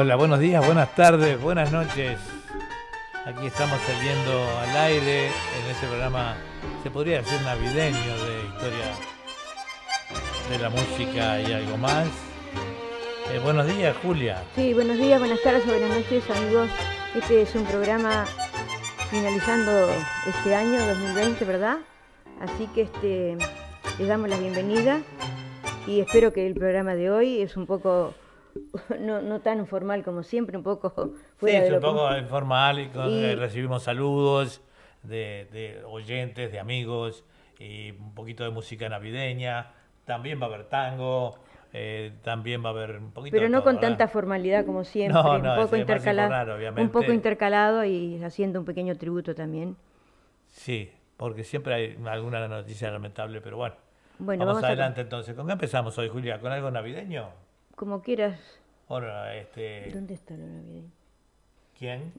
Hola, 0.00 0.16
buenos 0.16 0.40
días, 0.40 0.64
buenas 0.64 0.94
tardes, 0.94 1.38
buenas 1.38 1.70
noches. 1.72 2.18
Aquí 3.26 3.46
estamos 3.46 3.78
saliendo 3.82 4.48
al 4.60 4.74
aire 4.74 5.26
en 5.26 5.70
este 5.70 5.86
programa, 5.88 6.36
se 6.82 6.90
podría 6.90 7.18
decir 7.18 7.38
navideño 7.42 8.24
de 8.24 8.46
historia 8.48 8.94
de 10.48 10.58
la 10.58 10.70
música 10.70 11.42
y 11.42 11.52
algo 11.52 11.76
más. 11.76 12.08
Eh, 13.30 13.40
buenos 13.44 13.66
días, 13.66 13.94
Julia. 14.02 14.42
Sí, 14.54 14.72
buenos 14.72 14.96
días, 14.96 15.20
buenas 15.20 15.42
tardes, 15.42 15.66
buenas 15.66 15.90
noches, 15.90 16.24
amigos. 16.30 16.70
Este 17.14 17.42
es 17.42 17.54
un 17.54 17.66
programa 17.66 18.24
finalizando 19.10 19.90
este 20.26 20.54
año 20.54 20.78
2020, 20.86 21.44
¿verdad? 21.44 21.76
Así 22.40 22.68
que 22.74 22.82
este, 22.82 23.36
les 23.98 24.08
damos 24.08 24.30
la 24.30 24.38
bienvenida 24.38 25.02
y 25.86 26.00
espero 26.00 26.32
que 26.32 26.46
el 26.46 26.54
programa 26.54 26.94
de 26.94 27.10
hoy 27.10 27.42
es 27.42 27.54
un 27.58 27.66
poco 27.66 28.14
no, 29.00 29.20
no 29.22 29.40
tan 29.40 29.66
formal 29.66 30.02
como 30.02 30.22
siempre, 30.22 30.56
un 30.56 30.62
poco 30.62 30.90
fuera 31.36 31.60
sí, 31.60 31.66
es 31.66 31.72
un 31.72 31.80
poco 31.80 32.16
informal 32.16 32.78
y, 32.78 32.90
eh, 32.94 33.36
recibimos 33.36 33.82
saludos 33.82 34.62
de, 35.02 35.48
de, 35.52 35.82
oyentes, 35.84 36.52
de 36.52 36.58
amigos 36.58 37.24
y 37.58 37.92
un 37.92 38.14
poquito 38.14 38.44
de 38.44 38.50
música 38.50 38.88
navideña. 38.88 39.72
También 40.04 40.40
va 40.40 40.46
a 40.46 40.48
haber 40.48 40.64
tango, 40.64 41.38
eh, 41.72 42.12
también 42.22 42.64
va 42.64 42.70
a 42.70 42.72
haber 42.72 42.96
un 42.96 43.12
poquito 43.12 43.36
Pero 43.36 43.48
no 43.48 43.62
con 43.62 43.78
tanta 43.78 44.08
formalidad 44.08 44.64
como 44.64 44.82
siempre, 44.82 45.20
un, 45.20 45.42
poco 45.42 45.76
intercalado, 45.76 46.56
un 46.76 46.88
poco 46.90 47.12
intercalado 47.12 47.84
y 47.84 48.22
haciendo 48.24 48.58
un 48.58 48.64
pequeño 48.64 48.96
tributo 48.96 49.34
también. 49.34 49.76
Sí, 50.48 50.90
porque 51.16 51.44
siempre 51.44 51.74
hay 51.74 51.98
alguna 52.06 52.48
noticia 52.48 52.90
lamentable, 52.90 53.40
pero 53.40 53.58
bueno. 53.58 53.76
bueno 54.18 54.46
vamos, 54.46 54.64
adelante 54.64 55.02
entonces. 55.02 55.36
¿Con 55.36 55.46
qué 55.46 55.52
empezamos 55.52 55.96
hoy, 55.98 56.08
Julia? 56.08 56.40
¿Con 56.40 56.50
algo 56.50 56.70
navideño? 56.70 57.28
Como 57.80 58.02
quieras. 58.02 58.38
este... 59.34 59.90
¿Dónde 59.90 60.12
está 60.12 60.34
lo 60.36 60.46
navideño? 60.46 60.90
¿Quién? 61.78 62.12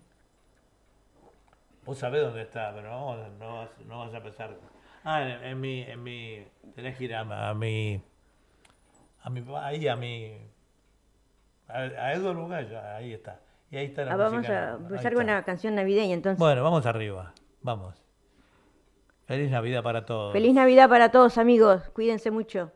Vos 1.85 1.99
sabés 1.99 2.23
dónde 2.23 2.41
está, 2.41 2.73
pero 2.73 2.89
no, 2.89 3.29
no, 3.37 3.57
vas, 3.57 3.69
no 3.85 3.99
vas 3.99 4.11
a 4.11 4.17
empezar. 4.17 4.57
Ah, 5.03 5.21
en, 5.21 5.61
mi, 5.61 5.83
en 5.83 6.01
mi, 6.01 6.43
tenés 6.73 6.97
que 6.97 7.03
ir 7.03 7.13
a, 7.13 7.49
a 7.49 7.53
mi, 7.53 8.01
a 9.21 9.29
mi, 9.29 9.45
ahí 9.55 9.87
a 9.87 9.95
mi, 9.95 10.35
a, 11.67 11.77
a 11.77 12.13
Eduardo 12.13 12.51
ahí 12.95 13.13
está. 13.13 13.39
Y 13.69 13.77
ahí 13.77 13.85
está 13.85 14.03
la 14.03 14.13
ah, 14.13 14.17
Vamos 14.17 14.49
a 14.49 14.77
empezar 14.77 15.13
con 15.13 15.25
una 15.25 15.43
canción 15.43 15.75
navideña 15.75 16.15
entonces. 16.15 16.39
Bueno, 16.39 16.63
vamos 16.63 16.87
arriba, 16.87 17.35
vamos. 17.61 18.03
Feliz 19.27 19.51
Navidad 19.51 19.83
para 19.83 20.07
todos. 20.07 20.33
Feliz 20.33 20.55
Navidad 20.55 20.89
para 20.89 21.11
todos 21.11 21.37
amigos, 21.37 21.87
cuídense 21.93 22.31
mucho. 22.31 22.71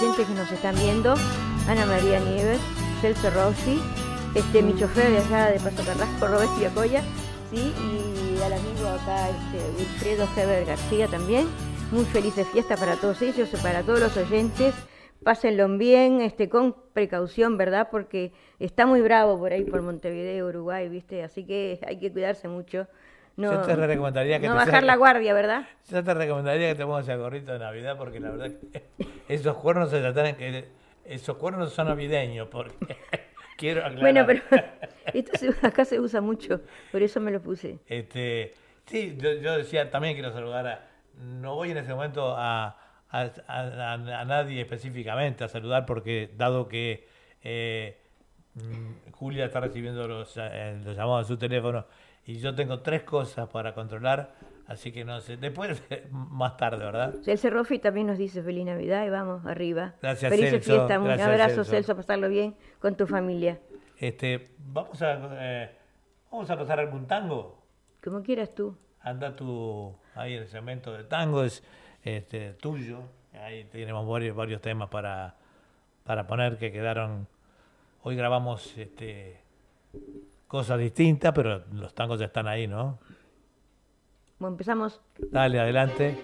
Oyentes 0.00 0.26
que 0.26 0.34
nos 0.34 0.50
están 0.52 0.74
viendo, 0.76 1.14
Ana 1.68 1.86
María 1.86 2.20
Nieves, 2.20 2.60
Celso 3.00 3.30
Rossi, 3.30 3.80
este, 4.34 4.62
mi 4.62 4.74
chofer 4.78 5.10
de 5.10 5.18
allá 5.18 5.50
de 5.50 5.58
Paso 5.58 5.82
Carrasco, 5.84 6.26
Roberto 6.28 6.54
Viacoya, 6.58 7.02
¿sí? 7.50 7.72
y 7.80 8.42
al 8.42 8.52
amigo 8.52 8.88
acá, 8.88 9.30
este, 9.30 9.58
Wilfredo 9.78 10.28
Heber 10.36 10.66
García 10.66 11.08
también. 11.08 11.46
Muy 11.92 12.04
feliz 12.04 12.34
de 12.36 12.44
fiesta 12.44 12.76
para 12.76 12.96
todos 12.96 13.22
ellos 13.22 13.48
y 13.52 13.56
para 13.58 13.82
todos 13.82 14.00
los 14.00 14.16
oyentes. 14.16 14.74
Pásenlo 15.22 15.68
bien, 15.78 16.20
este, 16.20 16.48
con 16.48 16.76
precaución, 16.92 17.56
¿verdad? 17.56 17.88
Porque 17.90 18.32
está 18.58 18.86
muy 18.86 19.00
bravo 19.00 19.38
por 19.38 19.52
ahí, 19.52 19.64
por 19.64 19.82
Montevideo, 19.82 20.48
Uruguay, 20.48 20.88
¿viste? 20.88 21.22
Así 21.22 21.44
que 21.46 21.80
hay 21.86 21.98
que 21.98 22.12
cuidarse 22.12 22.48
mucho. 22.48 22.86
No, 23.36 23.52
yo 23.52 23.60
te 23.62 23.76
recomendaría 23.76 24.40
que 24.40 24.48
no 24.48 24.54
bajar 24.54 24.82
la 24.82 24.96
guardia, 24.96 25.34
¿verdad? 25.34 25.66
Yo 25.90 26.02
te 26.02 26.14
recomendaría 26.14 26.68
que 26.68 26.74
te 26.74 26.84
pongas 26.84 27.06
el 27.08 27.18
gorrito 27.18 27.52
de 27.52 27.58
Navidad 27.58 27.96
porque 27.98 28.18
la 28.18 28.30
verdad 28.30 28.50
que 28.72 28.82
esos 29.28 29.56
cuernos 29.58 29.90
se 29.90 30.00
tratan 30.00 30.36
que 30.36 30.64
esos 31.04 31.36
cuernos 31.36 31.72
son 31.72 31.88
navideños 31.88 32.48
porque 32.48 32.96
quiero 33.58 33.84
aclarar. 33.84 34.00
Bueno, 34.00 34.24
pero 34.26 34.42
esto 35.12 35.66
acá 35.66 35.84
se 35.84 36.00
usa 36.00 36.22
mucho, 36.22 36.62
por 36.90 37.02
eso 37.02 37.20
me 37.20 37.30
lo 37.30 37.42
puse. 37.42 37.78
Este, 37.86 38.54
sí, 38.86 39.18
yo, 39.20 39.58
decía 39.58 39.90
también 39.90 40.14
quiero 40.14 40.32
saludar 40.32 40.66
a 40.66 40.88
no 41.18 41.54
voy 41.54 41.70
en 41.70 41.78
ese 41.78 41.94
momento 41.94 42.34
a, 42.36 42.78
a, 43.10 44.24
nadie 44.26 44.62
específicamente 44.62 45.44
a 45.44 45.48
saludar 45.48 45.84
porque 45.84 46.30
dado 46.36 46.68
que 46.68 47.06
eh, 47.42 47.98
mm, 48.54 49.12
Julia 49.12 49.46
está 49.46 49.60
recibiendo 49.60 50.08
los, 50.08 50.36
eh, 50.36 50.78
los 50.84 50.96
llamados 50.96 51.26
a 51.26 51.28
su 51.28 51.38
teléfono 51.38 51.86
y 52.26 52.38
yo 52.38 52.54
tengo 52.54 52.80
tres 52.80 53.04
cosas 53.04 53.48
para 53.48 53.72
controlar, 53.72 54.34
así 54.66 54.90
que 54.90 55.04
no 55.04 55.20
sé, 55.20 55.36
después 55.36 55.80
más 56.10 56.56
tarde, 56.56 56.84
¿verdad? 56.84 57.14
El 57.24 57.38
Cerrofi 57.38 57.78
también 57.78 58.08
nos 58.08 58.18
dice 58.18 58.42
feliz 58.42 58.66
Navidad 58.66 59.06
y 59.06 59.10
vamos 59.10 59.46
arriba. 59.46 59.94
Gracias, 60.02 60.30
Feliz 60.30 60.50
Celso. 60.50 60.72
fiesta, 60.72 60.98
un 60.98 61.08
abrazo 61.08 61.64
Celso. 61.64 61.94
pasarlo 61.94 62.28
bien 62.28 62.56
con 62.80 62.96
tu 62.96 63.06
familia. 63.06 63.60
Este, 63.98 64.50
vamos 64.58 65.00
a 65.02 65.18
eh, 65.40 65.70
vamos 66.30 66.50
a 66.50 66.58
pasar 66.58 66.80
algún 66.80 67.06
tango. 67.06 67.62
Como 68.02 68.22
quieras 68.22 68.54
tú. 68.54 68.76
Anda 69.00 69.36
tú 69.36 69.94
ahí 70.16 70.34
el 70.34 70.48
segmento 70.48 70.92
de 70.92 71.04
tangos 71.04 71.62
este, 72.02 72.54
tuyo. 72.54 73.02
Ahí 73.34 73.64
tenemos 73.64 74.06
varios, 74.08 74.34
varios 74.34 74.60
temas 74.60 74.88
para, 74.88 75.36
para 76.02 76.26
poner 76.26 76.58
que 76.58 76.72
quedaron. 76.72 77.28
Hoy 78.02 78.16
grabamos 78.16 78.76
este 78.76 79.40
cosas 80.46 80.78
distintas, 80.78 81.32
pero 81.32 81.64
los 81.72 81.94
tangos 81.94 82.18
ya 82.18 82.26
están 82.26 82.46
ahí, 82.46 82.66
¿no? 82.66 82.98
Bueno, 84.38 84.54
empezamos. 84.54 85.00
Dale, 85.30 85.58
adelante. 85.60 86.16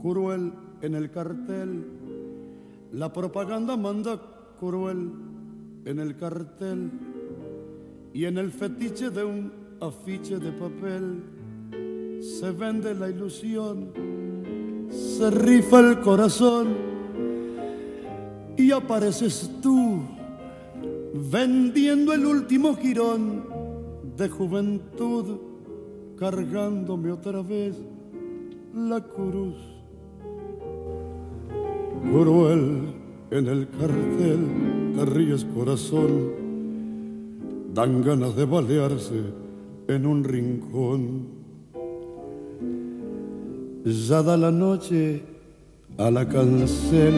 Cruel 0.00 0.52
en 0.80 0.94
el 0.94 1.10
cartel, 1.10 1.86
la 2.92 3.12
propaganda 3.12 3.76
manda 3.76 4.18
cruel 4.58 5.12
en 5.84 5.98
el 5.98 6.16
cartel 6.16 7.17
y 8.12 8.24
en 8.24 8.38
el 8.38 8.50
fetiche 8.50 9.10
de 9.10 9.24
un 9.24 9.52
afiche 9.80 10.38
de 10.38 10.52
papel 10.52 11.22
se 12.20 12.50
vende 12.50 12.94
la 12.94 13.08
ilusión, 13.08 13.92
se 14.90 15.30
rifa 15.30 15.80
el 15.80 16.00
corazón 16.00 16.68
y 18.56 18.72
apareces 18.72 19.50
tú 19.62 20.00
vendiendo 21.30 22.12
el 22.12 22.26
último 22.26 22.74
girón 22.76 23.44
de 24.16 24.28
juventud, 24.28 25.38
cargándome 26.18 27.12
otra 27.12 27.42
vez 27.42 27.76
la 28.74 29.00
cruz. 29.00 29.56
Cruel 32.10 32.94
en 33.30 33.46
el 33.46 33.68
cartel, 33.68 34.92
te 34.96 35.04
ríes 35.04 35.44
corazón, 35.44 36.47
dan 37.78 38.02
ganas 38.02 38.34
de 38.34 38.44
balearse 38.44 39.20
en 39.86 40.04
un 40.04 40.24
rincón. 40.24 41.28
Ya 43.84 44.20
da 44.20 44.36
la 44.36 44.50
noche 44.50 45.22
a 45.96 46.10
la 46.10 46.26
cancel 46.28 47.14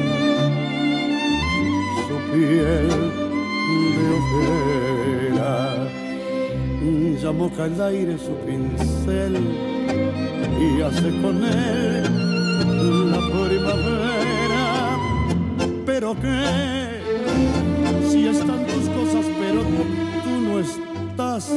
su 2.06 2.16
piel 2.30 2.88
de 3.96 4.04
ojera, 4.18 5.56
ya 7.22 7.32
moja 7.32 7.64
el 7.64 7.80
aire 7.80 8.18
su 8.18 8.34
pincel 8.44 9.34
y 10.60 10.82
hace 10.82 11.08
con 11.22 11.36
él 11.42 12.04
la 13.12 13.20
primavera. 13.32 14.66
Pero 15.86 16.14
que 16.20 16.38
si 18.10 18.28
están 18.28 18.66
tus 18.66 18.86
cosas, 18.90 19.24
pero 19.40 20.09
estás, 20.60 21.50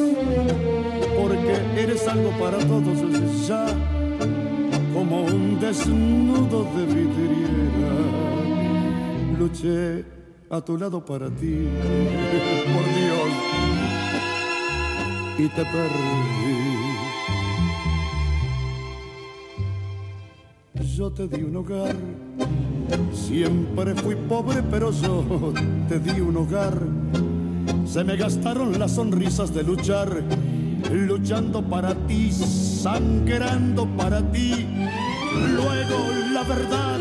porque 1.17 1.53
eres 1.77 2.07
algo 2.07 2.31
para 2.39 2.57
todos 2.59 3.47
ya, 3.47 3.65
como 4.93 5.23
un 5.23 5.59
desnudo 5.59 6.65
de 6.75 6.85
vidriera. 6.85 7.93
Luché 9.37 10.05
a 10.49 10.61
tu 10.61 10.77
lado 10.77 11.03
para 11.03 11.29
ti, 11.29 11.67
por 12.73 12.85
Dios, 12.95 13.29
y 15.37 15.47
te 15.49 15.63
perdí. 15.65 16.63
yo 20.95 21.11
te 21.11 21.27
di 21.27 21.41
un 21.41 21.55
hogar. 21.55 21.95
Siempre 23.11 23.95
fui 23.95 24.15
pobre, 24.15 24.61
pero 24.69 24.91
yo 24.91 25.53
te 25.87 25.99
di 25.99 26.21
un 26.21 26.37
hogar. 26.37 26.77
Se 27.93 28.03
me 28.03 28.15
gastaron 28.15 28.79
las 28.79 28.95
sonrisas 28.95 29.53
de 29.53 29.61
luchar, 29.63 30.23
luchando 30.91 31.61
para 31.61 31.93
ti, 32.07 32.31
sangrando 32.31 33.85
para 33.95 34.19
ti. 34.31 34.65
Luego 35.55 35.99
la 36.33 36.41
verdad, 36.43 36.99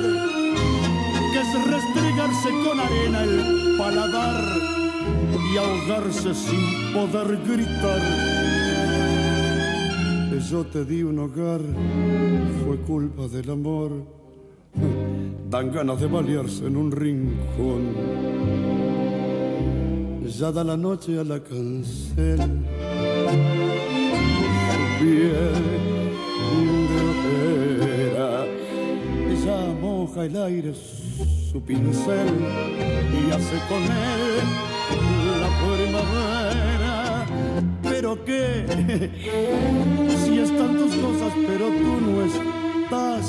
que 1.32 1.40
es 1.40 1.66
restregarse 1.66 2.50
con 2.68 2.78
arena 2.78 3.24
el 3.24 3.76
paladar 3.78 4.44
y 5.32 5.56
ahogarse 5.56 6.34
sin 6.34 6.92
poder 6.92 7.38
gritar 7.46 8.42
yo 10.50 10.64
te 10.64 10.84
di 10.84 11.02
un 11.02 11.18
hogar 11.18 11.62
fue 12.62 12.76
culpa 12.78 13.26
del 13.28 13.50
amor. 13.50 13.90
Dan 15.50 15.72
ganas 15.72 15.98
de 15.98 16.06
balearse 16.08 16.66
en 16.66 16.76
un 16.76 16.90
rincón. 16.90 18.71
Ya 20.38 20.50
da 20.50 20.64
la 20.64 20.76
noche 20.76 21.18
a 21.18 21.24
la 21.24 21.38
cancel. 21.40 22.38
Piel 24.98 25.54
de 26.88 26.98
ojera. 27.10 28.46
Ya 29.44 29.58
moja 29.80 30.24
el 30.24 30.36
aire 30.36 30.72
su 31.52 31.60
pincel 31.60 32.28
y 33.12 33.30
hace 33.30 33.58
con 33.68 33.82
él 33.82 34.44
la 35.42 35.50
primavera. 35.62 37.26
Pero 37.82 38.24
qué, 38.24 38.64
si 40.24 40.38
están 40.38 40.76
tus 40.78 40.94
cosas, 40.96 41.32
pero 41.46 41.66
tú 41.68 42.00
no 42.00 42.22
estás, 42.22 43.24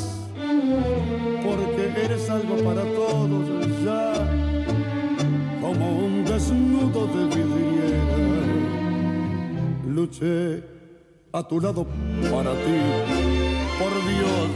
porque 1.43 1.83
eres 2.05 2.29
algo 2.29 2.55
para 2.63 2.83
todos 2.83 3.45
ya, 3.83 4.42
como 5.73 6.05
un 6.05 6.25
desnudo 6.25 7.07
de 7.07 7.25
vidriera. 7.35 8.05
Luché 9.85 10.63
a 11.31 11.47
tu 11.47 11.59
lado 11.59 11.85
para 12.31 12.53
ti, 12.63 12.79
por 13.79 13.93
Dios, 14.09 14.49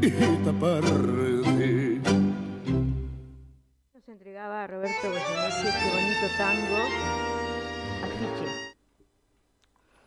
y 0.00 0.10
te 0.44 0.52
perdí. 0.52 2.00
Nos 3.94 4.08
entregaba 4.08 4.64
a 4.64 4.66
Roberto 4.66 5.08
Goyeneche 5.08 5.68
este 5.68 5.86
bonito 5.94 6.26
tango, 6.38 6.80
afiche. 8.04 8.48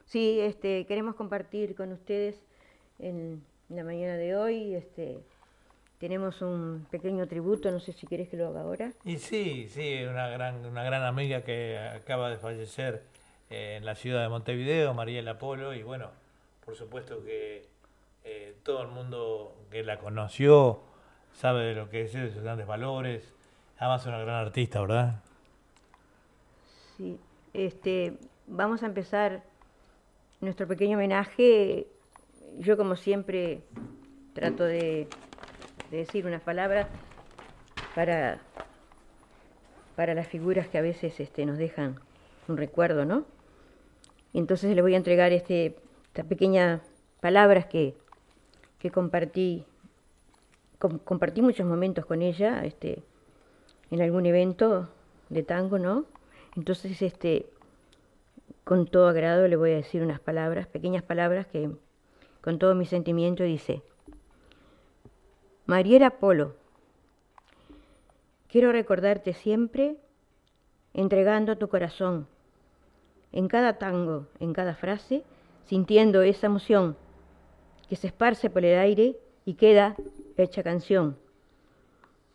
Sí, 0.06 0.40
este, 0.40 0.86
queremos 0.86 1.16
compartir 1.16 1.76
con 1.76 1.92
ustedes 1.92 2.36
en 3.00 3.44
la 3.70 3.84
mañana 3.84 4.16
de 4.16 4.36
hoy. 4.36 4.76
Este, 4.76 5.24
tenemos 6.06 6.40
un 6.44 6.86
pequeño 6.92 7.28
tributo, 7.28 7.72
no 7.72 7.80
sé 7.80 7.92
si 7.92 8.06
quieres 8.06 8.30
que 8.30 8.38
lo 8.38 8.50
haga 8.50 8.62
ahora. 8.62 8.92
Y 9.06 9.18
sí, 9.18 9.68
sí, 9.72 10.04
una 10.04 10.28
gran, 10.28 10.64
una 10.64 10.84
gran 10.84 11.02
amiga 11.02 11.42
que 11.42 11.80
acaba 11.80 12.30
de 12.30 12.38
fallecer 12.38 13.02
eh, 13.50 13.78
en 13.78 13.86
la 13.86 13.96
ciudad 13.96 14.22
de 14.22 14.30
Montevideo, 14.30 14.94
Mariela 14.94 15.40
Polo, 15.40 15.74
y 15.74 15.82
bueno, 15.82 16.12
por 16.64 16.76
supuesto 16.76 17.24
que 17.24 17.66
eh, 18.24 18.54
todo 18.62 18.84
el 18.84 18.90
mundo 18.90 19.56
que 19.72 19.84
la 19.84 19.98
conoció 19.98 20.80
sabe 21.34 21.64
de 21.64 21.74
lo 21.74 21.90
que 21.90 22.04
es, 22.04 22.14
de 22.14 22.32
sus 22.32 22.44
grandes 22.44 22.68
valores. 22.68 23.34
Además, 23.80 24.06
una 24.06 24.20
gran 24.20 24.36
artista, 24.36 24.82
¿verdad? 24.82 25.24
Sí, 26.98 27.18
este, 27.52 28.14
vamos 28.46 28.84
a 28.84 28.86
empezar 28.86 29.42
nuestro 30.40 30.68
pequeño 30.68 30.98
homenaje, 30.98 31.88
yo 32.60 32.78
como 32.78 32.96
siempre 32.96 33.64
trato 34.36 34.66
de, 34.66 35.08
decir 35.92 36.26
unas 36.26 36.42
palabras 36.42 36.88
para, 37.94 38.40
para 39.96 40.14
las 40.14 40.28
figuras 40.28 40.68
que 40.68 40.78
a 40.78 40.82
veces 40.82 41.20
este, 41.20 41.46
nos 41.46 41.58
dejan 41.58 42.00
un 42.48 42.58
recuerdo, 42.58 43.06
¿no? 43.06 43.26
Entonces 44.34 44.76
le 44.76 44.82
voy 44.82 44.94
a 44.94 44.98
entregar 44.98 45.32
este, 45.32 45.78
estas 46.08 46.26
pequeñas 46.26 46.82
palabras 47.22 47.66
que, 47.66 47.96
que 48.80 48.92
compartí, 48.92 49.66
compartí 50.78 51.42
muchos 51.42 51.66
momentos 51.66 52.06
con 52.06 52.22
ella, 52.22 52.66
este, 52.66 53.02
en 53.92 54.02
algún 54.02 54.26
evento 54.26 54.90
de 55.30 55.44
tango, 55.44 55.80
¿no? 55.80 56.06
Entonces, 56.56 57.02
este, 57.02 57.48
con 58.64 58.88
todo 58.88 59.08
agrado 59.08 59.48
le 59.48 59.56
voy 59.56 59.72
a 59.72 59.76
decir 59.76 60.02
unas 60.02 60.20
palabras, 60.20 60.68
pequeñas 60.68 61.04
palabras 61.04 61.48
que 61.48 61.70
con 62.42 62.60
todo 62.60 62.76
mi 62.76 62.86
sentimiento 62.86 63.44
dice, 63.44 63.82
Mariela 65.66 66.12
Polo, 66.12 66.56
quiero 68.48 68.72
recordarte 68.72 69.34
siempre 69.34 69.98
entregando 70.94 71.58
tu 71.58 71.68
corazón, 71.70 72.28
en 73.32 73.48
cada 73.48 73.80
tango, 73.80 74.28
en 74.40 74.54
cada 74.54 74.76
frase, 74.76 75.24
sintiendo 75.66 76.22
esa 76.22 76.48
emoción 76.48 76.96
que 77.90 77.96
se 77.96 78.08
esparce 78.08 78.50
por 78.50 78.64
el 78.64 78.78
aire 78.78 79.18
y 79.44 79.56
queda 79.56 79.96
hecha 80.38 80.62
canción. 80.64 81.18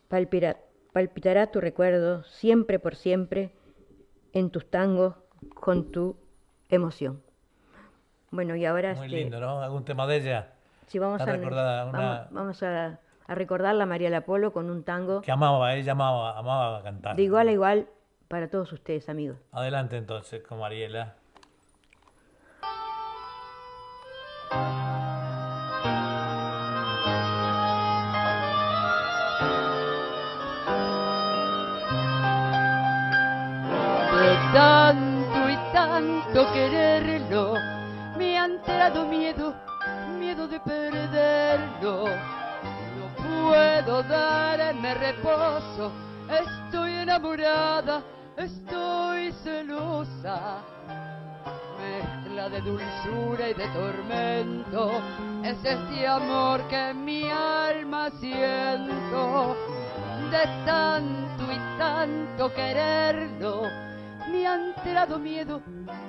palpitará 0.09 1.47
tu 1.47 1.61
recuerdo 1.61 2.23
siempre 2.23 2.79
por 2.79 2.95
siempre 2.95 3.51
en 4.33 4.49
tus 4.49 4.69
tangos 4.69 5.15
con 5.55 5.91
tu 5.91 6.17
emoción. 6.69 7.21
Bueno, 8.29 8.55
y 8.55 8.65
ahora... 8.65 8.93
Muy 8.95 9.07
este, 9.07 9.17
lindo, 9.17 9.39
¿no? 9.39 9.61
¿Algún 9.61 9.83
tema 9.83 10.05
de 10.05 10.17
ella? 10.17 10.53
Sí, 10.87 10.99
vamos, 10.99 11.21
a, 11.21 11.25
vamos, 12.31 12.63
a, 12.63 12.99
a, 13.31 13.35
recordarla 13.35 13.83
a 13.83 13.87
María 13.87 14.15
Apolo 14.17 14.51
con 14.51 14.69
un 14.69 14.83
tango... 14.83 15.21
Que 15.21 15.31
amaba, 15.31 15.75
ella 15.75 15.93
amaba, 15.93 16.37
amaba 16.37 16.83
cantar. 16.83 17.15
De 17.15 17.23
igual 17.23 17.47
a 17.47 17.51
igual 17.51 17.87
para 18.27 18.49
todos 18.49 18.71
ustedes, 18.71 19.09
amigos. 19.09 19.37
Adelante 19.51 19.97
entonces 19.97 20.41
con 20.43 20.59
Mariela. 20.59 21.15
quererlo, 36.53 37.55
me 38.17 38.37
han 38.37 38.61
dado 38.63 39.05
miedo, 39.05 39.53
miedo 40.19 40.47
de 40.47 40.59
perderlo. 40.59 42.05
Puedo 43.31 44.03
darme 44.03 44.93
reposo. 44.95 45.91
Estoy 46.29 46.91
enamorada, 46.95 48.03
estoy 48.35 49.31
celosa. 49.43 50.61
Mezcla 51.79 52.49
de 52.49 52.61
dulzura 52.61 53.49
y 53.49 53.53
de 53.53 53.67
tormento 53.69 54.91
es 55.43 55.57
este 55.63 56.07
amor 56.07 56.67
que 56.67 56.93
mi 56.93 57.29
alma 57.29 58.09
siento. 58.19 59.55
De 60.29 60.43
tanto 60.65 61.43
y 61.51 61.77
tanto 61.77 62.53
quererlo, 62.53 63.63
me 64.29 64.47
ha 64.47 64.55
entrado 64.55 65.19
miedo 65.19 65.61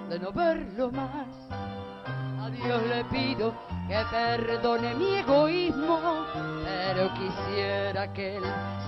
de 0.09 0.19
no 0.19 0.33
verlo 0.33 0.91
más. 0.93 1.27
A 2.41 2.51
Dios 2.51 2.83
le 2.89 3.05
pido 3.05 3.55
que 3.89 4.05
perdone 4.11 4.95
mi 4.95 5.17
egoísmo, 5.17 5.99
pero 6.65 7.11
quisiera 7.15 8.13
que 8.13 8.37
él 8.37 8.45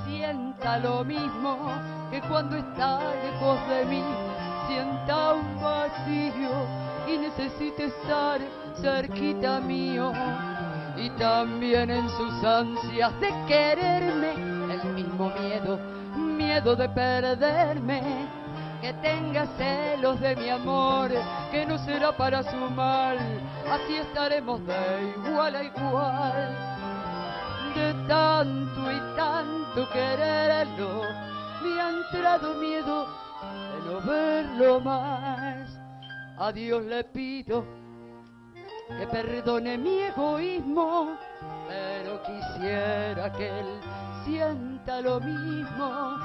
sienta 0.06 0.78
lo 0.78 1.04
mismo 1.04 1.72
que 2.10 2.20
cuando 2.22 2.56
está 2.56 3.00
lejos 3.22 3.68
de 3.68 3.84
mí, 3.86 4.04
sienta 4.68 5.34
un 5.34 5.60
vacío 5.60 6.50
y 7.08 7.18
necesite 7.18 7.86
estar 7.86 8.40
cerquita 8.80 9.60
mío. 9.60 10.12
Y 10.96 11.10
también 11.10 11.90
en 11.90 12.08
sus 12.10 12.44
ansias 12.44 13.12
de 13.20 13.28
quererme, 13.48 14.32
el 14.72 14.84
mismo 14.94 15.30
miedo, 15.30 15.78
miedo 16.16 16.76
de 16.76 16.88
perderme 16.88 18.28
que 18.80 18.92
tenga 18.94 19.46
celos 19.56 20.20
de 20.20 20.36
mi 20.36 20.50
amor, 20.50 21.10
que 21.50 21.64
no 21.64 21.78
será 21.78 22.12
para 22.12 22.42
su 22.42 22.56
mal, 22.56 23.16
así 23.70 23.96
estaremos 23.96 24.60
de 24.66 25.14
igual 25.16 25.56
a 25.56 25.62
igual. 25.64 26.73
Tanto 28.08 28.92
y 28.92 29.16
tanto 29.16 29.88
quererlo, 29.90 31.02
me 31.62 31.80
ha 31.80 31.90
entrado 31.90 32.54
miedo 32.54 33.06
de 33.72 33.90
no 33.90 34.00
verlo 34.00 34.80
más. 34.80 35.78
A 36.38 36.52
Dios 36.52 36.84
le 36.84 37.04
pido 37.04 37.64
que 38.98 39.06
perdone 39.06 39.78
mi 39.78 40.00
egoísmo, 40.00 41.16
pero 41.68 42.22
quisiera 42.22 43.32
que 43.32 43.48
él 43.48 43.80
sienta 44.24 45.00
lo 45.00 45.20
mismo 45.20 46.18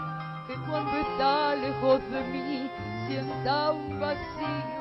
que 0.47 0.55
cuando 0.69 0.97
está 0.97 1.55
lejos 1.55 2.01
de 2.11 2.21
mí 2.23 2.69
sienta 3.07 3.71
un 3.71 3.99
vacío 3.99 4.79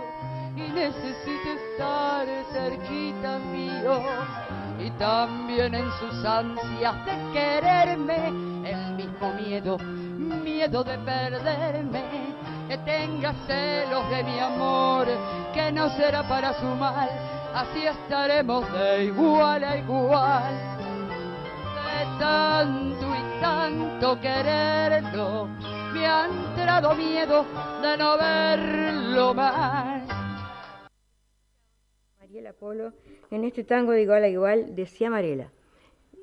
y 0.56 0.72
necesite 0.72 1.52
estar 1.72 2.26
cerquita 2.52 3.38
mío. 3.38 4.02
Y 4.78 4.90
también 4.92 5.74
en 5.74 5.90
sus 5.98 6.24
ansias 6.24 7.04
de 7.04 7.32
quererme, 7.32 8.28
el 8.64 8.94
mismo 8.94 9.32
miedo, 9.34 9.78
miedo 9.78 10.84
de 10.84 10.98
perderme, 10.98 12.04
que 12.68 12.78
tenga 12.78 13.32
celos 13.46 14.08
de 14.10 14.22
mi 14.22 14.38
amor, 14.38 15.08
que 15.52 15.72
no 15.72 15.88
será 15.96 16.22
para 16.28 16.52
su 16.60 16.66
mal, 16.66 17.08
así 17.54 17.86
estaremos 17.86 18.70
de 18.72 19.04
igual 19.06 19.64
a 19.64 19.76
igual. 19.76 20.54
De 21.74 22.18
tanto 22.20 23.06
y 23.06 23.40
tanto 23.40 24.20
quererlo, 24.20 25.48
me 25.92 26.06
ha 26.06 26.26
entrado 26.26 26.94
miedo 26.94 27.44
de 27.82 27.96
no 27.96 28.16
verlo 28.16 29.34
más. 29.34 30.02
Mariela 32.20 32.52
Polo, 32.52 32.92
en 33.30 33.44
este 33.44 33.64
tango 33.64 33.92
de 33.92 34.02
igual 34.02 34.24
a 34.24 34.28
igual, 34.28 34.74
decía 34.74 35.10
Mariela. 35.10 35.50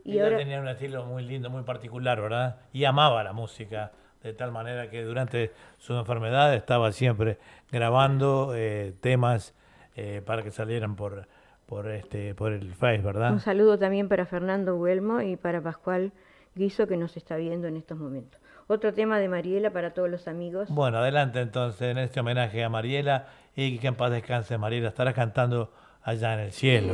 Y 0.04 0.20
Ella 0.20 0.38
tenía 0.38 0.60
un 0.60 0.68
estilo 0.68 1.06
muy 1.06 1.24
lindo, 1.24 1.50
muy 1.50 1.64
particular, 1.64 2.22
¿verdad? 2.22 2.58
Y 2.72 2.86
amaba 2.86 3.24
la 3.24 3.34
música, 3.34 3.92
de 4.22 4.34
tal 4.34 4.52
manera 4.52 4.90
que 4.90 5.04
durante 5.04 5.52
su 5.80 5.94
enfermedad 5.94 6.54
estaba 6.54 6.92
siempre 6.92 7.40
grabando 7.72 8.54
eh, 8.56 8.94
temas 9.02 9.56
eh, 9.96 10.22
para 10.24 10.44
que 10.44 10.52
salieran 10.52 10.96
por, 10.96 11.28
por, 11.66 11.90
este, 11.90 12.36
por 12.36 12.52
el 12.52 12.74
Face, 12.74 13.02
¿verdad? 13.02 13.34
Un 13.34 13.40
saludo 13.40 13.80
también 13.80 14.08
para 14.08 14.26
Fernando 14.26 14.76
Huelmo 14.76 15.22
y 15.22 15.38
para 15.38 15.62
Pascual 15.62 16.12
Guiso, 16.54 16.88
que 16.88 16.98
nos 16.98 17.18
está 17.18 17.36
viendo 17.36 17.68
en 17.68 17.76
estos 17.76 17.98
momentos. 17.98 18.40
Otro 18.68 18.94
tema 18.94 19.20
de 19.20 19.28
Mariela 19.28 19.72
para 19.72 19.94
todos 19.94 20.10
los 20.10 20.28
amigos. 20.28 20.70
Bueno, 20.70 20.98
adelante 20.98 21.40
entonces 21.40 21.92
en 21.92 21.98
este 22.00 22.20
homenaje 22.20 22.64
a 22.64 22.70
Mariela 22.70 23.28
y 23.56 23.78
que 23.78 23.88
en 23.88 23.96
paz 23.96 24.12
descanse 24.12 24.58
Mariela. 24.58 24.90
Estará 24.90 25.14
cantando 25.14 25.72
allá 26.06 26.36
en 26.36 26.40
el 26.40 26.52
cielo. 26.52 26.94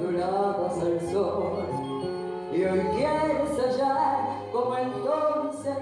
Doradas 0.00 0.78
al 0.80 1.00
sol. 1.12 1.66
Y 2.52 2.64
hoy 2.64 2.80
quieres 2.96 3.50
hallar 3.58 4.50
como 4.52 4.76
entonces 4.76 5.76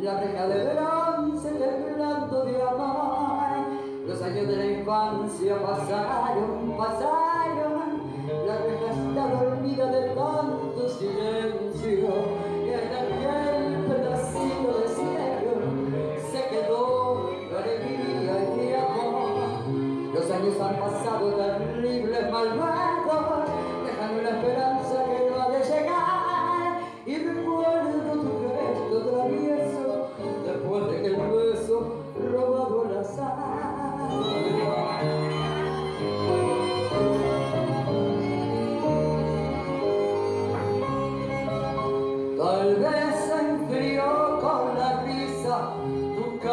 la 0.00 0.20
reja 0.20 0.48
de 0.48 0.74
bronce 0.74 1.50
temblando 1.50 2.44
de 2.44 2.62
amor. 2.62 3.57
Los 4.08 4.22
años 4.22 4.48
de 4.48 4.56
la 4.56 4.64
infancia 4.64 5.62
pasaron, 5.62 6.74
pasaron, 6.78 8.02
la 8.46 8.56
reja 8.56 8.90
está 8.90 9.44
dormida 9.44 9.92
de 9.92 10.08
tanto 10.14 10.88
silencio 10.88 12.37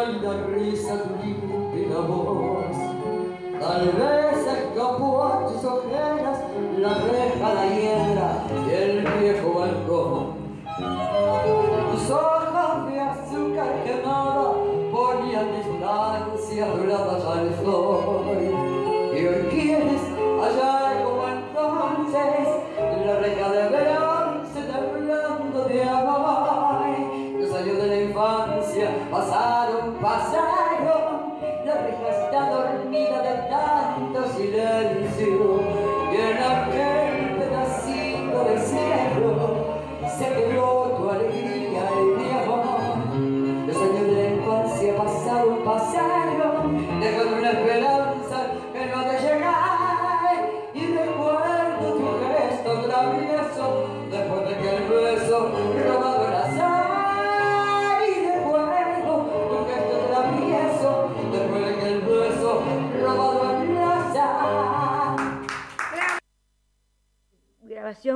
cálida 0.05 0.33
risa, 0.53 1.03
tu 1.03 1.09
limpia 1.25 1.99
voz. 1.99 2.77
Tal 3.59 3.85
vez 3.97 4.37
escapó 4.45 5.23
a 5.23 5.47
tus 5.47 5.63
ojeras 5.65 6.39
la 6.77 6.93
reja, 6.93 7.53
la 7.53 7.65
hiedra 7.75 8.43
y 8.67 8.73
el 8.73 9.07
viejo 9.19 9.53
balcón. 9.59 10.35
Tus 11.91 12.09
ojos 12.11 12.91
de 12.91 12.99
azúcar 12.99 13.83
quemada 13.83 14.34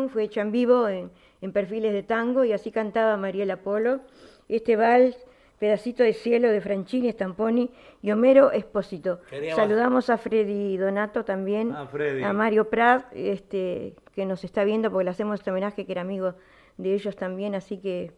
fue 0.09 0.23
hecha 0.23 0.41
en 0.41 0.51
vivo 0.51 0.87
en, 0.87 1.11
en 1.41 1.51
perfiles 1.53 1.93
de 1.93 2.03
tango 2.03 2.43
y 2.43 2.51
así 2.53 2.71
cantaba 2.71 3.15
Mariela 3.17 3.57
Polo. 3.57 4.01
Este 4.47 4.75
vals 4.75 5.17
Pedacito 5.59 6.03
de 6.03 6.13
cielo 6.13 6.49
de 6.49 6.61
Franchini 6.61 7.11
Stamponi 7.11 7.69
y 8.01 8.11
Homero 8.11 8.49
Espósito. 8.51 9.19
Queríamos- 9.29 9.57
Saludamos 9.61 10.09
a 10.09 10.17
Freddy 10.17 10.77
Donato 10.77 11.25
también, 11.25 11.73
Ah, 11.75 11.85
Freddy. 11.85 12.23
a 12.23 12.31
Mario 12.31 12.69
Prat, 12.69 13.05
este, 13.13 13.93
que 14.15 14.25
nos 14.25 14.45
está 14.45 14.63
viendo 14.63 14.89
porque 14.89 15.03
le 15.03 15.09
hacemos 15.11 15.37
este 15.39 15.51
homenaje 15.51 15.85
que 15.85 15.91
era 15.91 15.99
amigo 16.01 16.35
de 16.77 16.93
ellos 16.93 17.17
también, 17.17 17.55
así 17.55 17.77
que 17.77 18.13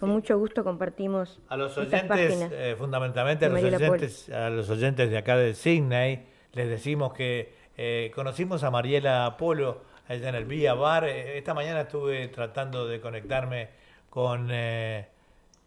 con 0.00 0.08
mucho 0.08 0.38
gusto 0.38 0.64
compartimos 0.64 1.38
A 1.50 1.58
los 1.58 1.76
oyentes, 1.76 2.48
eh, 2.50 2.74
fundamentalmente 2.78 3.46
los, 3.50 3.62
oyentes, 3.62 4.30
a 4.30 4.48
los 4.48 4.70
oyentes 4.70 5.10
de 5.10 5.18
acá 5.18 5.36
de 5.36 5.52
Sydney, 5.52 6.24
les 6.54 6.66
decimos 6.70 7.12
que 7.12 7.52
eh, 7.76 8.10
conocimos 8.14 8.64
a 8.64 8.70
Mariela 8.70 9.36
Polo 9.38 9.82
allá 10.08 10.28
en 10.28 10.34
el 10.34 10.44
Vía 10.44 10.74
Bar. 10.74 11.04
Eh, 11.04 11.38
Esta 11.38 11.54
mañana 11.54 11.82
estuve 11.82 12.28
tratando 12.28 12.86
de 12.86 13.00
conectarme 13.00 13.68
con, 14.10 14.48
eh, 14.50 15.06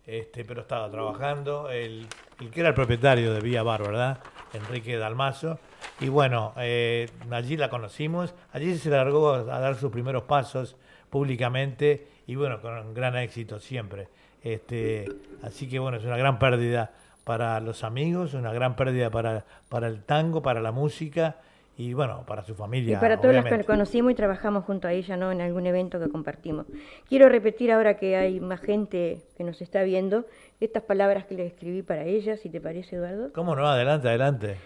este, 0.06 0.44
pero 0.46 0.62
estaba 0.62 0.90
trabajando, 0.90 1.70
el, 1.70 2.08
el 2.40 2.50
que 2.50 2.60
era 2.60 2.70
el 2.70 2.76
propietario 2.76 3.34
de 3.34 3.42
Vía 3.42 3.64
Bar, 3.64 3.84
¿verdad? 3.84 4.20
Enrique 4.54 4.98
Dalmazo. 4.98 5.60
Y 6.00 6.10
bueno, 6.10 6.54
eh, 6.58 7.10
allí 7.32 7.58
la 7.58 7.70
conocimos, 7.70 8.34
allí 8.54 8.78
se 8.78 8.90
largó 8.90 9.34
a 9.34 9.44
dar 9.44 9.76
sus 9.76 9.92
primeros 9.92 10.24
pasos 10.24 10.76
públicamente 11.10 12.08
y 12.28 12.36
bueno, 12.36 12.62
con 12.62 12.94
gran 12.94 13.18
éxito 13.18 13.60
siempre. 13.60 14.08
Este, 14.44 15.06
así 15.44 15.68
que 15.68 15.80
bueno, 15.80 15.98
es 15.98 16.06
una 16.06 16.18
gran 16.18 16.40
pérdida 16.40 16.92
para 17.24 17.60
los 17.60 17.84
amigos, 17.84 18.34
una 18.34 18.54
gran 18.54 18.76
pérdida 18.76 19.10
para, 19.10 19.46
para 19.68 19.88
el 19.88 20.04
tango, 20.04 20.42
para 20.42 20.62
la 20.62 20.72
música 20.72 21.36
y 21.80 21.94
bueno, 21.94 22.26
para 22.28 22.44
su 22.44 22.52
Y 22.52 22.56
familia. 22.56 23.00
para 23.00 23.22
todos 23.22 23.34
los 23.34 23.46
que 23.46 23.52
la 23.52 23.56
obviamente. 23.56 23.66
conocimos 23.72 24.12
y 24.12 24.16
trabajamos 24.16 24.66
junto 24.66 24.90
a 24.90 24.92
ella, 24.92 25.16
¿no? 25.16 25.32
En 25.32 25.40
algún 25.40 25.66
evento 25.66 25.98
que 25.98 26.10
compartimos. 26.10 26.66
Quiero 27.08 27.30
repetir 27.30 27.72
ahora 27.72 27.96
que 27.96 28.18
hay 28.18 28.42
más 28.42 28.60
gente 28.60 29.22
que 29.38 29.46
nos 29.46 29.62
está 29.62 29.84
viendo, 29.84 30.26
estas 30.60 30.84
palabras 30.84 31.24
que 31.26 31.36
le 31.36 31.46
escribí 31.46 31.82
para 31.82 32.04
ella, 32.04 32.36
si 32.36 32.50
te 32.50 32.60
parece, 32.60 32.98
Eduardo. 32.98 33.32
¿Cómo 33.32 33.56
no? 33.56 33.66
Adelante, 33.66 34.10
adelante. 34.10 34.58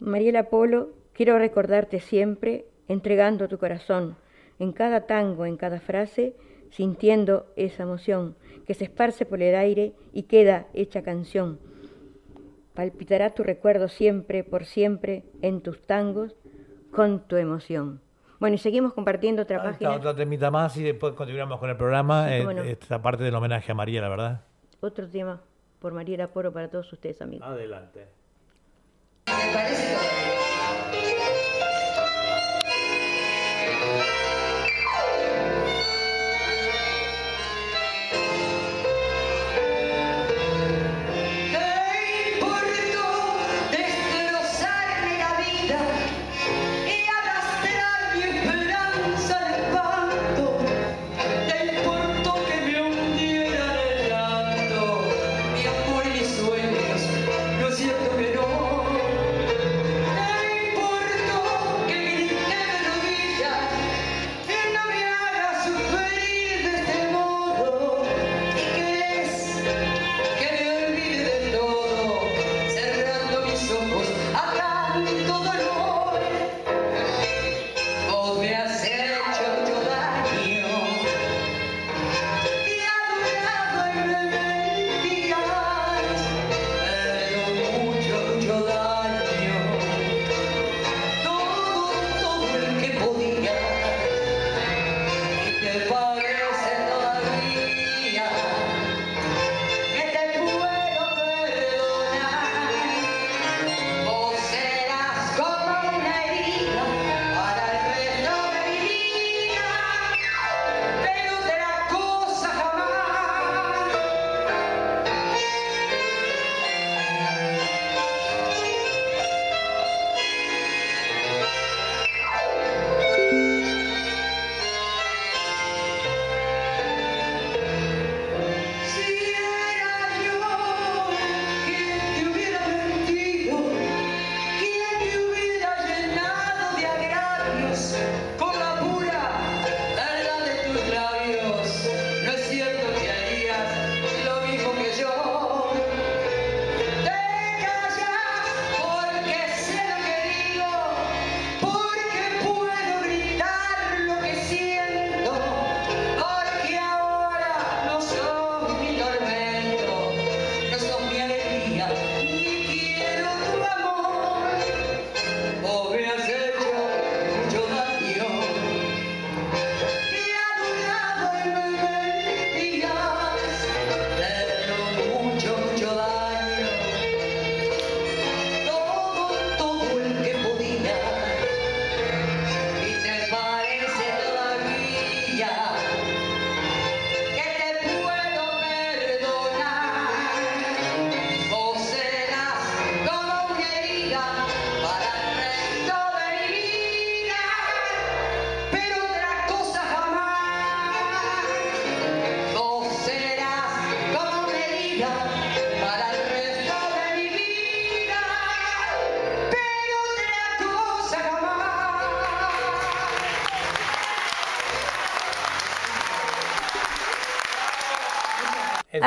Mariela 0.00 0.50
Polo, 0.50 0.90
quiero 1.14 1.38
recordarte 1.38 1.98
siempre, 1.98 2.66
entregando 2.88 3.48
tu 3.48 3.56
corazón, 3.56 4.16
en 4.58 4.72
cada 4.72 5.06
tango, 5.06 5.46
en 5.46 5.56
cada 5.56 5.80
frase, 5.80 6.34
sintiendo 6.68 7.46
esa 7.56 7.84
emoción 7.84 8.36
que 8.66 8.74
se 8.74 8.84
esparce 8.84 9.24
por 9.24 9.40
el 9.40 9.54
aire 9.54 9.94
y 10.12 10.24
queda 10.24 10.66
hecha 10.74 11.00
canción. 11.00 11.58
Palpitará 12.74 13.30
tu 13.30 13.44
recuerdo 13.44 13.88
siempre, 13.88 14.44
por 14.44 14.66
siempre, 14.66 15.24
en 15.40 15.62
tus 15.62 15.80
tangos, 15.82 16.36
con 16.90 17.20
tu 17.20 17.36
emoción. 17.36 18.00
Bueno, 18.38 18.54
y 18.54 18.58
seguimos 18.58 18.94
compartiendo 18.94 19.42
otra 19.42 19.58
Esta 19.58 19.70
página, 19.70 19.92
otra 19.92 20.14
temita 20.14 20.50
más 20.50 20.76
y 20.76 20.82
después 20.82 21.12
continuamos 21.14 21.58
con 21.60 21.68
el 21.68 21.76
programa. 21.76 22.28
Sí, 22.28 22.34
eh, 22.34 22.44
no. 22.44 22.62
esta 22.62 23.02
parte 23.02 23.22
del 23.22 23.34
homenaje 23.34 23.70
a 23.72 23.74
Mariela, 23.74 24.08
¿verdad? 24.08 24.40
otro 24.80 25.08
tema 25.08 25.40
por 25.78 25.92
Mariela 25.92 26.28
Polo 26.28 26.52
para 26.52 26.68
todos 26.68 26.92
ustedes, 26.92 27.20
amigos. 27.22 27.46
Adelante. 27.46 28.08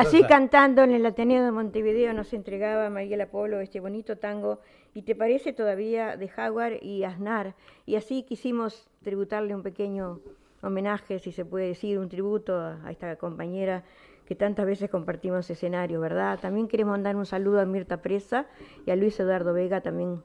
Así 0.04 0.22
cantando 0.24 0.84
en 0.84 0.92
el 0.92 1.06
Ateneo 1.06 1.46
de 1.46 1.52
Montevideo 1.52 2.14
nos 2.14 2.34
entregaba 2.34 2.90
Mariela 2.90 3.28
Polo 3.28 3.62
este 3.62 3.80
bonito 3.80 4.18
tango 4.18 4.60
y 4.94 5.04
te 5.04 5.16
parece 5.16 5.54
todavía 5.54 6.18
de 6.18 6.28
Jaguar 6.28 6.84
y 6.84 7.06
Aznar 7.06 7.56
y 7.86 7.96
así 7.96 8.24
quisimos 8.24 8.90
tributarle 9.02 9.56
un 9.56 9.64
pequeño 9.64 10.20
homenaje, 10.62 11.20
si 11.20 11.32
se 11.32 11.46
puede 11.46 11.68
decir, 11.68 12.00
un 12.00 12.10
tributo 12.10 12.58
a, 12.58 12.86
a 12.86 12.92
esta 12.92 13.16
compañera 13.16 13.86
que 14.26 14.36
tantas 14.36 14.66
veces 14.66 14.90
compartimos 14.90 15.50
escenario, 15.50 16.02
¿verdad? 16.02 16.38
También 16.38 16.68
queremos 16.68 16.92
mandar 16.92 17.16
un 17.16 17.26
saludo 17.26 17.62
a 17.62 17.66
Mirta 17.66 18.02
Presa 18.02 18.46
y 18.86 18.92
a 18.92 18.98
Luis 18.98 19.18
Eduardo 19.22 19.54
Vega, 19.54 19.80
también 19.80 20.22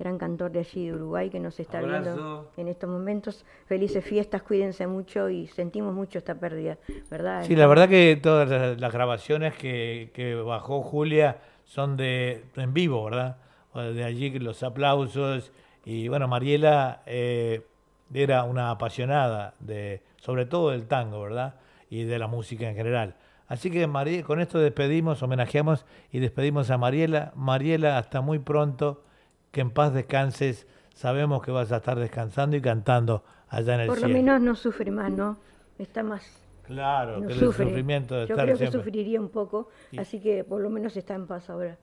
gran 0.00 0.18
cantor 0.18 0.50
de 0.50 0.60
allí 0.60 0.86
de 0.86 0.94
Uruguay 0.94 1.30
que 1.30 1.38
nos 1.38 1.60
está 1.60 1.80
viendo 1.80 2.50
en 2.56 2.68
estos 2.68 2.88
momentos. 2.88 3.44
Felices 3.66 4.02
fiestas, 4.02 4.42
cuídense 4.42 4.86
mucho 4.86 5.28
y 5.28 5.46
sentimos 5.46 5.94
mucho 5.94 6.18
esta 6.18 6.34
pérdida, 6.34 6.78
¿verdad? 7.10 7.44
Sí, 7.44 7.54
la 7.54 7.66
verdad 7.66 7.88
que 7.88 8.18
todas 8.20 8.80
las 8.80 8.92
grabaciones 8.92 9.54
que, 9.54 10.10
que 10.14 10.34
bajó 10.34 10.82
Julia 10.82 11.38
son 11.64 11.96
de 11.96 12.44
en 12.56 12.72
vivo, 12.72 13.04
¿verdad? 13.04 13.36
De 13.74 14.02
allí 14.02 14.36
los 14.38 14.62
aplausos 14.62 15.52
y 15.84 16.08
bueno, 16.08 16.26
Mariela 16.26 17.02
eh, 17.06 17.66
era 18.12 18.44
una 18.44 18.70
apasionada 18.70 19.54
de 19.60 20.02
sobre 20.16 20.46
todo 20.46 20.70
del 20.70 20.86
tango, 20.86 21.20
¿verdad? 21.22 21.54
Y 21.90 22.04
de 22.04 22.18
la 22.18 22.26
música 22.26 22.68
en 22.68 22.74
general. 22.74 23.16
Así 23.48 23.70
que 23.70 23.88
con 24.24 24.40
esto 24.40 24.58
despedimos, 24.58 25.22
homenajeamos 25.22 25.84
y 26.10 26.20
despedimos 26.20 26.70
a 26.70 26.78
Mariela. 26.78 27.32
Mariela, 27.34 27.98
hasta 27.98 28.20
muy 28.20 28.38
pronto 28.38 29.02
que 29.50 29.60
en 29.60 29.70
paz 29.70 29.92
descanses. 29.92 30.66
Sabemos 30.94 31.42
que 31.42 31.50
vas 31.50 31.72
a 31.72 31.76
estar 31.76 31.98
descansando 31.98 32.56
y 32.56 32.60
cantando 32.60 33.24
allá 33.48 33.74
en 33.74 33.80
el 33.80 33.86
cielo. 33.86 34.00
Por 34.00 34.08
lo 34.08 34.14
menos 34.14 34.40
no 34.40 34.54
sufre 34.54 34.90
más, 34.90 35.10
¿no? 35.10 35.38
Está 35.78 36.02
más. 36.02 36.40
Claro, 36.64 37.26
que 37.26 37.32
el 37.32 37.38
sufrimiento 37.40 38.14
de 38.14 38.26
Yo 38.28 38.36
creo 38.36 38.56
que 38.56 38.70
sufriría 38.70 39.20
un 39.20 39.28
poco, 39.28 39.68
así 39.98 40.20
que 40.20 40.44
por 40.44 40.60
lo 40.60 40.70
menos 40.70 40.96
está 40.96 41.14
en 41.14 41.26
paz 41.26 41.50
ahora. 41.50 41.76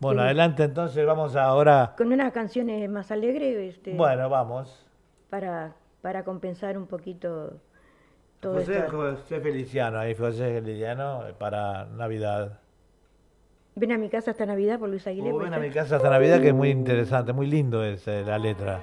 Bueno, 0.00 0.22
adelante 0.22 0.64
entonces, 0.64 1.06
vamos 1.06 1.36
ahora. 1.36 1.94
Con 1.96 2.12
unas 2.12 2.32
canciones 2.32 2.90
más 2.90 3.10
alegres. 3.10 3.74
Este, 3.74 3.94
bueno, 3.94 4.28
vamos. 4.28 4.84
Para, 5.30 5.74
para 6.02 6.24
compensar 6.24 6.76
un 6.76 6.86
poquito 6.86 7.60
todo 8.40 8.54
José, 8.54 8.82
José 8.90 9.40
Feliciano, 9.40 9.98
ahí 10.00 10.14
José 10.14 10.60
Feliciano 10.60 11.22
para 11.38 11.86
Navidad. 11.86 12.58
Ven 13.74 13.92
a 13.92 13.98
mi 13.98 14.08
casa 14.08 14.32
hasta 14.32 14.44
Navidad 14.44 14.78
por 14.78 14.88
Luis 14.88 15.06
Aguilera. 15.06 15.34
Oh, 15.34 15.38
ven 15.38 15.54
a 15.54 15.58
mi 15.58 15.70
casa 15.70 15.96
hasta 15.96 16.10
Navidad, 16.10 16.40
que 16.40 16.48
es 16.48 16.54
muy 16.54 16.68
interesante, 16.70 17.32
muy 17.32 17.46
lindo 17.46 17.82
es 17.84 18.06
eh, 18.06 18.22
la 18.26 18.38
letra. 18.38 18.82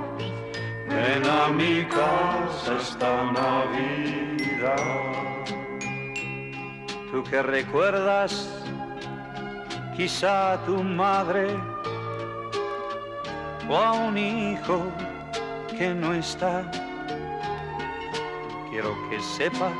Ven 0.91 1.25
a 1.25 1.47
mi 1.47 1.85
casa 1.85 2.77
esta 2.77 3.31
Navidad. 3.31 4.75
Tú 7.09 7.23
que 7.23 7.41
recuerdas 7.41 8.49
quizá 9.95 10.53
a 10.53 10.57
tu 10.65 10.83
madre 10.83 11.47
o 13.69 13.75
a 13.75 13.93
un 13.93 14.17
hijo 14.17 14.91
que 15.77 15.93
no 15.93 16.13
está. 16.13 16.69
Quiero 18.69 18.93
que 19.09 19.19
sepas 19.19 19.73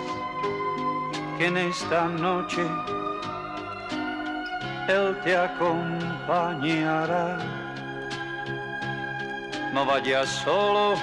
que 1.37 1.47
en 1.47 1.57
esta 1.57 2.07
noche 2.07 2.65
él 4.87 5.17
te 5.23 5.37
acompañará. 5.37 7.60
No 9.73 9.85
vayas 9.85 10.27
solo 10.43 10.95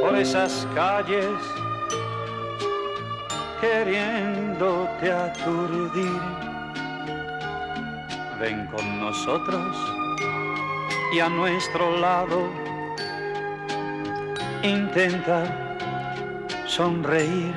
por 0.00 0.16
esas 0.16 0.66
calles 0.74 1.26
queriéndote 3.60 5.10
aturdir. 5.10 6.20
Ven 8.38 8.66
con 8.66 9.00
nosotros 9.00 9.76
y 11.14 11.20
a 11.20 11.28
nuestro 11.28 11.96
lado 11.98 12.50
intenta 14.62 15.44
sonreír. 16.66 17.54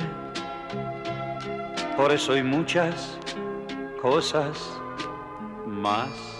Por 1.96 2.12
eso 2.12 2.32
hay 2.32 2.42
muchas 2.42 3.18
cosas 4.00 4.80
más. 5.66 6.39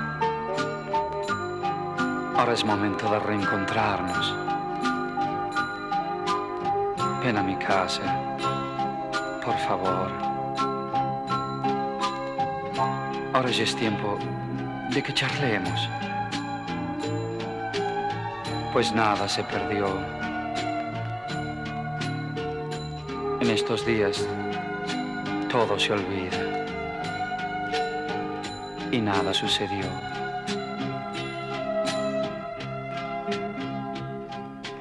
Ahora 2.35 2.53
es 2.53 2.65
momento 2.65 3.11
de 3.11 3.19
reencontrarnos. 3.19 4.35
Ven 7.23 7.37
a 7.37 7.43
mi 7.43 7.55
casa, 7.57 8.01
por 9.45 9.57
favor. 9.59 10.11
Ahora 13.33 13.49
ya 13.49 13.63
es 13.63 13.75
tiempo 13.75 14.17
de 14.89 15.03
que 15.03 15.13
charlemos. 15.13 15.89
Pues 18.73 18.91
nada 18.93 19.27
se 19.27 19.43
perdió. 19.43 19.87
En 23.39 23.49
estos 23.49 23.85
días 23.85 24.25
todo 25.51 25.77
se 25.77 25.93
olvida 25.93 26.65
y 28.91 29.01
nada 29.01 29.33
sucedió. 29.33 29.85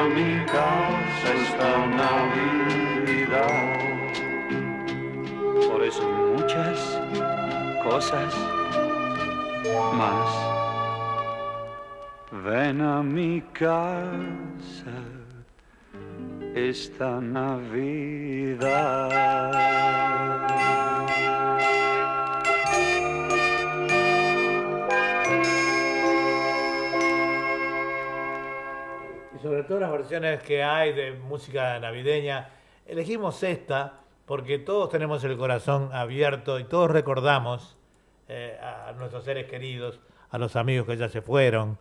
a 0.00 0.02
mi 0.08 0.32
casa 0.46 1.28
esta 1.44 1.72
Navidad. 2.00 3.56
Por 5.68 5.80
eso 5.84 6.02
muchas 6.36 6.78
cosas 7.84 8.32
más. 10.00 10.30
Ven 12.44 12.80
a 12.80 13.02
mi 13.02 13.42
casa 13.52 14.96
esta 16.54 17.20
Navidad. 17.20 18.70
Sobre 29.42 29.62
todo 29.64 29.80
las 29.80 29.90
versiones 29.90 30.42
que 30.42 30.62
hay 30.62 30.92
de 30.92 31.12
música 31.12 31.78
navideña, 31.78 32.48
elegimos 32.86 33.42
esta 33.42 33.94
porque 34.26 34.58
todos 34.58 34.90
tenemos 34.90 35.24
el 35.24 35.36
corazón 35.36 35.90
abierto 35.92 36.58
y 36.60 36.64
todos 36.64 36.90
recordamos 36.90 37.76
eh, 38.28 38.58
a 38.62 38.92
nuestros 38.92 39.24
seres 39.24 39.46
queridos, 39.46 40.00
a 40.30 40.38
los 40.38 40.54
amigos 40.56 40.86
que 40.86 40.96
ya 40.96 41.08
se 41.08 41.20
fueron. 41.22 41.78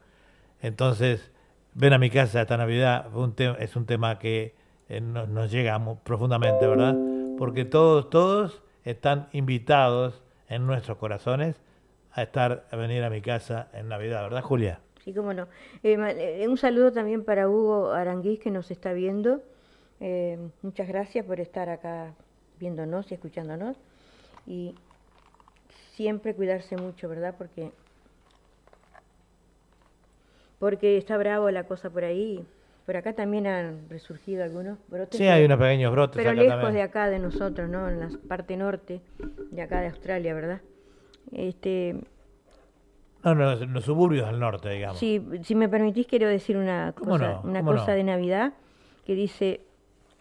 Entonces, 0.61 1.31
ven 1.73 1.93
a 1.93 1.97
mi 1.99 2.09
casa 2.09 2.41
esta 2.41 2.57
Navidad 2.57 3.07
un 3.15 3.35
es 3.59 3.75
un 3.75 3.85
tema 3.85 4.17
que 4.19 4.55
eh, 4.89 4.99
no- 5.01 5.27
nos 5.27 5.51
llega 5.51 5.79
profundamente, 6.03 6.65
¿verdad? 6.65 6.95
Porque 7.37 7.65
todos, 7.65 8.09
todos 8.09 8.63
están 8.83 9.29
invitados 9.31 10.23
en 10.47 10.65
nuestros 10.65 10.97
corazones 10.97 11.61
a 12.13 12.23
estar, 12.23 12.65
a 12.71 12.75
venir 12.75 13.03
a 13.03 13.09
mi 13.11 13.21
casa 13.21 13.67
en 13.73 13.87
Navidad, 13.87 14.23
¿verdad, 14.23 14.41
Julia? 14.41 14.79
Sí, 15.09 15.15
cómo 15.15 15.33
no. 15.33 15.47
Eh, 15.81 15.97
eh, 16.39 16.47
un 16.47 16.57
saludo 16.57 16.91
también 16.91 17.23
para 17.23 17.49
Hugo 17.49 17.93
Aranguís 17.93 18.39
que 18.39 18.51
nos 18.51 18.69
está 18.69 18.93
viendo. 18.93 19.41
Eh, 19.99 20.37
muchas 20.61 20.87
gracias 20.87 21.25
por 21.25 21.39
estar 21.39 21.67
acá 21.67 22.13
viéndonos 22.59 23.09
y 23.11 23.15
escuchándonos. 23.15 23.75
Y 24.45 24.75
siempre 25.93 26.35
cuidarse 26.35 26.77
mucho, 26.77 27.09
¿verdad? 27.09 27.33
Porque, 27.39 27.71
porque 30.59 30.97
está 30.97 31.17
bravo 31.17 31.49
la 31.49 31.63
cosa 31.63 31.89
por 31.89 32.03
ahí. 32.03 32.45
Por 32.85 32.95
acá 32.95 33.13
también 33.13 33.47
han 33.47 33.89
resurgido 33.89 34.43
algunos 34.43 34.77
brotes. 34.89 35.17
Sí, 35.17 35.27
hay 35.27 35.43
unos 35.43 35.57
pequeños 35.57 35.91
brotes 35.91 36.17
Pero 36.17 36.29
acá 36.29 36.39
lejos 36.39 36.61
también. 36.61 36.73
de 36.75 36.81
acá, 36.83 37.09
de 37.09 37.17
nosotros, 37.17 37.67
¿no? 37.67 37.89
En 37.89 37.99
la 37.99 38.09
parte 38.27 38.55
norte 38.57 39.01
de 39.49 39.61
acá 39.63 39.81
de 39.81 39.87
Australia, 39.87 40.35
¿verdad? 40.35 40.61
Este, 41.31 41.95
No, 43.23 43.35
no, 43.35 43.51
en 43.51 43.73
los 43.73 43.83
suburbios 43.83 44.27
del 44.27 44.39
norte, 44.39 44.69
digamos. 44.69 44.97
si, 44.97 45.21
si 45.43 45.53
me 45.55 45.67
permitís, 45.67 46.07
quiero 46.07 46.27
decir 46.27 46.55
una 46.57 46.93
¿Cómo 46.95 47.11
cosa, 47.11 47.27
no? 47.33 47.41
una 47.43 47.59
¿Cómo 47.59 47.71
cosa 47.73 47.91
no? 47.91 47.97
de 47.97 48.03
Navidad 48.05 48.53
que 49.05 49.13
dice, 49.15 49.61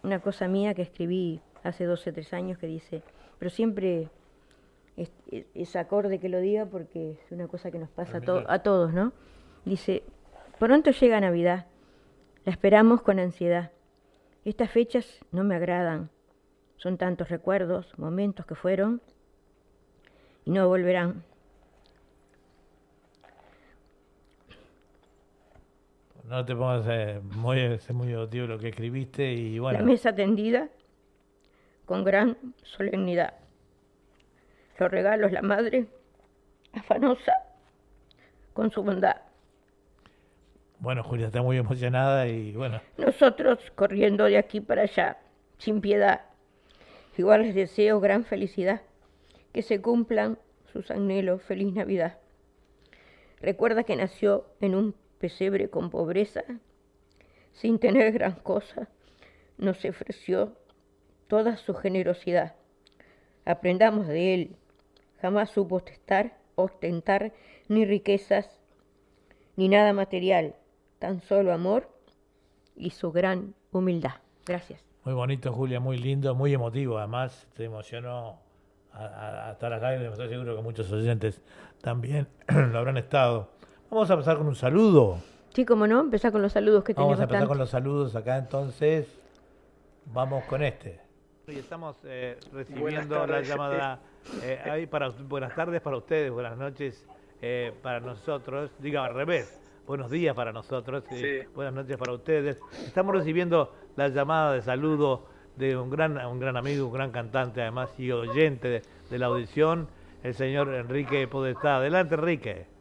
una 0.03 0.19
cosa 0.19 0.47
mía 0.47 0.73
que 0.73 0.81
escribí 0.81 1.39
hace 1.63 1.85
12, 1.85 2.11
3 2.11 2.33
años 2.33 2.57
que 2.57 2.67
dice, 2.67 3.01
pero 3.37 3.49
siempre 3.49 4.09
es, 4.97 5.11
es- 5.31 5.45
es 5.53 5.75
acorde 5.77 6.19
que 6.19 6.27
lo 6.29 6.39
diga 6.39 6.65
porque 6.65 7.11
es 7.11 7.31
una 7.31 7.47
cosa 7.47 7.71
que 7.71 7.79
nos 7.79 7.89
pasa 7.89 8.17
a, 8.17 8.21
to- 8.21 8.43
a 8.47 8.59
todos, 8.59 8.93
¿no? 8.93 9.13
Dice, 9.63 10.03
pronto 10.57 10.91
llega 10.91 11.19
Navidad, 11.21 11.67
la 12.45 12.51
esperamos 12.51 13.01
con 13.01 13.19
ansiedad. 13.19 13.71
Estas 14.43 14.71
fechas 14.71 15.19
no 15.31 15.43
me 15.45 15.55
agradan, 15.55 16.09
son 16.77 16.97
tantos 16.97 17.29
recuerdos, 17.29 17.97
momentos 17.97 18.45
que 18.45 18.55
fueron 18.55 19.01
y 20.45 20.51
no 20.51 20.67
volverán. 20.67 21.23
No 26.29 26.45
te 26.45 26.55
pongas 26.55 26.85
eh, 26.87 27.19
muy, 27.23 27.79
muy 27.91 28.11
lo 28.11 28.59
que 28.59 28.67
escribiste 28.67 29.33
y 29.33 29.55
La 29.55 29.61
bueno. 29.61 29.83
mesa 29.83 30.13
tendida 30.13 30.69
con 31.87 32.03
gran 32.03 32.37
solemnidad. 32.61 33.33
Los 34.77 34.91
regalos 34.91 35.31
la 35.31 35.41
madre, 35.41 35.87
afanosa 36.71 37.33
con 38.53 38.69
su 38.69 38.83
bondad. 38.83 39.15
Bueno, 40.77 41.03
Julia 41.03 41.25
está 41.25 41.41
muy 41.41 41.57
emocionada 41.57 42.27
y 42.27 42.51
bueno, 42.51 42.79
Nosotros 42.97 43.57
corriendo 43.73 44.25
de 44.25 44.37
aquí 44.37 44.61
para 44.61 44.83
allá, 44.83 45.17
sin 45.57 45.81
piedad. 45.81 46.21
Igual 47.17 47.41
les 47.41 47.55
deseo 47.55 47.99
gran 47.99 48.23
felicidad, 48.23 48.83
que 49.51 49.63
se 49.63 49.81
cumplan 49.81 50.37
sus 50.71 50.91
anhelos. 50.91 51.41
Feliz 51.41 51.73
Navidad. 51.73 52.19
Recuerda 53.41 53.83
que 53.83 53.95
nació 53.95 54.45
en 54.61 54.75
un 54.75 54.95
pesebre 55.19 55.69
con 55.69 55.89
pobreza, 55.89 56.43
sin 57.51 57.79
tener 57.79 58.11
gran 58.13 58.35
cosa, 58.35 58.87
nos 59.57 59.83
ofreció 59.85 60.53
toda 61.27 61.57
su 61.57 61.73
generosidad. 61.73 62.55
Aprendamos 63.45 64.07
de 64.07 64.33
él. 64.33 64.55
Jamás 65.21 65.51
supo 65.51 65.75
ostentar, 65.75 66.37
ostentar 66.55 67.33
ni 67.67 67.85
riquezas, 67.85 68.59
ni 69.55 69.67
nada 69.67 69.91
material, 69.91 70.55
tan 70.97 71.21
solo 71.21 71.51
amor 71.53 71.89
y 72.75 72.91
su 72.91 73.11
gran 73.11 73.53
humildad. 73.71 74.15
Gracias. 74.45 74.81
muy 75.03 75.13
bonito, 75.13 75.51
Julia, 75.51 75.79
muy 75.79 75.97
lindo, 75.97 76.33
muy 76.33 76.53
emotivo. 76.53 76.97
Además, 76.97 77.47
te 77.53 77.65
emocionó 77.65 78.39
hasta 78.93 79.69
las 79.69 79.81
lágrimas. 79.81 80.13
Estoy 80.13 80.29
seguro 80.29 80.55
que 80.55 80.61
muchos 80.61 80.91
oyentes 80.91 81.41
también 81.81 82.27
lo 82.47 82.77
habrán 82.77 82.97
estado. 82.97 83.49
Vamos 83.89 84.09
a 84.09 84.13
empezar 84.13 84.37
con 84.37 84.47
un 84.47 84.55
saludo. 84.55 85.17
Sí, 85.53 85.65
como 85.65 85.87
no, 85.87 85.99
empezar 85.99 86.31
con 86.31 86.41
los 86.43 86.53
saludos 86.53 86.83
que 86.83 86.93
Vamos 86.93 87.13
a 87.13 87.15
tenemos 87.15 87.31
empezar 87.31 87.47
con 87.47 87.57
los 87.57 87.69
saludos 87.69 88.15
acá 88.15 88.37
entonces. 88.37 89.07
Vamos 90.13 90.43
con 90.45 90.61
este. 90.61 90.99
Y 91.47 91.57
estamos 91.57 91.97
eh, 92.03 92.37
recibiendo 92.53 93.25
la 93.25 93.41
llamada. 93.41 93.99
eh, 94.43 94.59
ahí 94.63 94.85
para, 94.85 95.09
buenas 95.09 95.55
tardes 95.55 95.81
para 95.81 95.97
ustedes, 95.97 96.31
buenas 96.31 96.55
noches 96.55 97.03
eh, 97.41 97.73
para 97.81 97.99
nosotros. 97.99 98.69
Diga 98.77 99.05
al 99.05 99.15
revés. 99.15 99.59
Buenos 99.87 100.11
días 100.11 100.35
para 100.35 100.53
nosotros. 100.53 101.03
Sí. 101.09 101.39
Buenas 101.55 101.73
noches 101.73 101.97
para 101.97 102.13
ustedes. 102.13 102.59
Estamos 102.85 103.15
recibiendo 103.15 103.73
la 103.95 104.09
llamada 104.09 104.53
de 104.53 104.61
saludo 104.61 105.25
de 105.55 105.75
un 105.75 105.89
gran, 105.89 106.15
un 106.27 106.39
gran 106.39 106.57
amigo, 106.57 106.85
un 106.85 106.93
gran 106.93 107.11
cantante 107.11 107.61
además 107.63 107.89
y 107.97 108.11
oyente 108.11 108.67
de, 108.67 108.81
de 109.09 109.17
la 109.17 109.25
audición, 109.25 109.87
el 110.21 110.35
señor 110.35 110.71
Enrique 110.75 111.27
Podestá. 111.27 111.77
Adelante, 111.77 112.13
Enrique. 112.13 112.78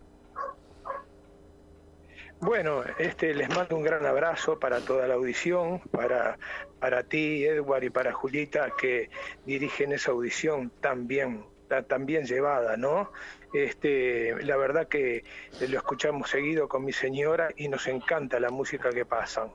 Bueno, 2.40 2.84
este, 2.98 3.34
les 3.34 3.48
mando 3.48 3.76
un 3.76 3.82
gran 3.82 4.06
abrazo 4.06 4.60
para 4.60 4.80
toda 4.80 5.08
la 5.08 5.14
audición, 5.14 5.80
para, 5.90 6.38
para 6.78 7.02
ti, 7.02 7.44
Edward, 7.44 7.82
y 7.82 7.90
para 7.90 8.12
Julita, 8.12 8.70
que 8.80 9.10
dirigen 9.44 9.92
esa 9.92 10.12
audición 10.12 10.70
tan 10.80 11.08
bien, 11.08 11.44
tan, 11.88 12.06
bien 12.06 12.26
llevada, 12.26 12.76
¿no? 12.76 13.10
Este, 13.52 14.36
la 14.44 14.56
verdad 14.56 14.86
que 14.86 15.24
lo 15.68 15.78
escuchamos 15.78 16.30
seguido 16.30 16.68
con 16.68 16.84
mi 16.84 16.92
señora 16.92 17.48
y 17.56 17.66
nos 17.66 17.88
encanta 17.88 18.38
la 18.38 18.50
música 18.50 18.90
que 18.90 19.04
pasan. 19.04 19.50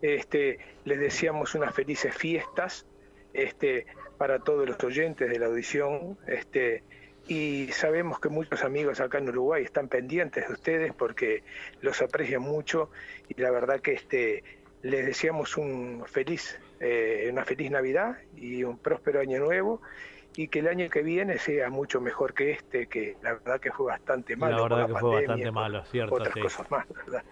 Este, 0.00 0.58
les 0.84 0.98
deseamos 0.98 1.54
unas 1.54 1.74
felices 1.74 2.14
fiestas 2.14 2.86
este, 3.34 3.84
para 4.16 4.38
todos 4.38 4.66
los 4.66 4.82
oyentes 4.82 5.28
de 5.28 5.38
la 5.38 5.46
audición. 5.46 6.16
Este, 6.26 6.84
y 7.26 7.68
sabemos 7.72 8.20
que 8.20 8.28
muchos 8.28 8.62
amigos 8.64 9.00
acá 9.00 9.18
en 9.18 9.28
Uruguay 9.28 9.64
están 9.64 9.88
pendientes 9.88 10.46
de 10.46 10.52
ustedes 10.52 10.92
porque 10.92 11.42
los 11.80 12.00
aprecian 12.02 12.42
mucho 12.42 12.90
y 13.28 13.40
la 13.40 13.50
verdad 13.50 13.80
que 13.80 13.92
este 13.92 14.44
les 14.82 15.06
deseamos 15.06 15.56
un 15.56 16.04
feliz 16.06 16.58
eh, 16.80 17.28
una 17.30 17.44
feliz 17.44 17.70
Navidad 17.70 18.18
y 18.36 18.64
un 18.64 18.76
próspero 18.76 19.20
año 19.20 19.38
nuevo 19.38 19.80
y 20.36 20.48
que 20.48 20.58
el 20.58 20.68
año 20.68 20.90
que 20.90 21.02
viene 21.02 21.38
sea 21.38 21.70
mucho 21.70 22.00
mejor 22.00 22.34
que 22.34 22.50
este 22.50 22.86
que 22.88 23.16
la 23.22 23.34
verdad 23.34 23.60
que 23.60 23.70
fue 23.70 23.86
bastante 23.86 24.36
malo 24.36 24.56
La 24.56 24.62
verdad 24.76 24.86
que 24.86 25.00
fue 25.00 25.14
bastante 25.16 25.50
malo, 25.50 25.84
cierto, 25.86 26.14
otras 26.16 26.34
sí. 26.34 26.40
cosas 26.40 26.70
más 26.70 26.86
verdad 26.88 27.22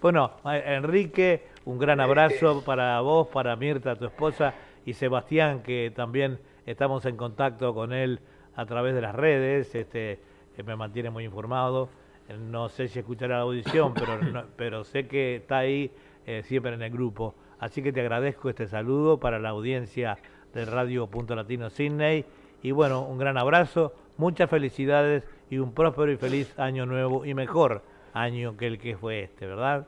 Bueno, 0.00 0.36
eh, 0.44 0.62
Enrique, 0.66 1.48
un 1.64 1.78
gran 1.78 2.00
abrazo 2.00 2.62
para 2.64 3.00
vos, 3.00 3.28
para 3.28 3.56
Mirta, 3.56 3.96
tu 3.96 4.04
esposa, 4.04 4.54
y 4.84 4.94
Sebastián, 4.94 5.62
que 5.62 5.92
también 5.94 6.40
estamos 6.66 7.06
en 7.06 7.16
contacto 7.16 7.72
con 7.74 7.92
él 7.92 8.20
a 8.56 8.66
través 8.66 8.94
de 8.94 9.00
las 9.00 9.14
redes, 9.14 9.74
este, 9.74 10.18
que 10.56 10.62
me 10.62 10.76
mantiene 10.76 11.10
muy 11.10 11.24
informado. 11.24 11.88
Eh, 12.28 12.36
No 12.38 12.68
sé 12.68 12.88
si 12.88 12.98
escuchará 12.98 13.36
la 13.36 13.42
audición, 13.42 13.94
pero, 13.98 14.18
no- 14.22 14.44
pero 14.56 14.84
sé 14.84 15.06
que 15.06 15.36
está 15.36 15.58
ahí 15.58 15.90
eh, 16.26 16.42
siempre 16.44 16.74
en 16.74 16.82
el 16.82 16.90
grupo. 16.90 17.34
Así 17.58 17.82
que 17.82 17.92
te 17.92 18.00
agradezco 18.00 18.48
este 18.50 18.66
saludo 18.66 19.18
para 19.18 19.38
la 19.38 19.50
audiencia 19.50 20.18
de 20.52 20.64
Radio 20.64 21.06
Punto 21.06 21.34
Latino 21.34 21.70
Sydney 21.70 22.24
Y 22.62 22.70
bueno, 22.72 23.02
un 23.02 23.18
gran 23.18 23.38
abrazo, 23.38 23.92
muchas 24.18 24.48
felicidades 24.50 25.26
y 25.50 25.58
un 25.58 25.72
próspero 25.72 26.12
y 26.12 26.16
feliz 26.16 26.56
año 26.58 26.86
nuevo 26.86 27.24
y 27.24 27.34
mejor 27.34 27.82
año 28.14 28.56
que 28.56 28.66
el 28.66 28.78
que 28.78 28.96
fue 28.96 29.22
este, 29.22 29.46
¿verdad? 29.46 29.86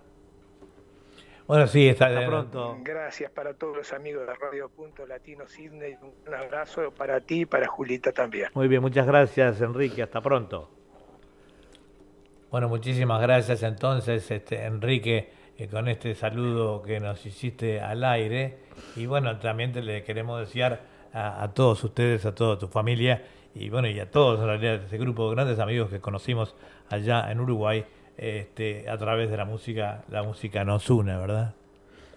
Bueno, 1.47 1.67
sí, 1.67 1.89
está, 1.89 2.07
Hasta 2.07 2.27
pronto. 2.27 2.79
Gracias 2.83 3.31
para 3.31 3.53
todos 3.53 3.77
los 3.77 3.93
amigos 3.93 4.27
de 4.27 4.35
Radio 4.35 4.71
Punto 4.71 5.07
Latino 5.07 5.47
Sydney. 5.47 5.95
Un 6.01 6.35
abrazo 6.35 6.91
para 6.91 7.21
ti 7.21 7.43
y 7.43 7.47
para 7.47 7.67
Julita 7.67 8.13
también. 8.13 8.49
Muy 8.55 8.67
bien, 8.67 8.81
muchas 8.81 9.07
gracias 9.07 9.61
Enrique, 9.61 10.03
hasta 10.03 10.23
pronto. 10.23 10.71
Bueno, 12.51 12.69
muchísimas 12.69 13.21
gracias 13.21 13.63
entonces, 13.63 14.31
este, 14.31 14.65
Enrique, 14.65 15.29
eh, 15.59 15.69
con 15.69 15.89
este 15.89 16.15
saludo 16.15 16.83
que 16.83 16.99
nos 16.99 17.27
hiciste 17.27 17.79
al 17.79 18.05
aire. 18.05 18.61
Y 18.97 19.05
bueno, 19.05 19.39
también 19.39 19.73
te 19.73 19.83
le 19.83 20.03
queremos 20.03 20.41
desear 20.41 20.81
a, 21.13 21.43
a 21.43 21.53
todos 21.53 21.85
ustedes, 21.85 22.25
a 22.25 22.35
toda 22.35 22.59
tu 22.59 22.69
familia 22.69 23.23
y 23.55 23.69
bueno, 23.69 23.89
y 23.89 24.01
a 24.01 24.11
todos 24.11 24.41
en 24.41 24.47
realidad 24.47 24.83
ese 24.83 24.97
grupo 24.99 25.29
de 25.29 25.37
grandes 25.37 25.59
amigos 25.59 25.91
que 25.91 26.01
conocimos 26.01 26.55
allá 26.89 27.31
en 27.31 27.39
Uruguay, 27.41 27.85
este, 28.17 28.89
a 28.89 28.97
través 28.99 29.31
de 29.31 29.37
la 29.37 29.45
música, 29.45 30.05
la 30.11 30.23
música 30.23 30.65
nos 30.65 30.89
une, 30.91 31.17
¿verdad? 31.17 31.55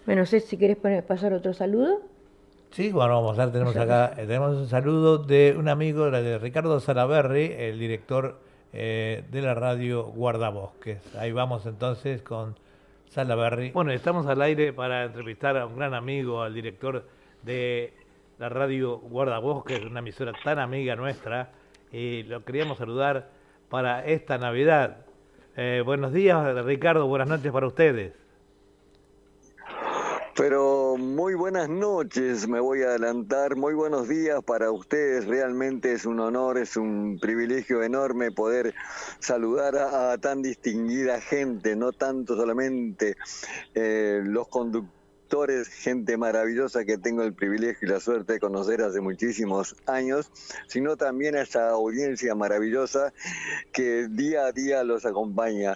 Bueno, 0.06 0.22
no 0.22 0.26
sé 0.26 0.40
si 0.40 0.58
querés 0.58 0.78
poner- 0.78 1.04
pasar 1.06 1.34
otro 1.34 1.54
saludo. 1.54 2.00
Sí, 2.72 2.92
bueno, 2.92 3.16
vamos 3.22 3.40
a 3.40 3.46
ver, 3.46 3.54
tenemos 3.54 3.76
acá, 3.78 4.14
eh, 4.18 4.26
tenemos 4.26 4.56
un 4.58 4.68
saludo 4.68 5.18
de 5.18 5.56
un 5.58 5.70
amigo, 5.70 6.12
de 6.12 6.38
Ricardo 6.38 6.80
Salaberry, 6.80 7.54
el 7.58 7.80
director 7.80 8.38
eh, 8.74 9.24
de 9.32 9.42
la 9.42 9.54
radio 9.54 10.04
Guardabosques. 10.04 11.16
Ahí 11.16 11.32
vamos 11.32 11.66
entonces 11.66 12.22
con 12.22 12.56
Salaberry. 13.10 13.72
Bueno, 13.72 13.92
estamos 13.92 14.28
al 14.28 14.42
aire 14.42 14.74
para 14.74 15.06
entrevistar 15.06 15.58
a 15.58 15.66
un 15.66 15.78
gran 15.78 15.94
amigo, 15.94 16.42
al 16.44 16.54
director 16.54 17.06
de 17.44 17.94
la 18.38 18.50
radio 18.50 18.98
Guardabosques, 18.98 19.84
una 19.86 20.00
emisora 20.00 20.34
tan 20.44 20.60
amiga 20.60 20.96
nuestra, 20.96 21.52
y 21.92 22.24
lo 22.24 22.44
queríamos 22.44 22.78
saludar 22.78 23.30
para 23.70 24.06
esta 24.06 24.38
Navidad. 24.38 24.98
Eh, 25.60 25.82
buenos 25.84 26.14
días, 26.14 26.64
Ricardo, 26.66 27.08
buenas 27.08 27.28
noches 27.28 27.52
para 27.52 27.66
ustedes. 27.66 28.14
Pero 30.36 30.98
muy 30.98 31.34
buenas 31.34 31.68
noches, 31.68 32.48
me 32.48 32.60
voy 32.60 32.84
a 32.84 32.90
adelantar. 32.90 33.56
Muy 33.56 33.74
buenos 33.74 34.08
días 34.08 34.44
para 34.44 34.70
ustedes. 34.70 35.26
Realmente 35.26 35.94
es 35.94 36.06
un 36.06 36.20
honor, 36.20 36.60
es 36.60 36.78
un 36.78 37.18
privilegio 37.20 37.82
enorme 37.82 38.30
poder 38.30 38.76
saludar 39.18 39.76
a, 39.78 40.16
tan 40.20 40.44
distinguida 40.44 41.20
gente, 41.22 41.76
no 41.76 41.92
tanto 41.92 42.36
solamente 42.36 43.16
eh, 43.74 44.22
los 44.24 44.48
conductores, 44.50 44.97
gente 45.70 46.18
maravillosa 46.18 46.86
que 46.86 46.98
tengo 46.98 47.24
el 47.24 47.34
privilegio 47.34 47.88
y 47.88 47.92
la 47.92 48.00
suerte 48.00 48.34
de 48.34 48.40
conocer 48.40 48.82
hace 48.82 49.02
muchísimos 49.02 49.76
años, 49.86 50.32
sino 50.68 50.98
también 50.98 51.36
a 51.36 51.42
esa 51.42 51.70
audiencia 51.70 52.34
maravillosa 52.36 53.14
que 53.72 54.08
día 54.10 54.46
a 54.46 54.52
día 54.52 54.84
los 54.84 55.06
acompaña. 55.06 55.76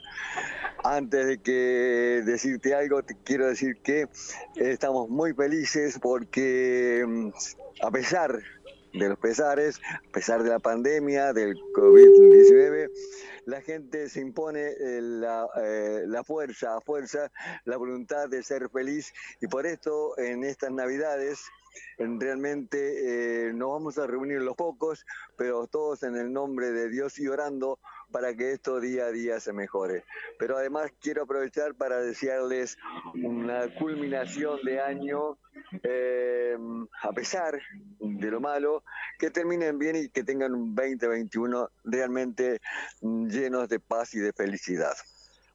Antes 0.84 1.28
de 1.28 1.38
que 1.38 2.24
decirte 2.26 2.74
algo, 2.74 3.04
te 3.04 3.16
quiero 3.24 3.48
decir 3.48 3.78
que 3.84 4.08
estamos 4.56 5.10
muy 5.10 5.34
felices 5.34 6.00
porque 6.02 7.06
mm, 7.08 7.30
a 7.84 7.92
pesar 7.92 8.42
de 8.94 9.10
los 9.10 9.18
pesares, 9.20 9.80
a 9.90 10.12
pesar 10.12 10.44
de 10.44 10.50
la 10.50 10.60
pandemia, 10.60 11.34
del 11.34 11.56
COVID-19, 11.74 12.90
la 13.46 13.62
gente 13.62 14.10
se 14.10 14.22
impone 14.22 14.68
eh, 14.70 15.02
la, 15.02 15.48
eh, 15.64 16.04
la 16.08 16.24
fuerza, 16.24 16.76
a 16.76 16.82
fuerza, 16.82 17.32
la 17.66 17.78
voluntad 17.78 18.30
de 18.30 18.44
ser 18.44 18.70
feliz. 18.70 19.14
Y 19.42 19.48
por 19.48 19.66
esto 19.66 20.18
en 20.18 20.44
estas 20.44 20.72
navidades 20.72 21.42
en 21.98 22.20
realmente 22.20 23.48
eh, 23.48 23.54
nos 23.54 23.70
vamos 23.70 23.98
a 23.98 24.08
reunir 24.08 24.42
los 24.42 24.56
pocos, 24.56 25.06
pero 25.38 25.68
todos 25.68 26.04
en 26.04 26.16
el 26.16 26.34
nombre 26.34 26.72
de 26.72 26.90
Dios 26.90 27.20
y 27.20 27.28
orando 27.28 27.80
para 28.12 28.36
que 28.36 28.52
esto 28.52 28.80
día 28.80 29.06
a 29.06 29.12
día 29.12 29.40
se 29.40 29.54
mejore. 29.54 30.04
Pero 30.38 30.58
además 30.58 30.92
quiero 31.02 31.24
aprovechar 31.24 31.76
para 31.76 32.00
desearles 32.00 32.78
una 33.16 33.74
culminación 33.76 34.60
de 34.64 34.80
año, 34.80 35.38
eh, 35.84 36.58
a 37.02 37.12
pesar 37.14 37.60
de 38.00 38.32
lo 38.32 38.40
malo, 38.40 38.84
que 39.18 39.32
terminen 39.32 39.80
bien 39.80 39.96
y 39.96 40.10
que 40.10 40.24
tengan 40.24 40.54
un 40.54 40.76
2021 40.76 41.70
realmente 41.86 42.60
llenos 43.02 43.70
de 43.70 43.80
paz 43.80 44.14
y 44.14 44.20
de 44.20 44.34
felicidad. 44.34 44.94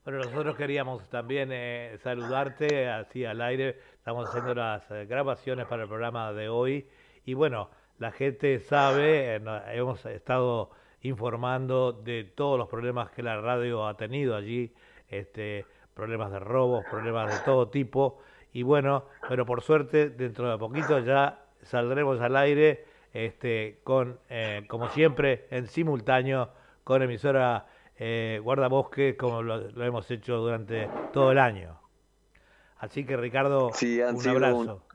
Bueno, 0.05 0.21
nosotros 0.21 0.57
queríamos 0.57 1.09
también 1.11 1.49
eh, 1.53 1.99
saludarte 2.03 2.89
así 2.89 3.25
al 3.25 3.41
aire. 3.41 3.77
Estamos 3.95 4.29
haciendo 4.29 4.55
las 4.55 4.89
eh, 4.93 5.05
grabaciones 5.05 5.67
para 5.67 5.83
el 5.83 5.89
programa 5.89 6.33
de 6.33 6.49
hoy. 6.49 6.89
Y 7.25 7.35
bueno, 7.35 7.71
la 7.99 8.13
gente 8.13 8.61
sabe, 8.61 9.35
hemos 9.35 10.07
estado 10.07 10.71
informando 11.07 11.93
de 11.93 12.25
todos 12.25 12.59
los 12.59 12.69
problemas 12.69 13.11
que 13.11 13.23
la 13.23 13.41
radio 13.41 13.87
ha 13.87 13.97
tenido 13.97 14.35
allí, 14.37 14.73
este, 15.09 15.65
problemas 15.95 16.31
de 16.31 16.39
robos, 16.41 16.85
problemas 16.91 17.31
de 17.31 17.39
todo 17.45 17.69
tipo. 17.69 18.19
Y 18.53 18.63
bueno, 18.63 19.05
pero 19.29 19.45
por 19.47 19.63
suerte, 19.63 20.11
dentro 20.11 20.51
de 20.51 20.59
poquito 20.59 20.99
ya 21.01 21.45
saldremos 21.63 22.21
al 22.21 22.37
aire, 22.37 22.85
este, 23.13 23.81
con, 23.85 24.19
eh, 24.29 24.65
como 24.69 24.89
siempre, 24.91 25.47
en 25.51 25.67
simultáneo 25.69 26.51
con 26.85 27.03
emisora 27.03 27.67
eh, 27.99 28.41
guardabosque 28.43 29.17
como 29.17 29.43
lo, 29.43 29.59
lo 29.71 29.85
hemos 29.85 30.11
hecho 30.11 30.37
durante 30.37 30.89
todo 31.13 31.33
el 31.33 31.39
año. 31.39 31.81
Así 32.79 33.05
que 33.07 33.17
Ricardo, 33.17 33.71
Sí, 33.73 34.01
un 34.01 34.29
abrazo. 34.29 34.75
un- 34.75 34.86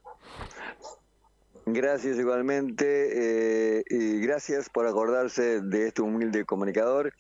Gracias 1.74 2.18
igualmente 2.20 3.78
eh, 3.80 3.84
y 3.90 4.20
gracias 4.20 4.70
por 4.70 4.86
acordarse 4.88 5.62
de 5.62 5.88
este 5.88 6.02
humilde 6.02 6.44
comunicador 6.44 7.14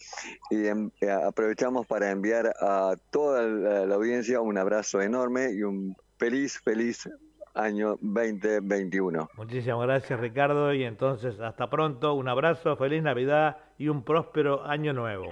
y 0.49 0.67
em- 0.67 0.91
eh, 0.99 1.09
aprovechamos 1.09 1.87
para 1.87 2.11
enviar 2.11 2.53
a 2.59 2.95
toda 3.11 3.43
la, 3.43 3.85
la 3.85 3.95
audiencia 3.95 4.41
un 4.41 4.57
abrazo 4.57 5.01
enorme 5.01 5.51
y 5.51 5.63
un 5.63 5.95
feliz, 6.17 6.59
feliz 6.59 7.09
año 7.53 7.97
2021. 8.01 9.29
Muchísimas 9.37 9.87
gracias 9.87 10.19
Ricardo 10.19 10.73
y 10.73 10.83
entonces 10.83 11.39
hasta 11.39 11.69
pronto, 11.69 12.13
un 12.13 12.27
abrazo, 12.27 12.75
feliz 12.75 13.01
Navidad 13.03 13.57
y 13.77 13.87
un 13.87 14.03
próspero 14.03 14.65
año 14.65 14.91
nuevo. 14.91 15.29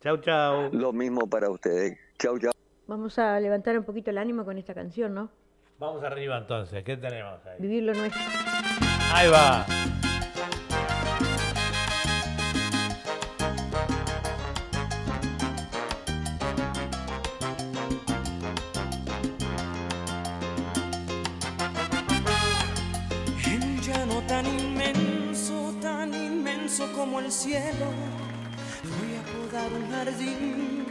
Chau, 0.00 0.16
chau. 0.18 0.70
Lo 0.72 0.92
mismo 0.92 1.28
para 1.28 1.50
ustedes. 1.50 1.98
Chau, 2.18 2.38
chau. 2.38 2.52
Vamos 2.86 3.18
a 3.18 3.38
levantar 3.38 3.76
un 3.78 3.84
poquito 3.84 4.10
el 4.10 4.18
ánimo 4.18 4.44
con 4.44 4.56
esta 4.56 4.72
canción, 4.72 5.12
¿no? 5.12 5.30
Vamos 5.80 6.02
arriba 6.02 6.36
entonces, 6.36 6.82
¿qué 6.82 6.96
tenemos 6.96 7.38
ahí? 7.46 7.54
Vivir 7.60 7.84
lo 7.84 7.94
nuestro. 7.94 8.20
Ahí 9.14 9.28
va. 9.28 9.64
En 23.44 23.80
llano 23.80 24.20
tan 24.26 24.46
inmenso, 24.46 25.72
tan 25.80 26.12
inmenso 26.12 26.92
como 26.92 27.20
el 27.20 27.30
cielo, 27.30 27.86
voy 28.82 29.14
a 29.14 29.22
podar 29.32 29.72
un 29.72 29.92
jardín 29.92 30.86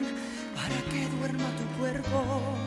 para 0.56 0.78
que 0.90 1.08
duerma 1.18 1.50
tu 1.58 1.78
cuerpo. 1.78 2.67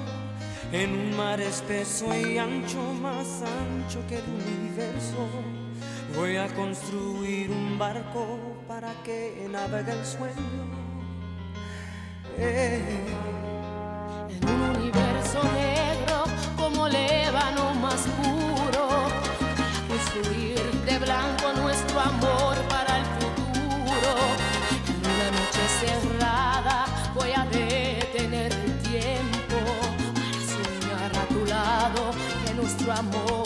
En 0.73 0.93
un 0.93 1.17
mar 1.17 1.41
espeso 1.41 2.07
y 2.17 2.39
ancho, 2.39 2.81
más 3.03 3.43
ancho 3.43 4.07
que 4.09 4.19
el 4.19 4.25
universo, 4.25 5.27
voy 6.17 6.37
a 6.37 6.47
construir 6.55 7.51
un 7.51 7.77
barco 7.77 8.39
para 8.69 8.93
que 9.03 9.49
navegue 9.51 9.91
el 9.91 10.07
sueño. 10.07 10.35
Eh. 12.39 12.81
En 14.29 14.49
un 14.49 14.77
universo 14.77 15.43
negro 15.55 16.23
como 16.57 16.87
el 16.87 16.95
ébano 16.95 17.75
más 17.75 18.07
puro, 18.23 18.89
construir 19.89 20.61
de 20.87 20.99
blanco 21.01 21.53
nuestro 21.61 21.99
amor 21.99 22.40
amor 33.01 33.40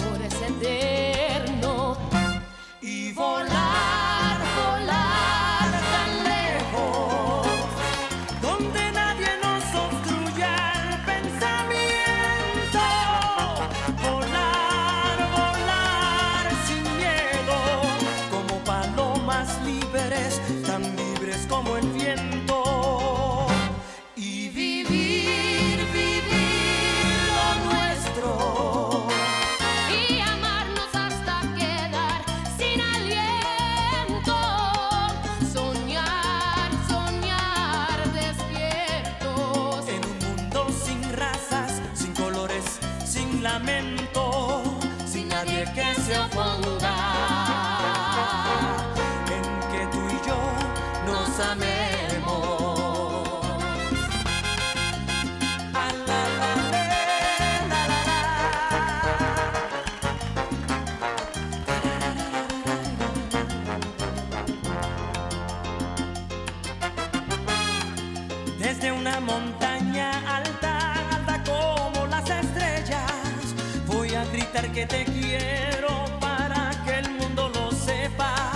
te 74.86 75.04
quiero 75.04 76.04
para 76.20 76.70
que 76.84 76.98
el 76.98 77.10
mundo 77.10 77.48
lo 77.54 77.70
sepa, 77.72 78.52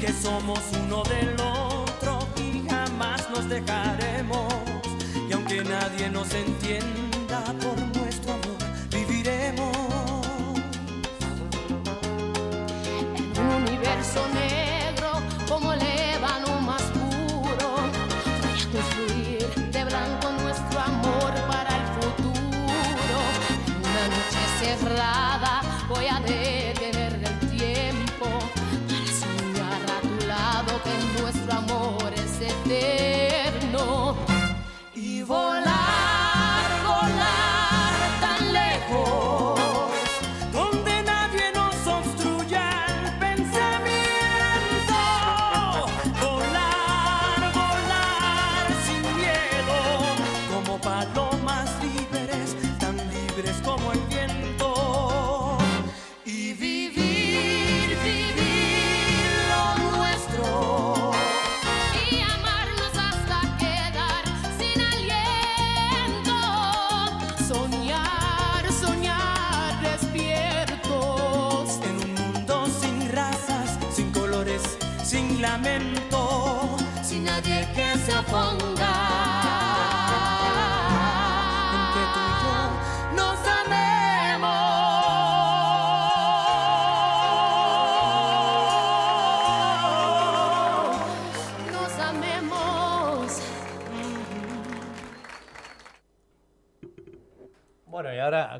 que 0.00 0.12
somos 0.12 0.60
uno 0.84 1.02
del 1.04 1.34
otro 1.40 2.18
y 2.36 2.68
jamás 2.68 3.28
nos 3.30 3.48
dejaremos. 3.48 4.52
Y 5.28 5.32
aunque 5.32 5.62
nadie 5.64 6.10
nos 6.10 6.32
entienda 6.34 7.44
por 7.62 7.78
nuestro 7.96 8.32
amor, 8.32 8.58
viviremos. 8.90 9.76
En 13.14 13.40
un 13.40 13.54
universo 13.62 14.26
negro 14.34 15.10
como 15.48 15.72
el 15.72 15.82
ébano 15.82 16.60
más 16.60 16.82
puro. 16.82 17.68
Voy 18.42 18.60
a 18.60 18.72
construir 18.72 19.48
de 19.70 19.84
blanco 19.84 20.32
nuestro 20.42 20.80
amor 20.80 21.32
para 21.48 21.76
el 21.76 21.86
futuro. 21.98 23.16
Una 23.80 24.04
noche 24.08 24.42
cerrada 24.60 25.41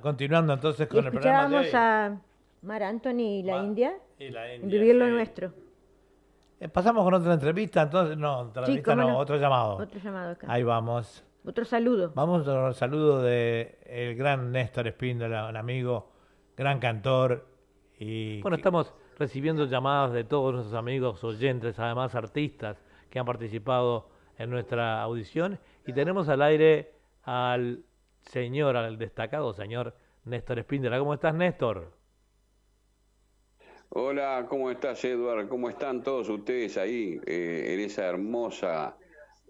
continuando 0.02 0.52
entonces 0.52 0.86
con 0.88 1.04
Y 1.04 1.06
el 1.06 1.12
programa 1.12 1.48
de 1.48 1.56
hoy. 1.58 1.70
a 1.72 2.20
Mar 2.62 2.82
Anthony 2.82 3.20
y 3.20 3.42
la 3.42 3.56
Ma- 3.58 3.64
India 3.64 3.92
y 4.18 4.28
la 4.30 4.54
India, 4.54 4.68
Vivir 4.78 4.96
lo 4.96 5.06
sí. 5.06 5.10
Nuestro. 5.12 5.52
Eh, 6.60 6.68
Pasamos 6.68 7.02
con 7.04 7.14
otra 7.14 7.32
entrevista, 7.34 7.82
entonces, 7.82 8.16
no, 8.16 8.42
entrevista 8.42 8.92
cómo 8.92 9.02
no, 9.02 9.08
no. 9.14 9.18
otro 9.18 9.36
llamado. 9.36 9.76
Otro 9.76 9.98
llamado 9.98 10.30
acá. 10.32 10.46
Ahí 10.50 10.62
vamos. 10.62 11.24
Otro 11.44 11.64
saludo. 11.64 12.12
Vamos 12.14 12.44
con 12.44 12.66
el 12.66 12.74
saludo 12.74 13.20
de 13.22 13.78
el 13.86 14.14
gran 14.14 14.52
Néstor 14.52 14.86
Espíndola, 14.86 15.48
un 15.48 15.56
amigo, 15.56 16.12
gran 16.56 16.78
cantor 16.78 17.48
y 17.98 18.40
Bueno, 18.42 18.56
estamos 18.56 18.94
recibiendo 19.18 19.64
llamadas 19.66 20.12
de 20.12 20.22
todos 20.24 20.52
nuestros 20.54 20.74
amigos 20.78 21.22
oyentes, 21.24 21.78
además 21.80 22.14
artistas 22.14 22.76
que 23.10 23.18
han 23.18 23.26
participado 23.26 24.08
en 24.38 24.50
nuestra 24.50 25.02
audición. 25.02 25.58
Y 25.84 25.92
tenemos 25.92 26.28
al 26.28 26.42
aire 26.42 26.92
al 27.24 27.80
señor, 28.22 28.76
al 28.76 28.98
destacado 28.98 29.52
señor 29.52 29.94
Néstor 30.24 30.58
Espíndola. 30.58 30.98
¿Cómo 30.98 31.14
estás, 31.14 31.34
Néstor? 31.34 31.92
Hola, 33.90 34.46
¿cómo 34.48 34.70
estás, 34.70 35.04
Edward? 35.04 35.48
¿Cómo 35.48 35.68
están 35.68 36.02
todos 36.02 36.28
ustedes 36.28 36.78
ahí 36.78 37.20
eh, 37.26 37.74
en 37.74 37.80
esa 37.80 38.06
hermosa 38.06 38.96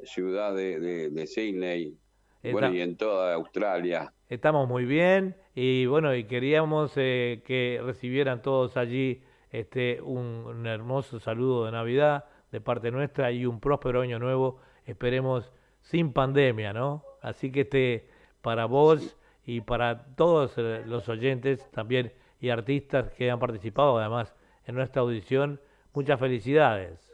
ciudad 0.04 0.54
de, 0.54 0.80
de, 0.80 1.10
de 1.10 1.26
Sydney? 1.26 1.96
Está- 2.42 2.52
Bueno, 2.52 2.74
y 2.74 2.80
en 2.80 2.96
toda 2.96 3.34
Australia. 3.34 4.12
Estamos 4.28 4.66
muy 4.68 4.84
bien 4.84 5.36
y 5.54 5.86
bueno, 5.86 6.14
y 6.14 6.24
queríamos 6.24 6.92
eh, 6.96 7.42
que 7.46 7.80
recibieran 7.84 8.42
todos 8.42 8.76
allí 8.76 9.22
este 9.50 10.00
un, 10.00 10.44
un 10.46 10.66
hermoso 10.66 11.20
saludo 11.20 11.66
de 11.66 11.72
Navidad 11.72 12.24
de 12.50 12.60
parte 12.60 12.90
nuestra 12.90 13.30
y 13.30 13.46
un 13.46 13.60
próspero 13.60 14.00
año 14.00 14.18
nuevo, 14.18 14.58
esperemos 14.86 15.52
sin 15.82 16.12
pandemia, 16.12 16.72
¿no? 16.72 17.04
Así 17.20 17.52
que 17.52 17.60
este 17.62 18.08
para 18.42 18.66
vos 18.66 19.16
y 19.44 19.60
para 19.62 20.04
todos 20.14 20.54
eh, 20.56 20.82
los 20.86 21.08
oyentes 21.08 21.68
también 21.70 22.12
y 22.40 22.50
artistas 22.50 23.10
que 23.12 23.30
han 23.30 23.38
participado 23.38 23.98
además 23.98 24.34
en 24.66 24.74
nuestra 24.74 25.02
audición, 25.02 25.60
muchas 25.94 26.20
felicidades. 26.20 27.12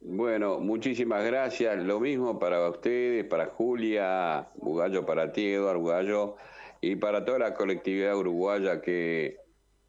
Bueno, 0.00 0.60
muchísimas 0.60 1.24
gracias. 1.24 1.82
Lo 1.82 1.98
mismo 1.98 2.38
para 2.38 2.68
ustedes, 2.68 3.24
para 3.24 3.46
Julia, 3.46 4.48
Bugallo 4.56 5.04
para 5.04 5.32
ti, 5.32 5.46
Eduardo 5.46 5.80
Bugallo, 5.80 6.36
y 6.80 6.96
para 6.96 7.24
toda 7.24 7.38
la 7.40 7.54
colectividad 7.54 8.16
uruguaya 8.16 8.80
que, 8.80 9.38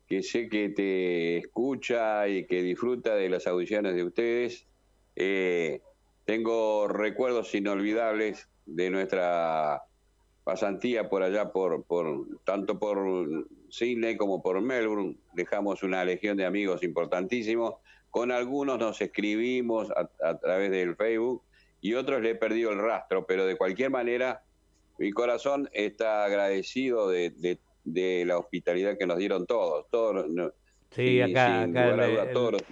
que 0.08 0.24
sé 0.24 0.50
que 0.50 0.70
te 0.70 1.38
escucha 1.38 2.28
y 2.28 2.46
que 2.48 2.64
disfruta 2.64 3.16
de 3.16 3.30
las 3.30 3.46
audiciones 3.48 3.96
de 3.96 4.04
ustedes. 4.04 4.68
Eh, 5.16 5.82
tengo 6.26 6.88
recuerdos 6.88 7.54
inolvidables 7.54 8.50
de 8.66 8.90
nuestra 8.90 9.84
pasantía 10.50 11.08
por 11.10 11.22
allá, 11.22 11.52
por, 11.52 11.84
por 11.84 12.26
tanto 12.44 12.80
por 12.80 12.98
Sydney 13.70 14.18
como 14.18 14.42
por 14.42 14.60
Melbourne. 14.62 15.16
Dejamos 15.34 15.84
una 15.84 16.04
legión 16.04 16.38
de 16.38 16.46
amigos 16.46 16.82
importantísimos. 16.82 17.76
Con 18.10 18.32
algunos 18.32 18.80
nos 18.80 19.00
escribimos 19.00 19.92
a, 19.92 20.10
a 20.28 20.40
través 20.40 20.72
del 20.72 20.96
Facebook 20.96 21.44
y 21.82 21.94
otros 21.94 22.22
le 22.22 22.32
he 22.32 22.36
perdido 22.36 22.72
el 22.72 22.80
rastro, 22.80 23.28
pero 23.28 23.46
de 23.46 23.58
cualquier 23.58 23.92
manera 23.92 24.42
mi 24.98 25.12
corazón 25.12 25.70
está 25.72 26.26
agradecido 26.26 27.10
de, 27.10 27.30
de- 27.30 27.60
de 27.84 28.26
la 28.26 28.38
hospitalidad 28.38 28.98
que 28.98 29.06
nos 29.06 29.18
dieron 29.18 29.46
todos. 29.46 29.86
todos 29.92 30.26
Sí, 30.92 31.22
acá, 31.22 31.62
acá 31.62 31.90
el- 31.90 32.12
duda, 32.12 32.24
el- 32.24 32.34
todos 32.34 32.52
los 32.54 32.64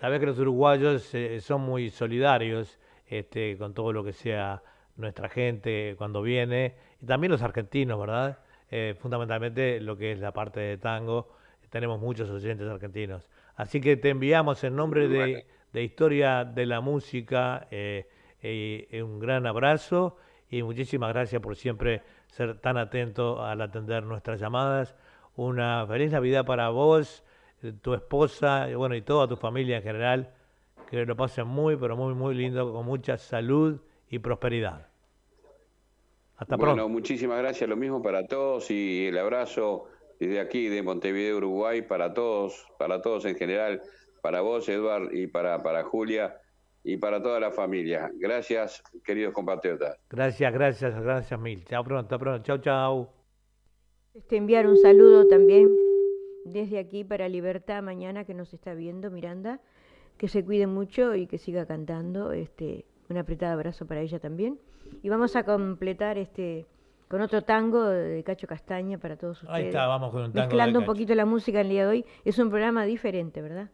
Sabés 0.00 0.20
que 0.20 0.26
los 0.26 0.38
uruguayos 0.38 1.14
eh, 1.14 1.40
son 1.40 1.60
muy 1.60 1.90
solidarios 1.90 2.78
este, 3.06 3.58
con 3.58 3.74
todo 3.74 3.92
lo 3.92 4.02
que 4.02 4.12
sea 4.14 4.62
nuestra 4.98 5.28
gente 5.28 5.94
cuando 5.96 6.20
viene, 6.20 6.74
y 7.00 7.06
también 7.06 7.30
los 7.30 7.42
argentinos, 7.42 7.98
¿verdad? 7.98 8.38
Eh, 8.70 8.94
fundamentalmente 8.98 9.80
lo 9.80 9.96
que 9.96 10.12
es 10.12 10.18
la 10.18 10.32
parte 10.32 10.60
de 10.60 10.76
tango, 10.76 11.28
tenemos 11.70 12.00
muchos 12.00 12.28
oyentes 12.28 12.68
argentinos. 12.68 13.30
Así 13.56 13.80
que 13.80 13.96
te 13.96 14.10
enviamos 14.10 14.62
en 14.64 14.76
nombre 14.76 15.08
de, 15.08 15.46
de 15.72 15.82
Historia 15.82 16.44
de 16.44 16.66
la 16.66 16.80
Música 16.80 17.66
eh, 17.70 18.08
eh, 18.42 19.02
un 19.02 19.18
gran 19.18 19.46
abrazo 19.46 20.16
y 20.50 20.62
muchísimas 20.62 21.12
gracias 21.12 21.40
por 21.42 21.56
siempre 21.56 22.02
ser 22.28 22.58
tan 22.58 22.76
atento 22.76 23.44
al 23.44 23.60
atender 23.60 24.02
nuestras 24.04 24.40
llamadas. 24.40 24.94
Una 25.36 25.86
feliz 25.86 26.12
Navidad 26.12 26.44
para 26.44 26.68
vos, 26.70 27.24
tu 27.82 27.94
esposa 27.94 28.68
y 28.70 28.74
bueno, 28.74 28.94
y 28.94 29.02
toda 29.02 29.28
tu 29.28 29.36
familia 29.36 29.76
en 29.78 29.82
general. 29.82 30.30
Que 30.90 31.04
lo 31.04 31.16
pasen 31.16 31.46
muy, 31.46 31.76
pero 31.76 31.96
muy, 31.96 32.14
muy 32.14 32.34
lindo, 32.34 32.72
con 32.72 32.86
mucha 32.86 33.18
salud 33.18 33.78
y 34.10 34.18
prosperidad. 34.18 34.86
Hasta 36.36 36.56
bueno, 36.56 36.88
muchísimas 36.88 37.38
gracias, 37.38 37.68
lo 37.68 37.76
mismo 37.76 38.00
para 38.00 38.26
todos 38.26 38.70
y 38.70 39.06
el 39.06 39.18
abrazo 39.18 39.86
desde 40.20 40.40
aquí 40.40 40.68
de 40.68 40.82
Montevideo, 40.82 41.38
Uruguay, 41.38 41.82
para 41.82 42.14
todos, 42.14 42.66
para 42.78 43.02
todos 43.02 43.24
en 43.24 43.34
general, 43.34 43.82
para 44.22 44.40
vos, 44.40 44.68
Eduard, 44.68 45.12
y 45.12 45.26
para, 45.26 45.62
para 45.62 45.82
Julia, 45.84 46.40
y 46.84 46.96
para 46.96 47.22
toda 47.22 47.40
la 47.40 47.50
familia. 47.50 48.10
Gracias, 48.14 48.82
queridos 49.04 49.34
compatriotas. 49.34 49.98
Gracias, 50.08 50.52
gracias, 50.52 51.00
gracias 51.00 51.40
mil. 51.40 51.64
Chao 51.64 51.84
pronto, 51.84 52.14
hasta 52.14 52.18
pronto. 52.18 52.42
Chao, 52.44 52.58
chao. 52.58 53.12
Este, 54.14 54.36
enviar 54.36 54.66
un 54.66 54.76
saludo 54.76 55.26
también 55.26 55.68
desde 56.44 56.78
aquí 56.78 57.04
para 57.04 57.28
Libertad 57.28 57.82
Mañana 57.82 58.24
que 58.24 58.34
nos 58.34 58.54
está 58.54 58.74
viendo, 58.74 59.10
Miranda, 59.10 59.60
que 60.16 60.28
se 60.28 60.44
cuide 60.44 60.66
mucho 60.66 61.14
y 61.14 61.26
que 61.26 61.38
siga 61.38 61.66
cantando. 61.66 62.32
Este, 62.32 62.86
un 63.08 63.16
apretado 63.16 63.52
abrazo 63.52 63.86
para 63.86 64.00
ella 64.00 64.18
también. 64.18 64.58
Y 65.02 65.08
vamos 65.08 65.36
a 65.36 65.44
completar 65.44 66.18
este 66.18 66.66
con 67.08 67.22
otro 67.22 67.42
tango 67.42 67.84
de 67.84 68.22
Cacho 68.22 68.46
Castaña 68.46 68.98
para 68.98 69.16
todos 69.16 69.42
ustedes. 69.42 69.54
Ahí 69.54 69.66
está, 69.66 69.86
vamos 69.86 70.10
con 70.10 70.24
un 70.24 70.32
tango. 70.32 70.46
Mezclando 70.46 70.80
un 70.80 70.84
poquito 70.84 71.14
la 71.14 71.24
música 71.24 71.62
el 71.62 71.70
día 71.70 71.84
de 71.84 71.88
hoy. 71.88 72.04
Es 72.24 72.38
un 72.38 72.50
programa 72.50 72.84
diferente, 72.84 73.40
¿verdad? 73.40 73.70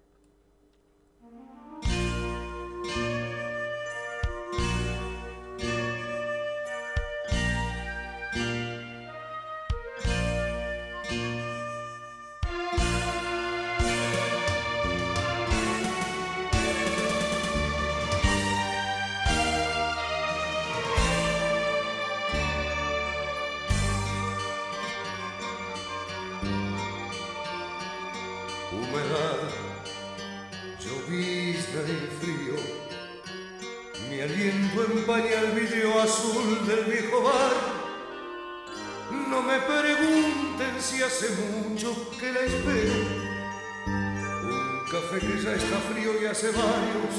hace 46.34 46.50
varios 46.50 47.14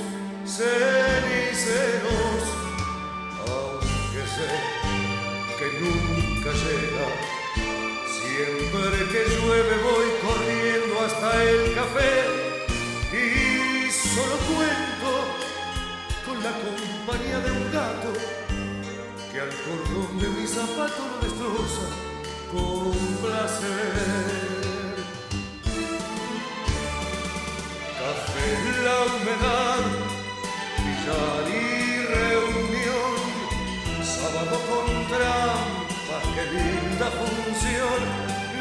ceniceros, 0.45 2.41
aunque 3.47 4.22
sé 4.36 4.51
que 5.57 5.68
nunca 5.80 6.51
llega. 6.51 7.07
Siempre 8.18 8.95
que 9.11 9.22
llueve 9.34 9.76
voy 9.84 10.09
corriendo 10.22 10.93
hasta 11.05 11.30
el 11.43 11.74
café 11.76 12.13
y 13.13 13.89
solo 13.89 14.36
cuento 14.51 15.11
con 16.26 16.38
la 16.43 16.51
compañía 16.51 17.39
de 17.39 17.51
un 17.51 17.72
gato 17.72 18.11
que 19.32 19.39
al 19.39 19.53
cordón 19.63 20.11
de 20.20 20.28
mi 20.28 20.45
zapato 20.45 21.01
lo 21.07 21.18
destroza 21.26 21.88
con 22.51 22.91
placer. 23.22 24.64
la 28.85 28.97
humedad, 29.13 29.83
billar 30.85 31.45
y 31.49 32.05
reunión, 32.17 33.17
sábado 34.03 34.55
con 34.69 34.87
trampa, 35.11 36.17
qué 36.33 36.43
linda 36.57 37.07
función. 37.19 37.99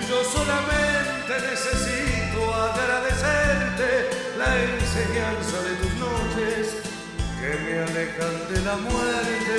Yo 0.08 0.18
solamente 0.24 1.32
necesito 1.50 2.40
agradecerte 2.54 3.88
la 4.38 4.50
enseñanza 4.70 5.56
de 5.66 5.72
tus 5.80 5.94
noches 6.06 6.64
que 7.40 7.50
me 7.64 7.74
alejan 7.86 8.36
de 8.52 8.60
la 8.68 8.76
muerte. 8.76 9.58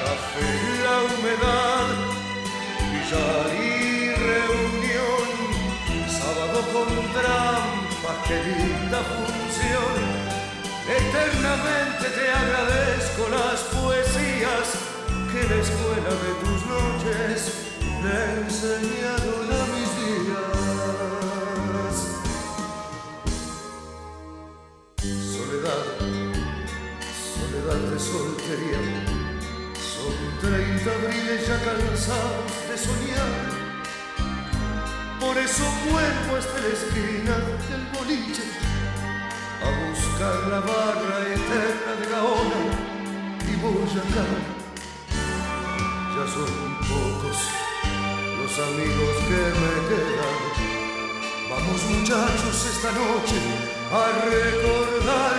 Café 0.00 0.48
y 0.68 0.82
la 0.86 0.96
humedad, 1.08 1.86
billar 2.92 3.48
y 3.54 4.14
reunión, 4.30 5.28
sábado 6.08 6.58
con 6.72 7.12
trampa 7.12 7.81
Ah, 8.12 8.24
qué 8.28 8.36
linda 8.44 9.00
función. 9.12 9.96
Eternamente 10.86 12.06
te 12.10 12.26
agradezco 12.30 13.22
las 13.30 13.60
poesías 13.72 14.66
que 15.30 15.42
la 15.48 15.56
escuela 15.62 16.12
de 16.24 16.32
tus 16.42 16.60
noches 16.66 17.36
le 18.04 18.16
enseñaron 18.42 19.46
a 19.50 19.62
mis 19.72 19.90
días. 20.02 20.52
Soledad, 25.34 25.84
soledad 27.34 27.80
de 27.92 27.98
soltería, 27.98 28.82
son 29.90 30.14
30 30.40 30.90
abriles 30.90 31.40
ya 31.48 31.58
cansados 31.64 32.50
de 32.68 32.76
soñar 32.76 33.61
por 35.22 35.38
eso 35.38 35.62
vuelvo 35.88 36.36
hasta 36.36 36.58
la 36.58 36.66
esquina 36.66 37.34
del 37.70 37.86
boliche 37.94 38.42
a 39.62 39.68
buscar 39.86 40.34
la 40.50 40.58
barra 40.58 41.20
eterna 41.22 41.92
de 42.00 42.06
Gaona 42.10 42.62
y 43.46 43.54
voy 43.62 43.72
Boyacá. 43.72 44.26
Ya 46.14 46.24
son 46.26 46.52
pocos 46.90 47.38
los 48.36 48.52
amigos 48.66 49.14
que 49.28 49.42
me 49.62 49.74
quedan. 49.88 50.38
Vamos 51.50 51.80
muchachos 51.84 52.56
esta 52.74 52.90
noche 52.90 53.38
a 53.92 54.04
recordar 54.26 55.38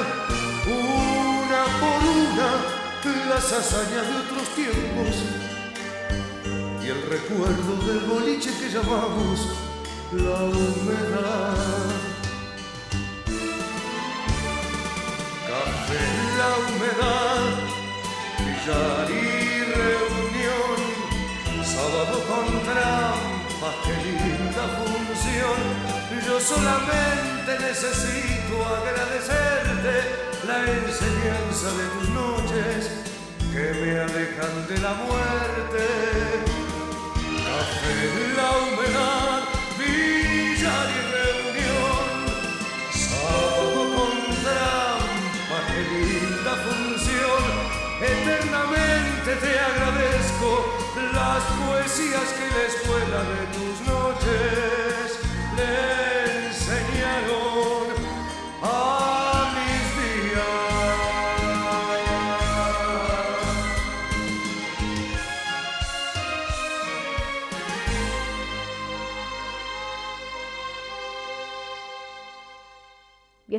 una 0.65 1.61
por 1.81 1.99
una 2.07 2.73
las 3.29 3.51
hazañas 3.51 4.07
de 4.07 4.15
otros 4.15 4.47
tiempos 4.55 5.15
y 6.81 6.87
el 6.87 7.01
recuerdo 7.09 7.85
del 7.85 7.99
boliche 8.05 8.49
que 8.59 8.69
llamamos 8.69 9.72
la 10.21 10.43
humedad. 10.43 11.55
Café 15.49 15.97
en 15.97 16.37
la 16.39 16.49
humedad, 16.67 17.43
billar 18.39 19.09
y 19.09 19.63
reunión, 19.81 20.77
sábado 21.63 22.15
con 22.29 22.45
trampa, 22.67 23.69
qué 23.83 23.95
linda 24.05 24.63
función. 24.77 25.59
Yo 26.25 26.39
solamente 26.39 27.51
necesito 27.59 28.55
agradecerte 28.77 29.93
la 30.47 30.57
enseñanza 30.59 31.67
de 31.79 31.85
tus 31.93 32.09
noches 32.09 32.91
que 33.51 33.65
me 33.79 33.99
alejan 33.99 34.67
de 34.67 34.77
la 34.77 34.93
muerte. 34.93 35.83
Café 37.45 37.93
en 38.03 38.37
la 38.37 38.49
humedad 38.51 39.32
Millar 40.63 40.89
y 40.89 41.01
reunión, 41.11 42.07
sábado 42.89 43.81
con 43.95 44.11
trampa, 44.43 45.57
qué 45.67 45.81
linda 46.07 46.53
función. 46.63 47.43
Eternamente 48.01 49.29
te 49.41 49.59
agradezco 49.59 50.49
las 51.11 51.43
poesías 51.67 52.27
que 52.37 52.45
la 52.47 52.63
escuela 52.71 53.19
de 53.33 53.41
tus 53.57 53.75
noches. 53.85 54.22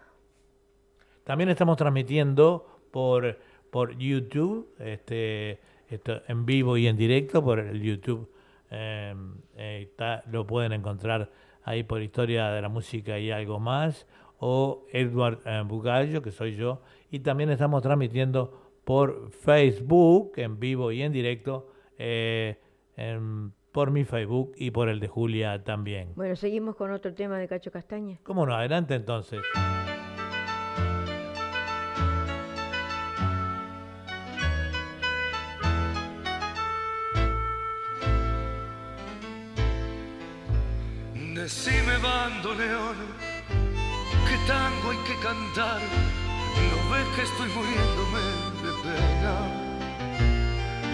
También 1.24 1.50
estamos 1.50 1.78
transmitiendo 1.78 2.82
por, 2.92 3.40
por 3.72 3.98
YouTube, 3.98 4.74
este, 4.80 5.60
esto 5.90 6.22
en 6.28 6.46
vivo 6.46 6.78
y 6.78 6.88
en 6.88 6.98
directo 6.98 7.44
por 7.44 7.60
el 7.60 7.82
YouTube. 7.82 8.30
Em, 8.70 9.36
eh, 9.56 9.92
lo 10.32 10.46
pueden 10.46 10.74
encontrar 10.74 11.32
ahí 11.64 11.84
por 11.84 12.02
Historia 12.02 12.50
de 12.50 12.62
la 12.62 12.70
Música 12.70 13.20
y 13.20 13.32
algo 13.32 13.60
más, 13.60 14.08
o 14.40 14.86
Edward 14.92 15.40
eh, 15.46 15.64
Bugallo, 15.66 16.22
que 16.22 16.32
soy 16.32 16.56
yo, 16.56 16.82
y 17.12 17.20
también 17.20 17.50
estamos 17.50 17.82
transmitiendo 17.82 18.74
por 18.84 19.32
Facebook 19.32 20.34
en 20.38 20.60
vivo 20.60 20.92
y 20.92 21.02
en 21.02 21.12
directo, 21.12 21.72
eh, 21.98 22.58
por 23.72 23.92
mi 23.92 24.06
Facebook 24.06 24.54
y 24.56 24.72
por 24.72 24.90
el 24.90 25.00
de 25.00 25.08
Julia 25.08 25.64
también. 25.64 26.14
Bueno, 26.16 26.36
seguimos 26.36 26.76
con 26.76 26.92
otro 26.92 27.14
tema 27.14 27.38
de 27.38 27.48
Cacho 27.48 27.72
Castaña. 27.72 28.20
¿Cómo 28.24 28.46
no? 28.46 28.56
Adelante 28.56 28.96
entonces. 28.96 29.42
Bandoneón, 42.58 42.96
qué 44.28 44.38
tango 44.48 44.92
hay 44.92 44.98
que 45.08 45.16
cantar, 45.20 45.82
no 46.70 46.90
ves 46.92 47.08
que 47.16 47.22
estoy 47.24 47.50
muriéndome 47.50 48.20
de 48.64 48.72
pena. 48.84 49.36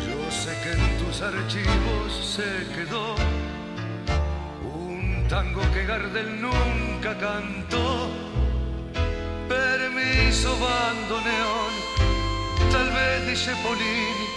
Yo 0.05 0.31
sé 0.31 0.51
que 0.63 0.71
en 0.71 0.97
tus 0.99 1.21
archivos 1.21 2.35
se 2.35 2.67
quedó 2.73 3.15
un 4.63 5.25
tango 5.29 5.61
que 5.73 5.85
Gardel 5.85 6.41
nunca 6.41 7.17
cantó. 7.17 8.09
Permiso 9.47 10.57
bandoneón, 10.57 11.73
tal 12.71 12.89
vez 12.91 13.27
dice 13.27 13.51
Polini, 13.63 14.27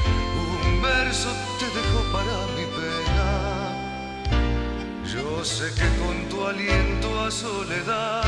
un 0.67 0.83
verso 0.83 1.31
te 1.59 1.67
dejo 1.67 2.01
para 2.13 2.47
pena. 2.55 2.64
Sé 5.45 5.71
que 5.75 5.87
con 6.03 6.27
tu 6.31 6.47
aliento 6.47 7.21
a 7.23 7.31
soledad, 7.31 8.25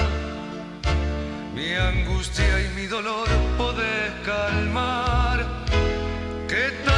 mi 1.55 1.73
angustia 1.73 2.61
y 2.61 2.69
mi 2.77 2.87
dolor 2.87 3.27
podés 3.57 4.12
calmar. 4.23 5.47
¿Qué 6.47 6.73
tango 6.85 6.96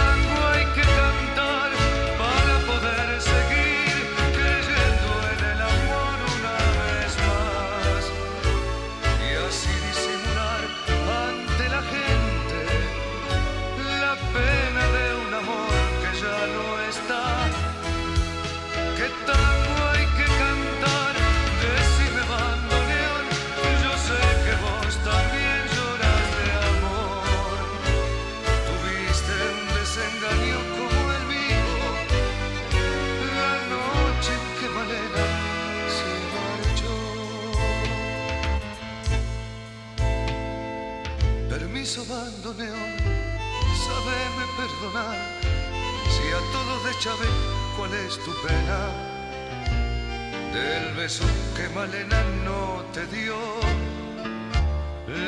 Del 50.53 50.95
beso 50.95 51.25
que 51.55 51.69
Malena 51.75 52.23
no 52.45 52.83
te 52.95 53.07
dio, 53.07 53.37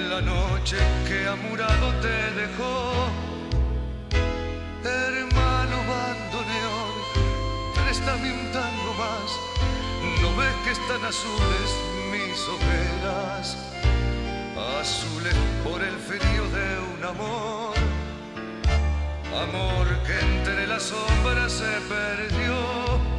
la 0.08 0.20
noche 0.22 0.78
que 1.06 1.28
amurado 1.28 1.92
te 2.00 2.16
dejó. 2.40 3.10
Hermano 4.82 5.76
bandoneón, 5.92 6.92
préstame 7.74 8.32
un 8.32 8.52
tango 8.52 8.94
más, 8.98 9.30
no 10.22 10.36
ves 10.36 10.54
que 10.64 10.70
están 10.70 11.04
azules 11.04 11.70
mis 12.10 12.38
ojeras, 12.56 13.58
azules 14.80 15.34
por 15.62 15.82
el 15.82 15.96
frío 15.98 16.44
de 16.56 16.68
un 16.94 17.04
amor. 17.04 17.74
Amor 19.42 19.86
que 20.06 20.18
entre 20.18 20.66
las 20.66 20.82
sombras 20.84 21.52
se 21.52 21.80
perdió. 21.88 23.09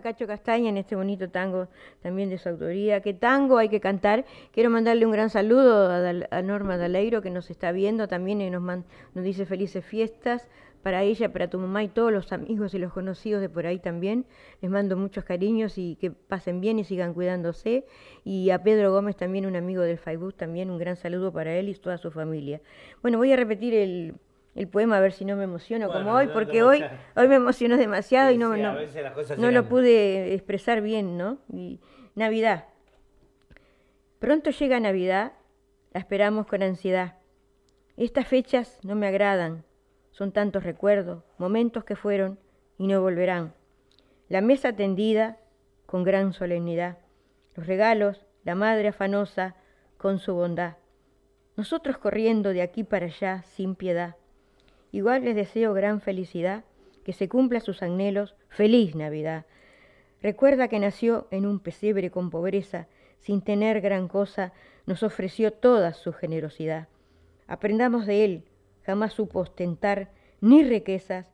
Cacho 0.00 0.26
Castaña 0.26 0.68
en 0.68 0.76
este 0.76 0.96
bonito 0.96 1.30
tango 1.30 1.68
también 2.02 2.30
de 2.30 2.38
su 2.38 2.48
autoría. 2.48 3.00
¿Qué 3.00 3.14
tango 3.14 3.58
hay 3.58 3.68
que 3.68 3.80
cantar? 3.80 4.24
Quiero 4.52 4.70
mandarle 4.70 5.06
un 5.06 5.12
gran 5.12 5.30
saludo 5.30 5.90
a, 5.90 6.42
Norma 6.42 6.76
Daleiro 6.76 7.22
que 7.22 7.30
nos 7.30 7.50
está 7.50 7.72
viendo 7.72 8.08
también 8.08 8.40
y 8.40 8.50
nos, 8.50 8.62
nos 8.62 9.24
dice 9.24 9.46
felices 9.46 9.84
fiestas 9.84 10.48
para 10.82 11.02
ella, 11.02 11.32
para 11.32 11.48
tu 11.48 11.58
mamá 11.58 11.82
y 11.84 11.88
todos 11.88 12.12
los 12.12 12.32
amigos 12.32 12.74
y 12.74 12.78
los 12.78 12.92
conocidos 12.92 13.40
de 13.40 13.48
por 13.48 13.66
ahí 13.66 13.78
también. 13.78 14.24
Les 14.62 14.70
mando 14.70 14.96
muchos 14.96 15.24
cariños 15.24 15.76
y 15.78 15.96
que 15.96 16.10
pasen 16.10 16.60
bien 16.60 16.78
y 16.78 16.84
sigan 16.84 17.14
cuidándose. 17.14 17.84
Y 18.24 18.50
a 18.50 18.62
Pedro 18.62 18.92
Gómez 18.92 19.16
también, 19.16 19.46
un 19.46 19.56
amigo 19.56 19.82
del 19.82 19.98
Facebook, 19.98 20.34
también 20.34 20.70
un 20.70 20.78
gran 20.78 20.96
saludo 20.96 21.32
para 21.32 21.54
él 21.54 21.68
y 21.68 21.74
toda 21.74 21.98
su 21.98 22.10
familia. 22.10 22.60
Bueno, 23.02 23.18
voy 23.18 23.32
a 23.32 23.36
repetir 23.36 23.74
el, 23.74 24.14
el 24.54 24.68
poema 24.68 24.96
a 24.96 25.00
ver 25.00 25.12
si 25.12 25.24
no 25.24 25.36
me 25.36 25.44
emociono 25.44 25.86
Bueno, 25.86 26.00
como 26.04 26.16
hoy, 26.16 26.26
no, 26.26 26.32
porque 26.32 26.60
no, 26.60 26.68
hoy, 26.68 26.80
ya. 26.80 26.98
hoy 27.16 27.28
me 27.28 27.36
emocionó 27.36 27.76
demasiado 27.76 28.30
y 28.30 28.38
no, 28.38 28.54
Sí, 28.54 28.60
no, 28.62 28.76
no 29.38 29.50
lo 29.50 29.68
pude 29.68 30.34
expresar 30.34 30.80
bien, 30.80 31.16
¿no? 31.16 31.38
Y 31.52 31.80
Navidad. 32.14 32.64
Pronto 34.18 34.50
llega 34.50 34.80
Navidad, 34.80 35.32
la 35.92 36.00
esperamos 36.00 36.46
con 36.46 36.62
ansiedad. 36.62 37.14
Estas 37.96 38.26
fechas 38.26 38.78
no 38.82 38.94
me 38.94 39.06
agradan, 39.06 39.64
son 40.10 40.32
tantos 40.32 40.64
recuerdos, 40.64 41.22
momentos 41.38 41.84
que 41.84 41.96
fueron 41.96 42.38
y 42.76 42.86
no 42.86 43.00
volverán. 43.00 43.54
La 44.28 44.40
mesa 44.40 44.74
tendida 44.74 45.38
con 45.86 46.04
gran 46.04 46.32
solemnidad, 46.32 46.98
los 47.54 47.66
regalos, 47.66 48.26
la 48.44 48.54
madre 48.54 48.88
afanosa 48.88 49.54
con 49.96 50.18
su 50.18 50.34
bondad. 50.34 50.76
Nosotros 51.56 51.98
corriendo 51.98 52.52
de 52.52 52.62
aquí 52.62 52.84
para 52.84 53.06
allá 53.06 53.42
sin 53.42 53.74
piedad. 53.74 54.16
Igual 54.92 55.24
les 55.24 55.36
deseo 55.36 55.72
gran 55.72 56.00
felicidad 56.00 56.64
que 57.04 57.12
se 57.12 57.28
cumpla 57.28 57.60
sus 57.60 57.82
anhelos, 57.82 58.34
feliz 58.48 58.94
Navidad. 58.94 59.46
Recuerda 60.22 60.68
que 60.68 60.78
nació 60.78 61.28
en 61.30 61.46
un 61.46 61.60
pesebre 61.60 62.10
con 62.10 62.30
pobreza, 62.30 62.88
sin 63.18 63.42
tener 63.42 63.80
gran 63.80 64.08
cosa, 64.08 64.52
nos 64.86 65.02
ofreció 65.02 65.52
toda 65.52 65.92
su 65.92 66.12
generosidad. 66.12 66.88
Aprendamos 67.46 68.06
de 68.06 68.24
él, 68.24 68.44
jamás 68.82 69.12
supo 69.14 69.40
ostentar 69.40 70.10
ni 70.40 70.62
riquezas, 70.62 71.26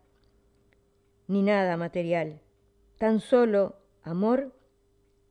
ni 1.29 1.43
nada 1.43 1.77
material, 1.77 2.41
tan 2.99 3.21
solo 3.21 3.77
amor 4.03 4.53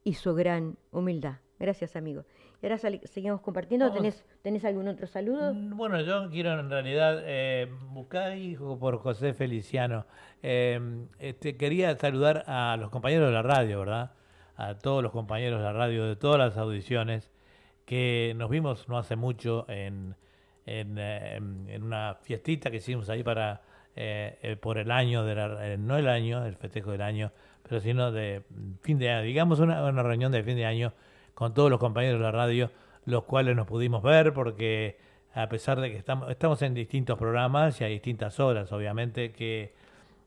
y 0.04 0.16
su 0.16 0.34
gran 0.36 0.78
humildad. 0.92 1.38
Gracias, 1.60 1.96
amigo. 1.96 2.26
Ahora 2.66 2.80
seguimos 2.80 3.42
compartiendo. 3.42 3.92
¿Tenés, 3.92 4.26
¿Tenés 4.42 4.66
algún 4.66 4.88
otro 4.88 5.06
saludo? 5.06 5.54
Mm, 5.54 5.78
bueno, 5.78 6.02
yo 6.02 6.32
quiero 6.32 6.60
en 6.60 6.68
realidad 6.68 7.22
eh, 7.24 7.70
buscar 7.92 8.36
hijo 8.36 8.80
por 8.80 8.98
José 8.98 9.36
Feliciano. 9.36 10.08
Eh, 10.42 10.80
este, 11.20 11.58
quería 11.58 11.96
saludar 11.96 12.44
a 12.48 12.76
los 12.78 12.90
compañeros 12.90 13.28
de 13.28 13.34
la 13.34 13.44
radio, 13.44 13.82
¿verdad? 13.82 14.14
A 14.56 14.80
todos 14.80 15.04
los 15.04 15.12
compañeros 15.12 15.60
de 15.60 15.66
la 15.66 15.74
radio 15.74 16.06
de 16.06 16.16
todas 16.16 16.40
las 16.40 16.58
audiciones 16.58 17.32
que 17.86 18.34
nos 18.36 18.50
vimos 18.50 18.90
no 18.90 18.98
hace 18.98 19.16
mucho 19.16 19.70
en, 19.70 20.16
en, 20.66 20.96
eh, 20.98 21.40
una 21.80 22.16
fiestita 22.24 22.72
que 22.72 22.78
hicimos 22.78 23.10
ahí 23.10 23.22
para 23.22 23.62
eh, 23.96 24.58
por 24.60 24.80
el 24.80 24.90
año, 24.90 25.24
de 25.24 25.78
no 25.78 25.98
el 25.98 26.10
año, 26.10 26.44
el 26.44 26.56
festejo 26.56 26.92
del 26.92 27.04
año, 27.04 27.32
pero 27.62 27.80
sino 27.80 28.12
de 28.12 28.42
fin 28.82 28.98
de 28.98 29.12
año, 29.12 29.22
digamos 29.22 29.60
una, 29.60 29.84
una 29.84 30.02
reunión 30.02 30.32
de 30.32 30.42
fin 30.42 30.56
de 30.56 30.66
año 30.66 30.94
con 31.36 31.54
todos 31.54 31.70
los 31.70 31.80
compañeros 31.80 32.20
de 32.20 32.24
la 32.24 32.32
radio, 32.32 32.72
los 33.06 33.26
cuales 33.26 33.56
nos 33.56 33.68
pudimos 33.68 34.02
ver 34.02 34.34
porque 34.34 34.98
a 35.36 35.48
pesar 35.50 35.80
de 35.82 35.92
que 35.92 35.98
estamos, 35.98 36.32
estamos 36.32 36.62
en 36.62 36.74
distintos 36.74 37.20
programas 37.20 37.80
y 37.82 37.84
a 37.84 37.88
distintas 37.88 38.40
horas, 38.40 38.72
obviamente, 38.72 39.34
que 39.34 39.74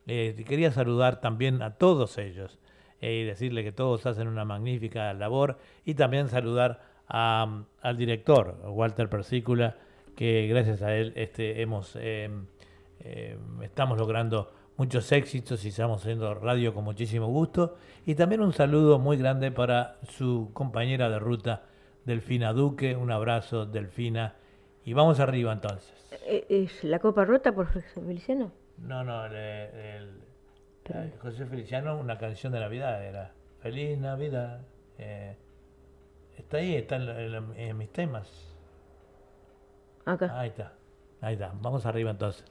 eh, 0.06 0.44
quería 0.46 0.70
saludar 0.70 1.20
también 1.20 1.62
a 1.62 1.74
todos 1.74 2.18
ellos 2.18 2.59
eh, 3.00 3.14
y 3.14 3.24
decirle 3.24 3.64
que 3.64 3.72
todos 3.72 4.04
hacen 4.06 4.28
una 4.28 4.44
magnífica 4.44 5.12
labor 5.14 5.59
y 5.84 5.94
también 5.94 6.28
saludar 6.28 6.82
a, 7.09 7.62
al 7.80 7.96
director, 7.96 8.59
Walter 8.66 9.09
Persícula, 9.09 9.76
que 10.14 10.46
gracias 10.46 10.82
a 10.82 10.94
él 10.94 11.12
este, 11.16 11.62
hemos, 11.62 11.96
em, 11.96 12.46
em, 13.00 13.62
estamos 13.62 13.98
logrando 13.98 14.52
muchos 14.79 15.11
éxitos 15.11 15.64
y 15.64 15.68
estamos 15.68 16.01
haciendo 16.01 16.33
radio 16.35 16.72
con 16.72 16.85
muchísimo 16.85 17.26
gusto. 17.26 17.76
Y 18.07 18.14
también 18.14 18.41
un 18.41 18.55
saludo 18.55 18.99
muy 18.99 19.18
grande 19.18 19.51
para 19.51 19.99
su 20.09 20.51
compañera 20.55 21.11
de 21.11 21.18
ruta, 21.18 21.64
Delfina 22.07 22.55
Duque. 22.55 22.97
Un 22.97 23.11
abrazo, 23.11 23.66
Delfina. 23.66 24.37
Y 24.85 24.95
vamos 24.95 25.20
arriba 25.20 25.53
entonces. 25.53 25.93
Eh, 26.24 26.47
¿Es 26.49 26.83
la 26.85 27.01
copa 27.01 27.26
rota 27.26 27.53
por 27.53 27.66
José 27.66 27.87
Feliciano? 27.95 28.53
No, 28.79 29.05
no, 29.05 29.24
José 31.20 31.45
Feliciano, 31.45 31.99
una 31.99 32.16
canción 32.16 32.53
de 32.53 32.61
Navidad 32.61 33.05
era. 33.05 33.33
Feliz 33.61 33.99
Navidad. 33.99 34.61
Eh, 34.97 35.37
está 36.39 36.59
ahí, 36.59 36.76
está 36.76 36.97
en, 36.97 37.76
mis 37.76 37.93
temas. 37.93 38.57
Acá. 40.07 40.39
Ahí 40.39 40.49
está, 40.49 40.72
ahí 41.20 41.35
está. 41.35 41.53
Vamos 41.61 41.85
arriba 41.85 42.12
entonces. 42.12 42.45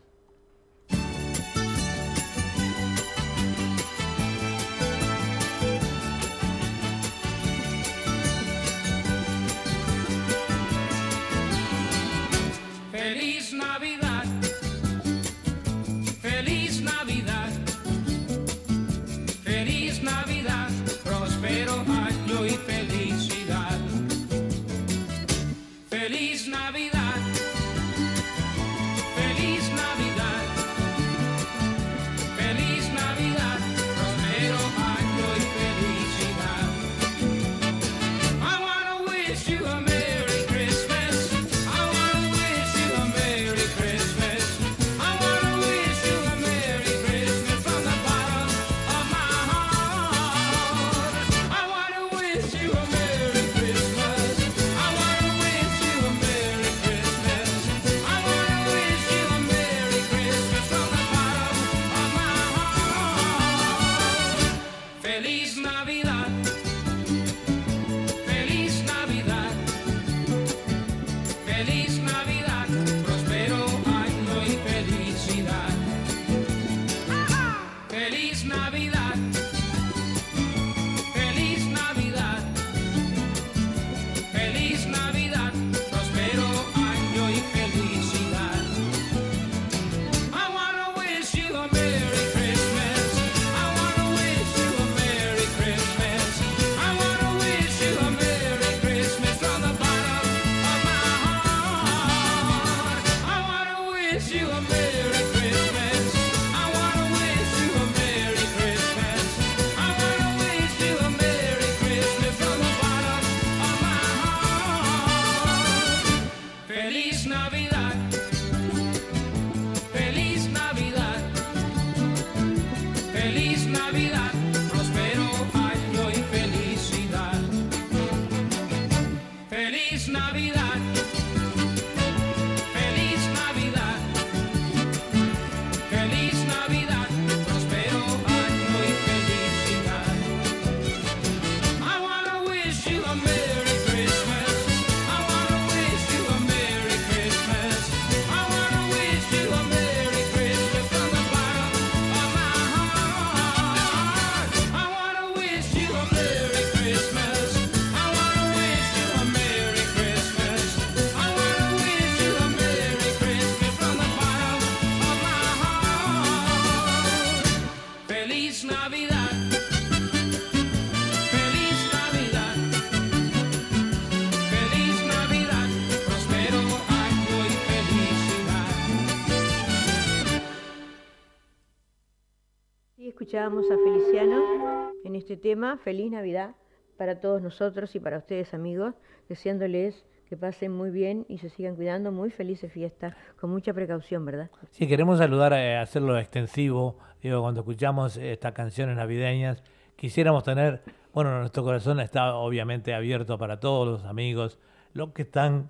Escuchábamos 183.37 183.69
a 183.69 183.77
Feliciano 183.77 184.91
en 185.03 185.15
este 185.15 185.37
tema. 185.37 185.77
Feliz 185.77 186.11
Navidad 186.11 186.55
para 186.97 187.19
todos 187.19 187.39
nosotros 187.39 187.95
y 187.95 187.99
para 187.99 188.17
ustedes 188.17 188.55
amigos, 188.55 188.95
deseándoles 189.29 190.07
que 190.27 190.35
pasen 190.35 190.71
muy 190.71 190.89
bien 190.89 191.23
y 191.29 191.37
se 191.37 191.49
sigan 191.49 191.75
cuidando, 191.75 192.11
muy 192.11 192.31
felices 192.31 192.71
fiestas, 192.73 193.13
con 193.39 193.51
mucha 193.51 193.75
precaución, 193.75 194.25
¿verdad? 194.25 194.49
Sí, 194.71 194.87
queremos 194.87 195.19
saludar, 195.19 195.53
eh, 195.53 195.77
hacerlo 195.77 196.17
extensivo, 196.17 196.97
digo, 197.21 197.41
cuando 197.41 197.59
escuchamos 197.61 198.17
estas 198.17 198.53
canciones 198.53 198.97
navideñas, 198.97 199.61
quisiéramos 199.95 200.43
tener, 200.43 200.81
bueno, 201.13 201.37
nuestro 201.37 201.63
corazón 201.63 201.99
está 201.99 202.33
obviamente 202.33 202.95
abierto 202.95 203.37
para 203.37 203.59
todos 203.59 203.87
los 203.87 204.05
amigos, 204.05 204.57
los 204.93 205.11
que 205.11 205.21
están, 205.21 205.69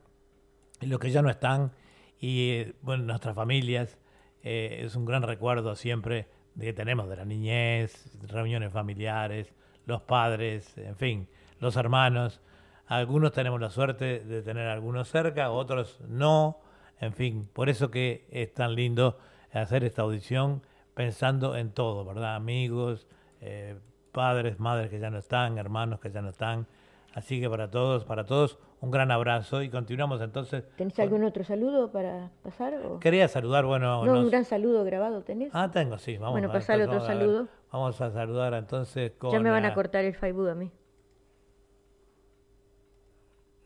los 0.79 1.01
que 1.01 1.11
ya 1.11 1.21
no 1.21 1.29
están, 1.29 1.73
y 2.17 2.63
bueno, 2.81 3.03
nuestras 3.03 3.35
familias, 3.35 3.97
eh, 4.41 4.83
es 4.85 4.95
un 4.95 5.03
gran 5.03 5.23
recuerdo 5.23 5.75
siempre 5.75 6.27
que 6.59 6.73
tenemos 6.73 7.07
de 7.09 7.15
la 7.15 7.25
niñez, 7.25 8.09
reuniones 8.27 8.71
familiares, 8.71 9.53
los 9.85 10.01
padres, 10.01 10.77
en 10.77 10.95
fin, 10.95 11.27
los 11.59 11.75
hermanos. 11.75 12.41
Algunos 12.87 13.31
tenemos 13.31 13.59
la 13.59 13.69
suerte 13.69 14.19
de 14.21 14.41
tener 14.41 14.67
algunos 14.67 15.09
cerca, 15.09 15.51
otros 15.51 15.99
no. 16.07 16.59
En 16.99 17.13
fin, 17.13 17.47
por 17.53 17.69
eso 17.69 17.91
que 17.91 18.27
es 18.31 18.53
tan 18.53 18.75
lindo 18.75 19.17
hacer 19.51 19.83
esta 19.83 20.01
audición 20.01 20.61
pensando 20.93 21.55
en 21.55 21.71
todo, 21.71 22.05
¿verdad? 22.05 22.35
Amigos, 22.35 23.07
eh, 23.41 23.77
padres, 24.11 24.59
madres 24.59 24.89
que 24.89 24.99
ya 24.99 25.09
no 25.09 25.19
están, 25.19 25.57
hermanos 25.57 25.99
que 25.99 26.11
ya 26.11 26.21
no 26.21 26.29
están. 26.29 26.67
Así 27.13 27.41
que 27.41 27.49
para 27.49 27.71
todos, 27.71 28.05
para 28.05 28.25
todos, 28.25 28.59
un 28.79 28.91
gran 28.91 29.11
abrazo 29.11 29.63
y 29.63 29.69
continuamos 29.69 30.21
entonces. 30.21 30.63
¿Tenés 30.75 30.99
algún 30.99 31.23
otro 31.23 31.43
saludo 31.43 31.91
para 31.91 32.31
pasar? 32.43 32.79
Quería 32.99 33.27
saludar, 33.27 33.65
bueno. 33.65 34.05
No, 34.05 34.19
un 34.19 34.29
gran 34.29 34.45
saludo 34.45 34.83
grabado 34.83 35.23
tenés. 35.23 35.49
Ah, 35.53 35.71
tengo, 35.71 35.97
sí. 35.97 36.17
Vamos 36.17 36.33
bueno, 36.33 36.51
pasar 36.51 36.79
otro 36.81 36.99
saludo. 37.01 37.47
vamos 37.71 37.99
a 37.99 38.11
saludar 38.11 38.53
entonces 38.53 39.13
con. 39.17 39.31
Ya 39.31 39.39
me 39.39 39.49
van 39.49 39.65
a 39.65 39.73
cortar 39.73 40.05
el 40.05 40.13
Facebook 40.13 40.49
a 40.49 40.55
mí. 40.55 40.71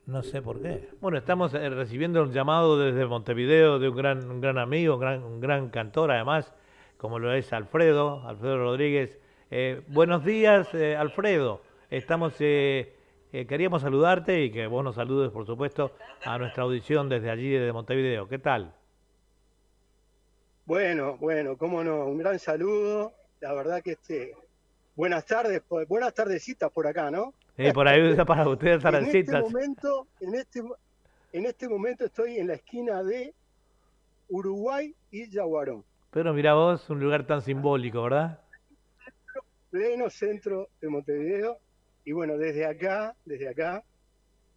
No 0.05 0.23
sé 0.23 0.41
por 0.41 0.61
qué. 0.61 0.89
Bueno, 0.99 1.17
estamos 1.17 1.53
eh, 1.53 1.69
recibiendo 1.69 2.23
un 2.23 2.31
llamado 2.31 2.77
desde 2.77 3.05
Montevideo 3.05 3.79
de 3.79 3.87
un 3.87 3.95
gran, 3.95 4.29
un 4.29 4.41
gran 4.41 4.57
amigo, 4.57 4.95
un 4.95 4.99
gran, 4.99 5.23
un 5.23 5.39
gran 5.39 5.69
cantor 5.69 6.11
además, 6.11 6.53
como 6.97 7.19
lo 7.19 7.33
es 7.33 7.53
Alfredo, 7.53 8.21
Alfredo 8.27 8.57
Rodríguez. 8.57 9.19
Eh, 9.51 9.81
buenos 9.87 10.25
días, 10.25 10.73
eh, 10.73 10.95
Alfredo. 10.95 11.61
Estamos, 11.89 12.33
queríamos 13.31 13.81
saludarte 13.81 14.43
y 14.43 14.51
que 14.51 14.67
vos 14.67 14.83
nos 14.83 14.95
saludes, 14.95 15.31
por 15.31 15.45
supuesto, 15.45 15.91
a 16.25 16.37
nuestra 16.37 16.63
audición 16.63 17.07
desde 17.07 17.29
allí, 17.29 17.49
desde 17.49 17.71
Montevideo. 17.71 18.27
¿Qué 18.27 18.39
tal? 18.39 18.73
Bueno, 20.65 21.17
bueno, 21.17 21.57
cómo 21.57 21.83
no, 21.83 22.05
un 22.05 22.17
gran 22.17 22.39
saludo. 22.39 23.13
La 23.39 23.53
verdad 23.53 23.81
que 23.81 23.91
este, 23.91 24.35
buenas 24.95 25.25
tardes, 25.25 25.61
buenas 25.87 26.13
tardecitas 26.13 26.71
por 26.71 26.87
acá, 26.87 27.09
¿no? 27.09 27.33
Sí, 27.57 27.71
por 27.73 27.87
ahí 27.87 28.15
para 28.25 28.47
ustedes 28.47 28.83
en 28.83 28.95
este 28.95 29.41
momento, 29.41 30.07
en 30.19 30.35
este, 30.35 30.61
en 31.33 31.45
este 31.45 31.69
momento 31.69 32.05
estoy 32.05 32.37
en 32.37 32.47
la 32.47 32.53
esquina 32.55 33.03
de 33.03 33.33
Uruguay 34.29 34.93
y 35.11 35.29
Yaguarón. 35.29 35.83
Pero 36.11 36.33
mira 36.33 36.53
vos, 36.53 36.89
un 36.89 36.99
lugar 36.99 37.25
tan 37.25 37.41
simbólico, 37.41 38.03
¿verdad? 38.03 38.39
Pleno 39.69 40.09
centro 40.09 40.67
de 40.81 40.89
Montevideo. 40.89 41.57
Y 42.03 42.11
bueno, 42.11 42.37
desde 42.37 42.65
acá, 42.65 43.15
desde 43.25 43.49
acá, 43.49 43.83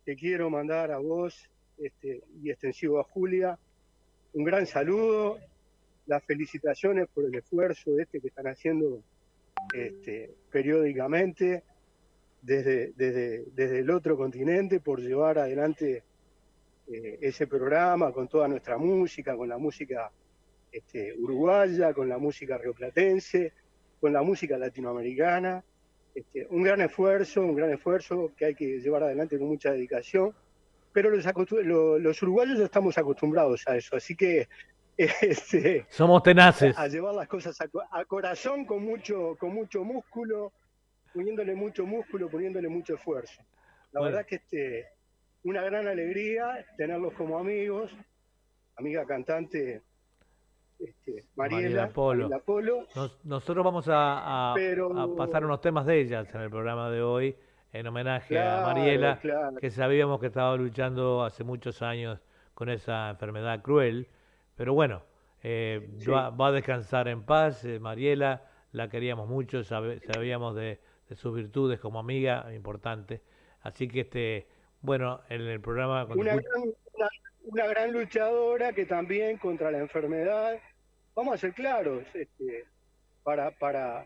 te 0.05 0.17
quiero 0.17 0.51
mandar 0.51 0.91
a 0.91 0.99
vos 0.99 1.51
este, 1.79 2.23
y 2.43 2.51
extensivo 2.51 3.01
a 3.01 3.05
Julia 3.05 3.59
un 4.35 4.45
gran 4.45 4.67
saludo, 4.67 5.39
las 6.07 6.23
felicitaciones 6.25 7.09
por 7.09 7.25
el 7.25 7.35
esfuerzo 7.37 7.99
este 7.99 8.21
que 8.21 8.29
están 8.29 8.47
haciendo 8.47 9.03
este, 9.73 10.35
periódicamente 10.51 11.63
desde, 12.43 12.93
desde, 12.97 13.45
desde 13.55 13.79
el 13.79 13.91
otro 13.91 14.17
continente 14.17 14.81
por 14.81 15.01
llevar 15.01 15.39
adelante 15.39 16.03
eh, 16.89 17.19
ese 17.23 17.47
programa 17.47 18.13
con 18.13 18.29
toda 18.29 18.49
nuestra 18.49 18.77
música, 18.77 19.37
con 19.37 19.49
la 19.49 19.57
música 19.57 20.11
este, 20.71 21.15
uruguaya, 21.17 21.95
con 21.95 22.09
la 22.09 22.19
música 22.19 22.59
rioplatense, 22.59 23.53
con 24.01 24.13
la 24.13 24.23
música 24.23 24.59
latinoamericana. 24.59 25.65
Este, 26.15 26.47
un 26.51 26.63
gran 26.63 26.81
esfuerzo, 26.81 27.41
un 27.43 27.57
gran 27.57 27.71
esfuerzo 27.73 28.33
que 28.37 28.45
hay 28.47 28.55
que 28.55 28.79
llevar 28.81 29.03
adelante 29.03 29.39
con 29.39 29.49
mucha 29.49 29.73
dedicación, 29.73 30.33
pero 30.93 31.11
los, 31.11 31.25
los 31.25 32.23
uruguayos 32.23 32.59
ya 32.59 32.65
estamos 32.65 32.97
acostumbrados 32.97 33.65
a 33.67 33.77
eso, 33.77 33.97
así 33.97 34.15
que 34.15 34.49
este, 34.97 35.87
somos 35.89 36.23
tenaces. 36.23 36.79
A 36.79 36.87
llevar 36.87 37.15
las 37.15 37.27
cosas 37.27 37.61
a, 37.61 37.69
a, 37.91 38.05
corazón 38.05 38.65
con 38.65 38.85
mucho, 38.85 39.37
con 39.39 39.53
mucho 39.53 39.83
músculo, 39.83 40.53
poniéndole 41.13 41.55
mucho 41.55 41.85
músculo, 41.85 42.29
poniéndole 42.29 42.69
mucho 42.69 42.95
esfuerzo. 42.95 43.43
La 43.91 44.01
verdad 44.01 44.25
que 44.25 44.37
este, 44.37 44.87
una 45.43 45.63
gran 45.63 45.89
alegría 45.89 46.65
tenerlos 46.77 47.13
como 47.15 47.39
amigos, 47.39 47.91
amiga 48.77 49.05
cantante 49.05 49.83
este, 50.85 51.25
Mariela, 51.37 51.89
Polo. 51.89 52.29
nosotros 53.25 53.65
vamos 53.65 53.87
a, 53.89 54.55
pasar 55.17 55.45
unos 55.45 55.61
temas 55.61 55.87
de 55.87 56.01
ellas 56.01 56.35
en 56.35 56.41
el 56.41 56.51
programa 56.51 56.91
de 56.91 57.03
hoy, 57.03 57.37
en 57.73 57.87
homenaje 57.87 58.39
a 58.39 58.63
Mariela, 58.63 59.21
que 59.61 59.71
sabíamos 59.71 60.21
que 60.21 60.27
estaba 60.27 60.57
luchando 60.57 61.25
hace 61.25 61.45
muchos 61.45 61.83
años 61.83 62.21
con 62.55 62.69
esa 62.69 63.11
enfermedad 63.11 63.63
cruel, 63.63 64.09
pero 64.57 64.75
bueno, 64.75 65.03
eh, 65.43 65.89
va, 66.09 66.47
a 66.47 66.53
descansar 66.53 67.09
en 67.09 67.25
paz, 67.25 67.65
eh, 67.65 67.81
Mariela, 67.81 68.45
la 68.73 68.89
queríamos 68.89 69.29
mucho, 69.29 69.65
sabíamos 69.65 70.55
de 70.55 70.81
de 71.09 71.17
sus 71.17 71.35
virtudes 71.35 71.81
como 71.81 71.99
amiga, 71.99 72.53
importante. 72.55 73.21
Así 73.63 73.89
que, 73.89 74.01
este 74.01 74.47
bueno, 74.81 75.21
en 75.29 75.43
el 75.43 75.61
programa... 75.61 76.05
Una 76.05 76.37
gran, 76.37 76.45
una, 77.45 77.67
gran, 77.67 77.93
luchadora 77.93 78.73
que 78.73 78.85
también 78.85 79.39
contra 79.39 79.71
la 79.71 79.79
enfermedad, 79.79 80.59
vamos 81.15 81.35
a 81.35 81.39
ser 81.39 81.53
claros, 81.53 82.05
este, 82.15 82.65
para, 83.23 83.51
para, 83.53 84.05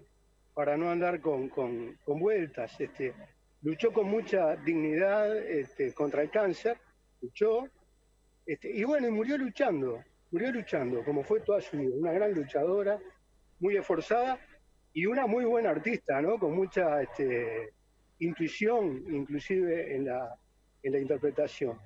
para 0.54 0.76
no 0.76 0.90
andar 0.90 1.20
con, 1.20 1.48
con, 1.48 1.96
vueltas, 2.06 2.80
este, 2.80 3.14
luchó 3.62 3.92
con 3.92 4.08
mucha 4.08 4.56
dignidad 4.56 5.36
este, 5.36 5.92
contra 5.92 6.22
el 6.22 6.30
cáncer, 6.30 6.78
luchó, 7.20 7.68
y 8.46 8.84
bueno, 8.84 9.10
murió 9.10 9.36
luchando, 9.36 10.02
murió 10.30 10.50
luchando, 10.52 11.04
como 11.04 11.22
fue 11.22 11.40
toda 11.40 11.60
su 11.60 11.76
vida, 11.76 11.94
una 11.94 12.12
gran 12.12 12.32
luchadora, 12.32 12.98
muy 13.60 13.76
esforzada, 13.76 14.38
y 14.92 15.06
una 15.06 15.26
muy 15.26 15.44
buena 15.44 15.70
artista, 15.70 16.20
¿no? 16.20 16.38
Con 16.38 16.56
mucha 16.56 17.00
intuición, 18.18 19.04
inclusive 19.10 19.94
en 19.94 20.06
la, 20.06 20.36
en 20.82 20.92
la 20.92 20.98
interpretación. 20.98 21.78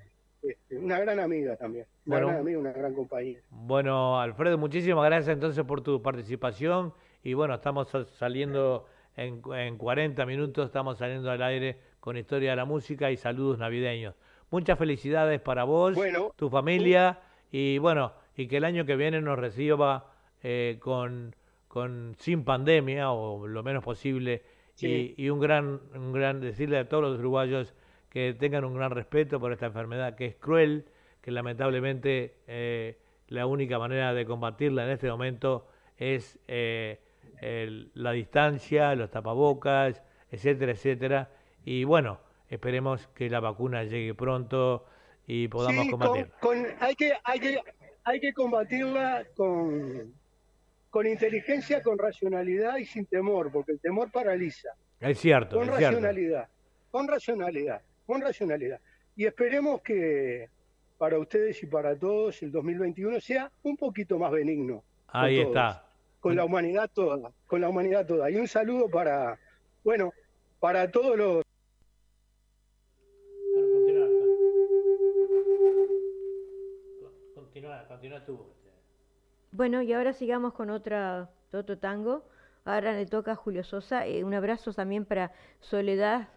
Este, 0.43 0.77
una 0.77 0.99
gran 0.99 1.19
amiga 1.19 1.55
también, 1.55 1.85
una 2.05 2.19
gran 2.19 2.37
amiga, 2.37 2.59
una 2.59 2.71
gran 2.73 2.93
compañía. 2.93 3.39
Bueno, 3.49 4.19
Alfredo, 4.19 4.57
muchísimas 4.57 5.05
gracias 5.05 5.33
entonces 5.33 5.63
por 5.63 5.81
tu 5.81 6.01
participación 6.01 6.93
y 7.23 7.33
bueno, 7.33 7.53
estamos 7.53 7.87
saliendo 8.17 8.85
en, 9.15 9.41
en 9.55 9.77
40 9.77 10.25
minutos, 10.25 10.65
estamos 10.65 10.97
saliendo 10.97 11.31
al 11.31 11.41
aire 11.41 11.77
con 12.01 12.17
Historia 12.17 12.49
de 12.51 12.55
la 12.57 12.65
Música 12.65 13.09
y 13.09 13.17
saludos 13.17 13.57
navideños. 13.57 14.15
Muchas 14.51 14.77
felicidades 14.77 15.39
para 15.39 15.63
vos, 15.63 15.97
tu 16.35 16.49
familia 16.49 17.21
y 17.49 17.77
bueno, 17.77 18.13
y 18.35 18.47
que 18.47 18.57
el 18.57 18.65
año 18.65 18.85
que 18.85 18.97
viene 18.97 19.21
nos 19.21 19.39
reciba 19.39 20.11
eh, 20.43 20.77
con 20.81 21.35
con 21.73 22.15
sin 22.19 22.43
pandemia 22.43 23.11
o 23.11 23.47
lo 23.47 23.63
menos 23.63 23.83
posible 23.83 24.43
y, 24.79 25.29
un 25.29 25.39
gran 25.39 25.79
un 25.95 26.11
gran 26.11 26.39
decirle 26.39 26.77
a 26.77 26.87
todos 26.87 27.03
los 27.03 27.19
uruguayos 27.19 27.73
que 28.13 28.35
tengan 28.39 28.63
un 28.63 28.75
gran 28.75 28.91
respeto 28.91 29.39
por 29.39 29.51
esta 29.51 29.65
enfermedad 29.65 30.15
que 30.15 30.27
es 30.27 30.35
cruel 30.35 30.85
que 31.21 31.31
lamentablemente 31.31 32.35
eh, 32.47 32.97
la 33.27 33.47
única 33.47 33.79
manera 33.79 34.13
de 34.13 34.25
combatirla 34.25 34.85
en 34.85 34.91
este 34.91 35.09
momento 35.09 35.67
es 35.97 36.39
eh, 36.47 36.99
la 37.41 38.11
distancia 38.11 38.95
los 38.95 39.09
tapabocas 39.09 40.01
etcétera 40.31 40.73
etcétera 40.73 41.29
y 41.65 41.83
bueno 41.83 42.19
esperemos 42.49 43.07
que 43.07 43.29
la 43.29 43.39
vacuna 43.39 43.83
llegue 43.83 44.13
pronto 44.13 44.85
y 45.25 45.47
podamos 45.47 45.89
combatirla 45.89 46.29
hay 46.79 46.95
que 46.95 47.13
hay 47.23 47.39
que 47.39 47.59
hay 48.03 48.19
que 48.19 48.33
combatirla 48.33 49.25
con 49.35 50.13
con 50.93 51.07
inteligencia, 51.07 51.81
con 51.81 51.97
racionalidad 51.97 52.77
y 52.77 52.85
sin 52.85 53.07
temor, 53.07 53.51
porque 53.51 53.71
el 53.71 53.79
temor 53.79 54.11
paraliza. 54.11 54.69
Es 54.99 55.19
cierto. 55.19 55.57
Con 55.57 55.67
racionalidad, 55.67 56.47
con 56.91 57.07
racionalidad, 57.07 57.81
con 58.05 58.21
racionalidad. 58.21 58.79
Y 59.15 59.25
esperemos 59.25 59.81
que 59.81 60.49
para 60.97 61.19
ustedes 61.19 61.61
y 61.63 61.67
para 61.67 61.97
todos 61.97 62.41
el 62.43 62.51
2021 62.51 63.19
sea 63.19 63.51
un 63.63 63.77
poquito 63.77 64.17
más 64.17 64.31
benigno. 64.31 64.83
Ahí 65.07 65.39
está. 65.39 65.85
Con 66.19 66.35
la 66.35 66.45
humanidad 66.45 66.89
toda, 66.93 67.31
con 67.45 67.61
la 67.61 67.69
humanidad 67.69 68.07
toda. 68.07 68.31
Y 68.31 68.37
un 68.37 68.47
saludo 68.47 68.89
para, 68.89 69.37
bueno, 69.83 70.13
para 70.59 70.89
todos 70.89 71.17
los... 71.17 71.43
Continúa, 77.35 77.85
continúa 77.87 78.25
tú. 78.25 78.39
Bueno, 79.51 79.81
y 79.83 79.93
ahora 79.93 80.13
sigamos 80.13 80.53
con 80.53 80.69
otra, 80.69 81.29
otro 81.51 81.77
tango. 81.77 82.23
Ahora 82.65 82.93
le 82.93 83.05
toca 83.05 83.33
a 83.33 83.35
Julio 83.35 83.63
Sosa. 83.63 84.07
Eh, 84.07 84.23
un 84.23 84.33
abrazo 84.33 84.73
también 84.73 85.05
para 85.05 85.31
Soledad 85.59 86.29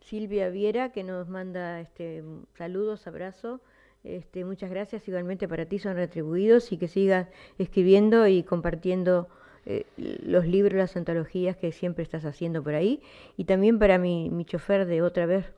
Silvia 0.00 0.48
Viera, 0.48 0.92
que 0.92 1.04
nos 1.04 1.28
manda 1.28 1.80
este, 1.80 2.22
saludos, 2.56 3.06
abrazos. 3.06 3.60
Este, 4.02 4.44
muchas 4.44 4.70
gracias 4.70 5.06
igualmente 5.08 5.46
para 5.46 5.66
ti, 5.66 5.78
son 5.78 5.94
retribuidos 5.94 6.72
y 6.72 6.78
que 6.78 6.88
sigas 6.88 7.28
escribiendo 7.58 8.26
y 8.26 8.42
compartiendo 8.42 9.28
eh, 9.66 9.84
los 9.96 10.46
libros, 10.46 10.78
las 10.78 10.96
antologías 10.96 11.56
que 11.56 11.70
siempre 11.70 12.02
estás 12.02 12.24
haciendo 12.24 12.62
por 12.62 12.74
ahí. 12.74 13.02
Y 13.36 13.44
también 13.44 13.78
para 13.78 13.98
mi, 13.98 14.30
mi 14.30 14.44
chofer 14.44 14.86
de 14.86 15.02
otra 15.02 15.26
vez, 15.26 15.52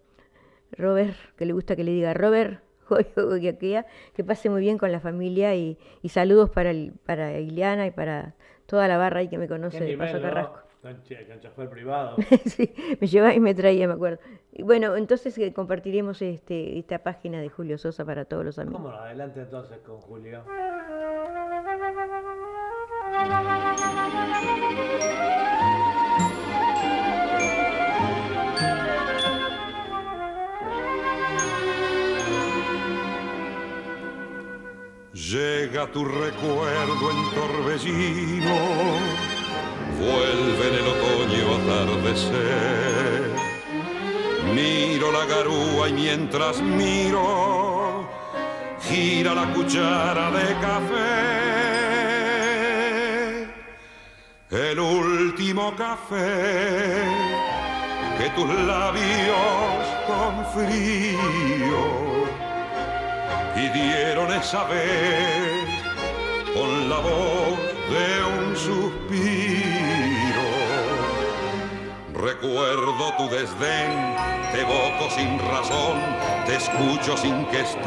Robert, 0.72 1.16
que 1.36 1.46
le 1.46 1.52
gusta 1.52 1.76
que 1.76 1.84
le 1.84 1.92
diga 1.92 2.14
Robert, 2.14 2.62
que 4.14 4.24
pase 4.24 4.50
muy 4.50 4.60
bien 4.60 4.78
con 4.78 4.90
la 4.92 5.00
familia 5.00 5.54
y, 5.54 5.78
y 6.02 6.08
saludos 6.08 6.50
para, 6.50 6.70
el, 6.70 6.92
para 7.06 7.38
Ileana 7.38 7.86
y 7.86 7.90
para 7.90 8.34
toda 8.66 8.88
la 8.88 8.98
barra 8.98 9.20
ahí 9.20 9.28
que 9.28 9.38
me 9.38 9.48
conoce 9.48 9.84
de 9.84 9.96
Paso 9.96 10.20
Carrasco. 10.20 10.71
Privado. 11.70 12.16
sí, 12.44 12.74
me 13.00 13.06
llevaba 13.06 13.34
y 13.34 13.40
me 13.40 13.54
traía, 13.54 13.86
me 13.86 13.94
acuerdo. 13.94 14.18
Y 14.52 14.64
bueno, 14.64 14.96
entonces 14.96 15.38
eh, 15.38 15.52
compartiremos 15.52 16.20
este, 16.22 16.78
esta 16.78 16.98
página 17.04 17.40
de 17.40 17.48
Julio 17.48 17.78
Sosa 17.78 18.04
para 18.04 18.24
todos 18.24 18.44
los 18.44 18.58
amigos. 18.58 18.82
Vámonos, 18.82 19.00
adelante 19.00 19.40
entonces 19.40 19.78
con 19.78 20.00
Julio. 20.00 20.42
Llega 35.14 35.86
tu 35.92 36.04
recuerdo 36.04 37.10
en 37.10 37.30
torbellino, 37.34 38.54
vuelve 40.02 40.62
en 40.68 40.74
el 40.80 40.86
otoño 40.94 41.44
atardecer. 41.58 43.30
Miro 44.54 45.12
la 45.12 45.24
garúa 45.26 45.88
y 45.88 45.92
mientras 45.92 46.60
miro, 46.60 48.08
gira 48.88 49.34
la 49.34 49.46
cuchara 49.54 50.30
de 50.30 50.46
café. 50.66 51.52
El 54.50 54.78
último 54.78 55.74
café 55.76 57.04
que 58.18 58.28
tus 58.36 58.48
labios 58.66 59.82
con 60.06 60.44
frío 60.54 61.82
pidieron 63.54 64.30
esa 64.34 64.64
vez 64.64 65.68
con 66.54 66.90
la 66.90 66.98
voz 66.98 67.58
de 67.92 68.06
un 68.34 68.56
suspiro. 68.56 69.71
Recuerdo 72.22 73.12
tu 73.18 73.28
desdén, 73.30 74.14
te 74.52 74.60
evoco 74.60 75.10
sin 75.10 75.40
razón, 75.40 76.00
te 76.46 76.54
escucho 76.54 77.16
sin 77.16 77.44
que 77.46 77.62
estés. 77.62 77.82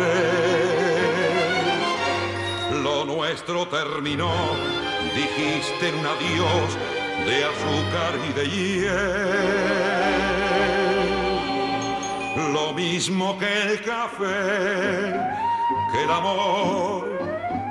Lo 2.84 3.06
nuestro 3.06 3.66
terminó, 3.70 4.34
dijiste 5.16 5.94
un 5.94 6.06
adiós 6.06 6.78
de 7.26 7.46
azúcar 7.46 8.20
y 8.28 8.34
de 8.34 8.46
hiel. 8.50 8.92
Lo 12.52 12.74
mismo 12.74 13.38
que 13.40 13.62
el 13.62 13.82
café 13.84 15.14
que 15.94 16.04
el 16.04 16.12
amor, 16.12 17.08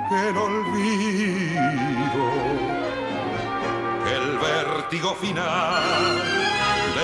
que 0.09 0.29
el 0.29 0.35
olvido, 0.35 1.61
que 4.03 4.13
el 4.15 4.39
vértigo 4.39 5.13
final 5.13 6.44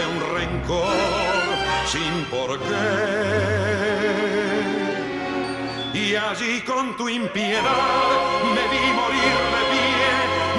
un 0.08 0.20
rencor 0.36 0.94
sin 1.86 2.26
por 2.26 2.60
qué. 2.60 3.42
Y 5.94 6.16
allí 6.16 6.62
con 6.62 6.96
tu 6.98 7.10
impiedad 7.10 7.62
me 8.56 8.64
vi 8.72 8.86
morir 9.02 9.38
de 9.54 9.62
pie, 9.72 10.12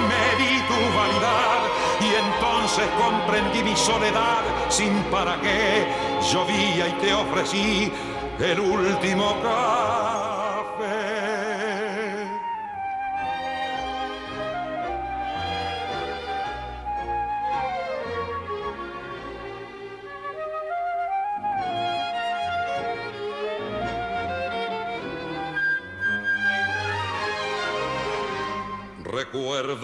me 0.09 0.25
vi 0.39 0.53
tu 0.69 0.79
vanidad 0.97 1.61
y 1.99 2.09
entonces 2.25 2.87
comprendí 3.03 3.63
mi 3.63 3.75
soledad 3.75 4.41
sin 4.69 4.93
para 5.11 5.39
qué. 5.41 5.87
Llovía 6.31 6.87
y 6.87 6.93
te 7.01 7.13
ofrecí 7.13 7.91
el 8.39 8.59
último 8.59 9.35
caso 9.41 10.12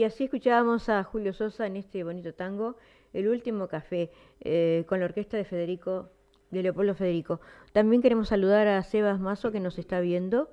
Y 0.00 0.04
así 0.04 0.24
escuchábamos 0.24 0.88
a 0.88 1.04
Julio 1.04 1.34
Sosa 1.34 1.66
en 1.66 1.76
este 1.76 2.02
bonito 2.04 2.32
tango, 2.32 2.76
El 3.12 3.28
último 3.28 3.68
café, 3.68 4.10
eh, 4.40 4.86
con 4.88 5.00
la 5.00 5.04
orquesta 5.04 5.36
de 5.36 5.44
Federico, 5.44 6.08
de 6.50 6.62
Leopoldo 6.62 6.94
Federico. 6.94 7.42
También 7.72 8.00
queremos 8.00 8.28
saludar 8.28 8.66
a 8.66 8.82
Sebas 8.82 9.20
Mazo 9.20 9.52
que 9.52 9.60
nos 9.60 9.78
está 9.78 10.00
viendo. 10.00 10.48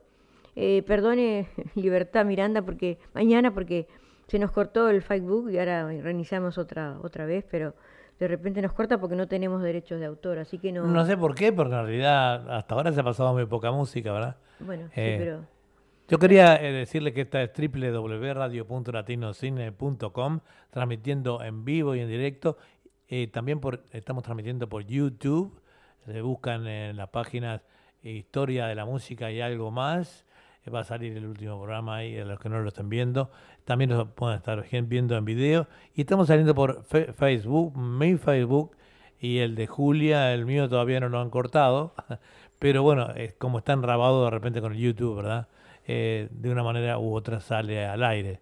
Eh, 0.57 0.83
perdone 0.85 1.47
Libertad 1.75 2.25
Miranda 2.25 2.61
porque 2.61 2.97
mañana 3.13 3.53
porque 3.53 3.87
se 4.27 4.37
nos 4.37 4.51
cortó 4.51 4.89
el 4.89 5.01
Facebook 5.01 5.49
y 5.49 5.59
ahora 5.59 5.87
reiniciamos 5.87 6.57
otra 6.57 6.97
otra 7.01 7.25
vez, 7.25 7.45
pero 7.49 7.73
de 8.19 8.27
repente 8.27 8.61
nos 8.61 8.73
corta 8.73 8.99
porque 8.99 9.15
no 9.15 9.29
tenemos 9.29 9.63
derechos 9.63 10.01
de 10.01 10.07
autor, 10.07 10.39
así 10.39 10.59
que 10.59 10.73
no. 10.73 10.83
No 10.85 11.05
sé 11.05 11.15
por 11.15 11.35
qué, 11.35 11.53
porque 11.53 11.73
en 11.73 11.85
realidad 11.85 12.53
hasta 12.53 12.75
ahora 12.75 12.91
se 12.91 12.99
ha 12.99 13.03
pasado 13.05 13.31
muy 13.31 13.45
poca 13.45 13.71
música, 13.71 14.11
¿verdad? 14.11 14.35
Bueno, 14.59 14.87
sí, 14.87 14.99
Eh, 14.99 15.15
pero 15.17 15.56
Yo 16.09 16.19
quería 16.19 16.55
eh, 16.55 16.71
decirle 16.71 17.11
que 17.11 17.19
esta 17.21 17.43
es 17.43 17.51
www.radio.latinocine.com, 17.53 20.39
transmitiendo 20.69 21.43
en 21.43 21.65
vivo 21.65 21.95
y 21.95 21.99
en 21.99 22.07
directo. 22.07 22.57
Eh, 23.09 23.27
también 23.27 23.59
por, 23.59 23.83
estamos 23.91 24.23
transmitiendo 24.23 24.69
por 24.69 24.85
YouTube. 24.85 25.59
Se 26.05 26.21
buscan 26.21 26.65
en 26.65 26.95
las 26.95 27.09
páginas 27.09 27.61
Historia 28.01 28.67
de 28.67 28.75
la 28.75 28.85
Música 28.85 29.29
y 29.31 29.41
algo 29.41 29.69
más. 29.69 30.25
Eh, 30.65 30.69
va 30.69 30.79
a 30.79 30.85
salir 30.85 31.17
el 31.17 31.25
último 31.25 31.57
programa 31.57 31.97
ahí, 31.97 32.17
a 32.17 32.23
los 32.23 32.39
que 32.39 32.47
no 32.47 32.61
lo 32.61 32.69
estén 32.69 32.87
viendo. 32.87 33.29
También 33.65 33.89
lo 33.89 34.15
pueden 34.15 34.37
estar 34.37 34.65
viendo 34.83 35.17
en 35.17 35.25
video. 35.25 35.67
Y 35.93 35.99
estamos 36.01 36.27
saliendo 36.27 36.55
por 36.55 36.85
Facebook, 36.85 37.77
mi 37.77 38.15
Facebook 38.15 38.77
y 39.19 39.39
el 39.39 39.55
de 39.55 39.67
Julia, 39.67 40.33
el 40.33 40.45
mío 40.45 40.69
todavía 40.69 41.01
no 41.01 41.09
lo 41.09 41.19
han 41.19 41.29
cortado. 41.29 41.93
Pero 42.59 42.81
bueno, 42.81 43.11
es 43.15 43.33
como 43.33 43.57
está 43.57 43.73
enrabado 43.73 44.23
de 44.23 44.31
repente 44.31 44.61
con 44.61 44.71
el 44.71 44.79
YouTube, 44.79 45.17
¿verdad? 45.17 45.49
Eh, 45.88 46.27
de 46.31 46.51
una 46.51 46.63
manera 46.63 46.99
u 46.99 47.13
otra 47.15 47.39
sale 47.39 47.85
al 47.85 48.03
aire. 48.03 48.41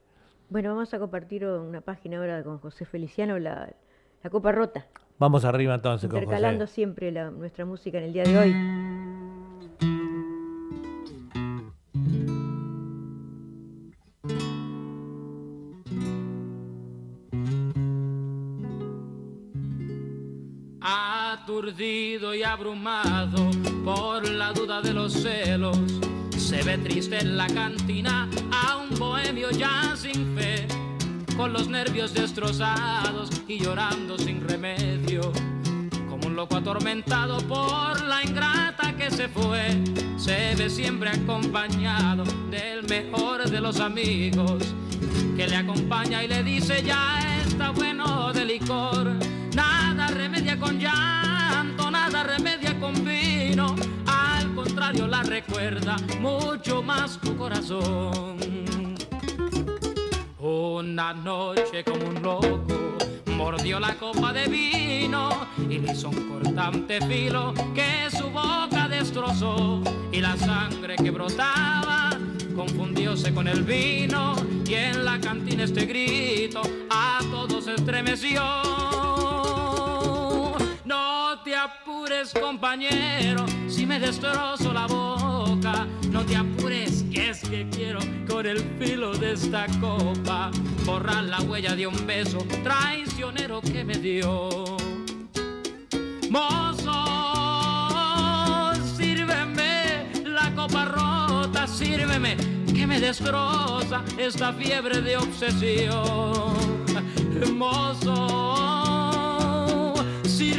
bueno, 0.50 0.70
vamos 0.74 0.94
a 0.94 1.00
compartir 1.00 1.46
una 1.46 1.82
página 1.82 2.18
ahora 2.18 2.44
con 2.44 2.58
José 2.60 2.86
Feliciano, 2.86 3.38
la, 3.40 3.72
la 4.24 4.30
Copa 4.30 4.52
Rota, 4.52 4.86
Vamos 5.20 5.46
arriba 5.46 5.76
entonces 5.76 6.10
con 6.10 6.20
intercalando 6.24 6.66
José. 6.66 6.74
siempre 6.76 7.12
la- 7.12 7.30
nuestra 7.32 7.64
música 7.66 8.00
en 8.00 8.04
el 8.06 8.14
día 8.14 8.24
de 8.24 8.38
hoy. 8.38 8.54
aturdido 20.82 22.34
y 22.36 22.44
abrumado 22.44 23.50
por 23.84 24.28
la 24.30 24.54
duda 24.54 24.82
de 24.82 24.94
los 24.94 25.14
celos. 25.14 25.78
Se 26.46 26.62
ve 26.62 26.78
triste 26.78 27.18
en 27.18 27.38
la 27.38 27.48
cantina 27.48 28.30
a 28.52 28.78
un 28.78 29.00
bohemio 29.00 29.50
ya 29.50 29.96
sin 29.98 30.38
fe, 30.38 30.68
con 31.36 31.52
los 31.52 31.68
nervios 31.68 32.14
destrozados 32.14 33.32
y 33.48 33.58
llorando 33.58 34.16
sin 34.16 34.48
remedio. 34.48 35.34
Como 36.08 36.28
un 36.28 36.36
loco 36.36 36.58
atormentado 36.58 37.40
por 37.48 38.00
la 38.04 38.24
ingrata 38.24 38.96
que 38.96 39.10
se 39.10 39.28
fue, 39.28 39.82
se 40.18 40.54
ve 40.54 40.70
siempre 40.70 41.10
acompañado 41.10 42.24
del 42.52 42.84
mejor 42.84 43.50
de 43.50 43.60
los 43.60 43.80
amigos, 43.80 44.64
que 45.36 45.48
le 45.48 45.56
acompaña 45.56 46.24
y 46.24 46.28
le 46.28 46.44
dice 46.44 46.84
ya 46.84 47.42
está 47.44 47.72
bueno 47.72 48.32
de 48.34 48.46
licor, 48.46 49.14
nada 49.56 50.08
remedia 50.10 50.60
con 50.60 50.78
llanto, 50.78 51.90
nada 51.90 52.22
remedia 52.22 52.80
con 52.80 52.94
vino, 53.04 53.25
contrario 54.86 55.08
la 55.08 55.24
recuerda 55.24 55.98
mucho 56.20 56.84
más 56.84 57.20
tu 57.20 57.36
corazón. 57.36 58.38
Una 60.38 61.12
noche 61.14 61.84
como 61.84 62.06
un 62.06 62.22
loco 62.22 62.98
mordió 63.36 63.80
la 63.80 63.96
copa 63.96 64.32
de 64.32 64.48
vino 64.48 65.30
y 65.68 65.80
le 65.80 65.92
hizo 65.92 66.10
un 66.10 66.30
cortante 66.30 67.02
filo 67.08 67.54
que 67.74 68.16
su 68.16 68.30
boca 68.30 68.88
destrozó 68.88 69.82
y 70.12 70.22
la 70.22 70.38
sangre 70.38 70.96
que 70.98 71.10
brotaba 71.10 72.12
confundióse 72.56 73.34
con 73.34 73.48
el 73.48 73.64
vino 73.64 74.36
y 74.68 74.74
en 74.76 75.04
la 75.04 75.20
cantina 75.20 75.64
este 75.64 75.86
grito 75.86 76.62
a 76.92 77.20
todos 77.32 77.68
estremeció. 77.68 78.44
Apures 81.66 82.32
compañero 82.40 83.44
si 83.68 83.88
me 83.88 84.00
destrozo 84.00 84.72
la 84.72 84.86
boca, 84.86 85.88
no 86.12 86.24
te 86.24 86.36
apures 86.36 87.04
que 87.12 87.32
es 87.32 87.42
que 87.42 87.68
quiero 87.72 88.00
con 88.30 88.46
el 88.46 88.60
filo 88.78 89.18
de 89.18 89.32
esta 89.34 89.66
copa 89.82 90.52
borrar 90.86 91.24
la 91.24 91.42
huella 91.42 91.76
de 91.76 91.88
un 91.88 92.06
beso 92.06 92.46
traicionero 92.64 93.62
que 93.62 93.84
me 93.84 93.96
dio. 93.98 94.78
Mozo, 96.30 96.92
sírveme 98.96 100.06
la 100.24 100.54
copa 100.54 100.86
rota, 100.86 101.66
sírveme 101.66 102.38
que 102.76 102.86
me 102.86 103.00
destroza 103.00 104.04
esta 104.20 104.54
fiebre 104.54 105.02
de 105.02 105.18
obsesión. 105.18 106.54
Mozo, 107.56 108.95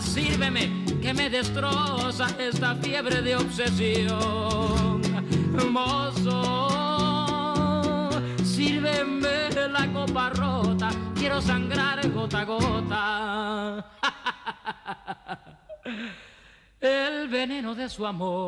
Sírveme 0.00 0.84
que 1.00 1.12
me 1.14 1.30
destroza 1.30 2.26
esta 2.38 2.74
fiebre 2.76 3.22
de 3.22 3.36
obsesión. 3.36 5.00
Mozo, 5.70 6.70
sírveme 8.44 9.50
la 9.68 9.92
copa 9.92 10.30
rota, 10.30 10.90
quiero 11.14 11.40
sangrar 11.40 12.08
gota 12.10 12.40
a 12.40 12.44
gota. 12.44 13.84
El 16.80 17.28
veneno 17.28 17.74
de 17.74 17.88
su 17.88 18.06
amor. 18.06 18.38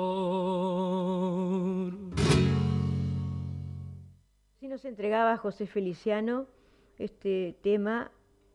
Si 4.58 4.68
nos 4.68 4.84
entregaba 4.84 5.36
José 5.36 5.66
Feliciano 5.66 6.46
este 6.98 7.58
tema, 7.62 8.12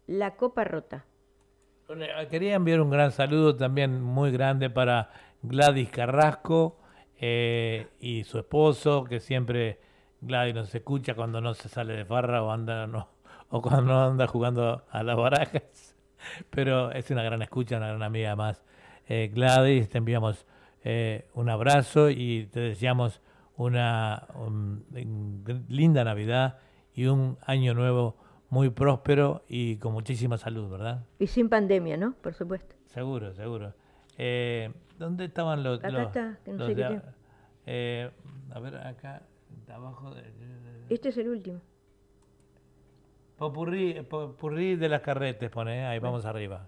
La 0.08 0.38
Copa 0.38 0.64
Rota. 0.64 1.06
Quería 2.32 2.56
enviar 2.56 2.82
un 2.82 2.90
gran 2.90 3.12
saludo 3.12 3.56
también 3.56 4.02
muy 4.02 4.32
grande 4.32 4.72
para 4.72 5.12
Gladys 5.44 5.92
Carrasco 5.92 6.80
eh, 7.20 7.90
y 8.00 8.24
su 8.24 8.40
esposo, 8.40 9.04
que 9.04 9.20
siempre 9.20 9.80
Gladys 10.20 10.56
nos 10.56 10.74
escucha 10.74 11.14
cuando 11.14 11.42
no 11.42 11.54
se 11.54 11.70
sale 11.70 11.94
de 11.94 12.04
farra 12.04 12.42
o 12.42 12.52
anda 12.52 12.88
no, 12.88 13.10
o 13.50 13.62
cuando 13.62 13.94
no 13.94 14.04
anda 14.04 14.26
jugando 14.26 14.84
a 14.90 15.04
las 15.04 15.16
barajas. 15.16 15.96
Pero 16.50 16.92
es 16.92 17.12
una 17.12 17.22
gran 17.22 17.44
escucha, 17.44 17.78
una 17.78 17.90
gran 17.90 18.02
amiga 18.02 18.36
más. 18.36 18.64
Eh, 19.08 19.30
Gladys, 19.32 19.88
te 19.88 20.00
enviamos 20.00 20.48
eh, 20.84 21.28
un 21.36 21.50
abrazo 21.50 22.10
y 22.10 22.48
te 22.48 22.62
deseamos 22.62 23.22
una 23.58 24.28
linda 25.68 26.04
Navidad 26.04 26.58
y 26.96 27.06
un 27.06 27.38
año 27.46 27.76
nuevo 27.76 28.18
muy 28.50 28.70
próspero 28.70 29.44
y 29.48 29.78
con 29.78 29.94
muchísima 29.94 30.38
salud, 30.38 30.70
¿verdad? 30.70 31.06
Y 31.20 31.28
sin 31.28 31.50
pandemia, 31.50 31.98
¿no? 31.98 32.14
Por 32.22 32.34
supuesto. 32.34 32.76
Seguro, 32.88 33.34
seguro. 33.34 33.74
Eh, 34.18 34.72
¿Dónde 34.98 35.26
estaban 35.26 35.64
los... 35.64 35.80
Acá 35.80 35.90
los- 35.90 36.02
está, 36.08 36.40
que 36.46 36.52
no 36.52 36.58
los 36.60 36.68
sé 36.68 36.76
qué 36.76 37.02
eh, 37.68 38.12
a 38.52 38.60
ver, 38.60 38.78
acá, 38.78 39.24
abajo... 39.74 40.14
De, 40.14 40.24
Este 40.90 41.10
es 41.10 41.18
el 41.18 41.30
último. 41.30 41.60
Popurrí, 43.38 44.02
popurrí 44.04 44.76
de 44.76 44.88
las 44.88 45.02
carretes, 45.02 45.50
pone, 45.50 45.80
¿eh? 45.82 45.86
ahí 45.86 46.00
vamos 46.00 46.26
arriba. 46.26 46.68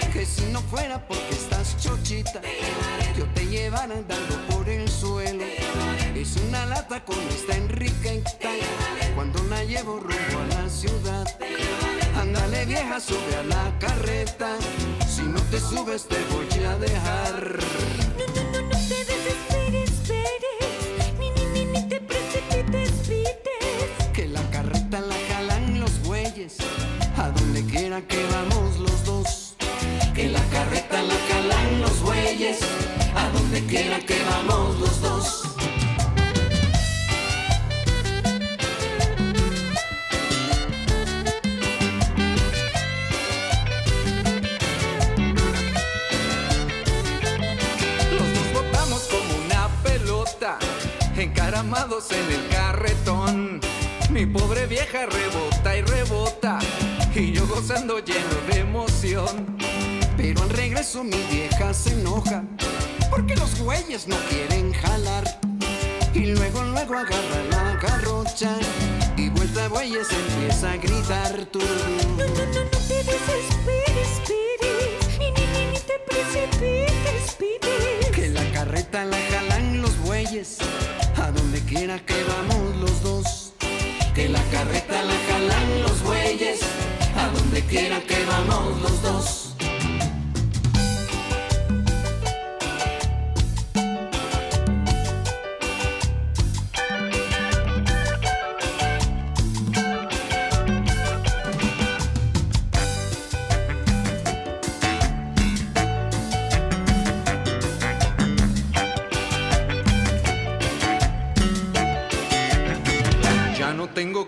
que 0.11 0.25
si 0.25 0.45
no 0.51 0.61
fuera 0.61 1.05
porque 1.07 1.29
estás 1.31 1.77
chochita, 1.77 2.41
yo 3.17 3.25
te 3.33 3.45
llevara 3.45 3.93
andando 3.93 4.35
por 4.49 4.67
el 4.67 4.87
suelo. 4.89 5.43
Es 6.15 6.35
una 6.47 6.65
lata 6.65 7.03
con 7.05 7.19
esta 7.29 7.55
enriqueta, 7.55 8.49
cuando 9.15 9.41
la 9.45 9.63
llevo 9.63 9.99
rumbo 9.99 10.39
a 10.39 10.61
la 10.61 10.69
ciudad. 10.69 11.27
Ándale 12.15 12.65
vieja, 12.65 12.99
sube 12.99 13.35
a 13.37 13.43
la 13.43 13.79
carreta, 13.79 14.57
si 15.07 15.23
no 15.23 15.41
te 15.43 15.59
subes 15.59 16.07
te 16.07 16.17
voy 16.31 16.65
a 16.65 16.77
dejar. 16.77 18.10
Quiera 33.67 33.99
que 33.99 34.17
vamos 34.23 34.79
los 34.79 35.01
dos. 35.01 35.43
Los 48.11 48.33
dos 48.33 48.53
botamos 48.53 49.01
como 49.09 49.45
una 49.45 49.67
pelota, 49.83 50.57
encaramados 51.17 52.11
en 52.11 52.31
el 52.31 52.47
carretón. 52.49 53.61
Mi 54.09 54.25
pobre 54.25 54.67
vieja 54.67 55.05
rebota 55.05 55.77
y 55.77 55.81
rebota, 55.81 56.59
y 57.15 57.31
yo 57.31 57.47
gozando 57.47 57.99
lleno 57.99 58.35
de 58.49 58.59
emoción. 58.59 59.57
Pero 60.17 60.43
al 60.43 60.49
regreso 60.49 61.03
mi 61.03 61.17
vieja 61.31 61.73
se 61.73 61.93
enoja, 61.93 62.43
porque 63.11 63.35
los 63.35 63.59
güeyes 63.59 64.07
no 64.07 64.15
quieren 64.29 64.73
jalar. 64.73 65.39
Y 66.13 66.27
luego, 66.27 66.63
luego 66.63 66.95
agarra 66.95 67.43
la 67.51 67.75
garrocha, 67.75 68.55
y 69.17 69.29
vuelta 69.29 69.65
a 69.65 69.67
bueyes 69.67 70.07
empieza 70.11 70.71
a 70.71 70.77
gritar 70.77 71.45
tú. 71.51 71.59
No 71.59 72.25
te 72.87 73.03
desesperes, 73.03 74.07
esperes, 74.17 75.19
ni 75.19 75.31
ni 75.31 75.45
ni 75.53 75.71
ni 75.71 75.79
te 75.79 75.99
precipites, 76.07 77.35
pites. 77.37 78.11
Que 78.15 78.29
la 78.29 78.43
carreta 78.51 79.05
la 79.05 79.17
jalan 79.29 79.81
los 79.81 79.97
bueyes, 79.99 80.57
a 81.17 81.31
donde 81.31 81.59
quiera 81.61 81.99
que 81.99 82.15
vamos 82.23 82.75
los 82.77 83.03
dos. 83.03 83.53
Que 84.15 84.27
la 84.27 84.43
carreta 84.51 85.01
la 85.03 85.13
jalan 85.29 85.81
los 85.83 86.03
bueyes, 86.03 86.59
a 87.15 87.27
donde 87.27 87.61
quiera 87.65 88.01
que 88.01 88.25
vamos 88.25 88.81
los 88.81 89.01
dos. 89.01 89.50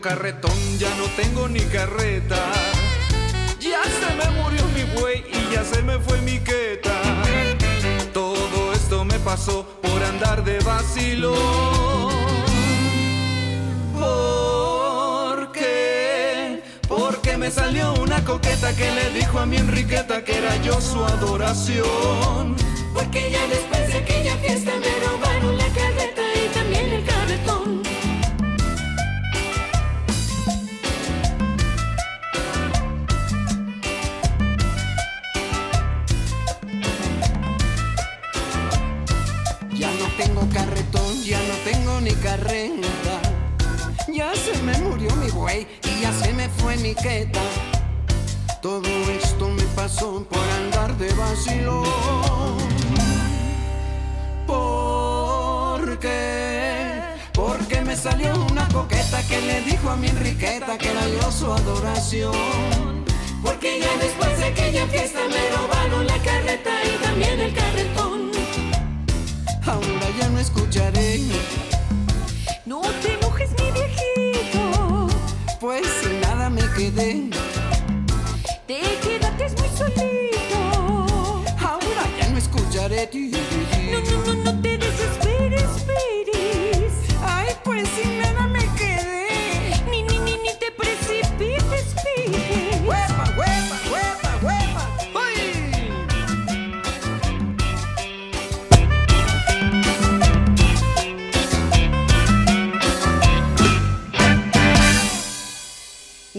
Carretón, 0.03 0.51
ya 0.77 0.89
no 0.97 1.05
tengo 1.15 1.47
ni 1.47 1.61
carreta. 1.61 2.35
Ya 3.57 3.81
se 3.83 4.15
me 4.15 4.41
murió 4.41 4.61
mi 4.75 4.83
buey 4.99 5.23
y 5.31 5.53
ya 5.53 5.63
se 5.63 5.81
me 5.81 5.97
fue 5.97 6.19
mi 6.21 6.39
queta. 6.39 6.91
Todo 8.13 8.73
esto 8.73 9.05
me 9.05 9.17
pasó 9.19 9.65
por 9.81 10.03
andar 10.03 10.43
de 10.43 10.59
vacilo. 10.59 11.33
¿Por 13.97 15.53
qué? 15.53 16.61
Porque 16.89 17.37
me 17.37 17.49
salió 17.49 17.93
una 17.93 18.25
coqueta 18.25 18.75
que 18.75 18.91
le 18.91 19.09
dijo 19.11 19.39
a 19.39 19.45
mi 19.45 19.55
Enriqueta 19.55 20.25
que 20.25 20.37
era 20.37 20.57
yo 20.57 20.81
su 20.81 21.01
adoración. 21.05 22.57
Porque 22.93 23.31
ya 23.31 23.47
después 23.47 23.87
de 23.87 23.97
aquella 23.99 24.35
fiesta 24.35 24.71
me 24.81 25.07
robaron 25.07 25.22
y 45.61 46.01
ya 46.01 46.11
se 46.11 46.33
me 46.33 46.49
fue 46.49 46.75
mi 46.77 46.95
queta. 46.95 47.41
Todo 48.61 48.89
esto 49.11 49.49
me 49.49 49.63
pasó 49.75 50.25
por 50.29 50.41
andar 50.61 50.97
de 50.97 51.13
vacilón. 51.13 51.83
¿Por 54.47 55.99
qué? 55.99 57.01
Porque 57.33 57.81
me 57.81 57.95
salió 57.95 58.33
una 58.51 58.67
coqueta 58.69 59.21
que 59.27 59.41
le 59.41 59.61
dijo 59.61 59.89
a 59.89 59.95
mi 59.95 60.07
Enriqueta 60.07 60.77
que 60.77 60.89
era 60.89 61.07
yo 61.07 61.31
su 61.31 61.51
adoración. 61.51 63.03
Porque 63.43 63.79
ya 63.79 63.97
después 63.97 64.37
de 64.39 64.45
aquella 64.45 64.87
fiesta 64.87 65.19
me 65.29 65.49
robaron 65.55 66.07
la 66.07 66.17
carreta 66.19 66.71
y 66.83 67.03
también 67.03 67.39
el 67.39 67.53
carretón. 67.53 68.31
Ahora 69.65 70.09
ya 70.19 70.29
no 70.29 70.39
escucharé. 70.39 71.19
No 72.65 72.81
te 73.01 73.13
enojes, 73.13 73.49
mi 73.51 73.71
viejito. 73.71 73.82
Pues 75.63 75.87
sin 76.01 76.19
nada 76.19 76.49
me 76.49 76.61
quedé. 76.75 77.29
Te 78.67 78.81
quedaste 79.01 79.47
muy 79.61 79.69
solito. 79.77 81.41
Ahora 81.57 82.03
ya 82.19 82.27
no 82.27 82.37
escucharé. 82.37 83.09
No, 83.13 83.52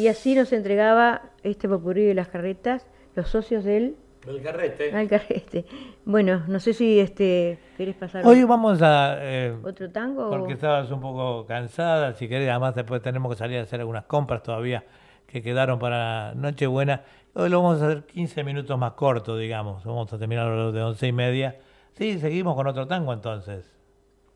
Y 0.05 0.09
así 0.09 0.35
nos 0.35 0.53
entregaba 0.53 1.23
este 1.43 1.67
popurrí 1.67 2.05
de 2.05 2.13
las 2.13 2.29
carretas, 2.29 2.87
los 3.17 3.27
socios 3.27 3.65
del 3.65 3.97
El 4.27 4.43
carrete. 4.43 4.93
al 4.95 5.09
carrete. 5.09 5.65
Bueno, 6.05 6.43
no 6.47 6.61
sé 6.61 6.75
si 6.75 7.01
este 7.01 7.59
querés 7.79 7.97
pasar 7.97 8.27
Hoy 8.27 8.45
vamos 8.45 8.83
a... 8.83 9.17
eh, 9.23 9.57
otro 9.65 9.91
tango. 9.91 10.27
o- 10.27 10.31
Porque 10.31 10.53
estabas 10.53 10.91
un 10.91 11.01
poco 11.01 11.47
cansada, 11.47 12.13
si 12.13 12.29
querés, 12.29 12.51
además 12.51 12.75
después 12.75 13.01
tenemos 13.01 13.33
que 13.33 13.39
salir 13.39 13.59
a 13.61 13.63
hacer 13.63 13.81
algunas 13.81 14.05
compras 14.05 14.43
todavía 14.43 14.85
que 15.27 15.41
quedaron 15.41 15.79
para 15.79 16.35
Nochebuena. 16.35 17.01
Hoy 17.33 17.49
lo 17.49 17.63
vamos 17.63 17.81
a 17.81 17.87
hacer 17.87 18.03
15 18.05 18.45
minutos 18.45 18.79
más 18.79 18.93
corto, 18.93 19.39
digamos. 19.39 19.85
Vamos 19.87 20.13
a 20.13 20.19
terminar 20.19 20.49
a 20.49 20.55
lo 20.55 20.71
de 20.71 20.83
11 20.83 21.07
y 21.07 21.13
media. 21.13 21.57
Sí, 21.95 22.19
seguimos 22.19 22.55
con 22.57 22.67
otro 22.67 22.87
tango 22.87 23.15
entonces. 23.15 23.75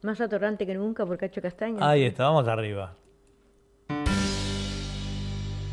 Más 0.01 0.19
atorrante 0.19 0.65
que 0.65 0.73
nunca 0.73 1.05
por 1.05 1.19
Cacho 1.19 1.43
Castaña. 1.43 1.87
Ahí 1.87 2.05
está, 2.05 2.25
vamos 2.25 2.49
arriba. 2.49 2.95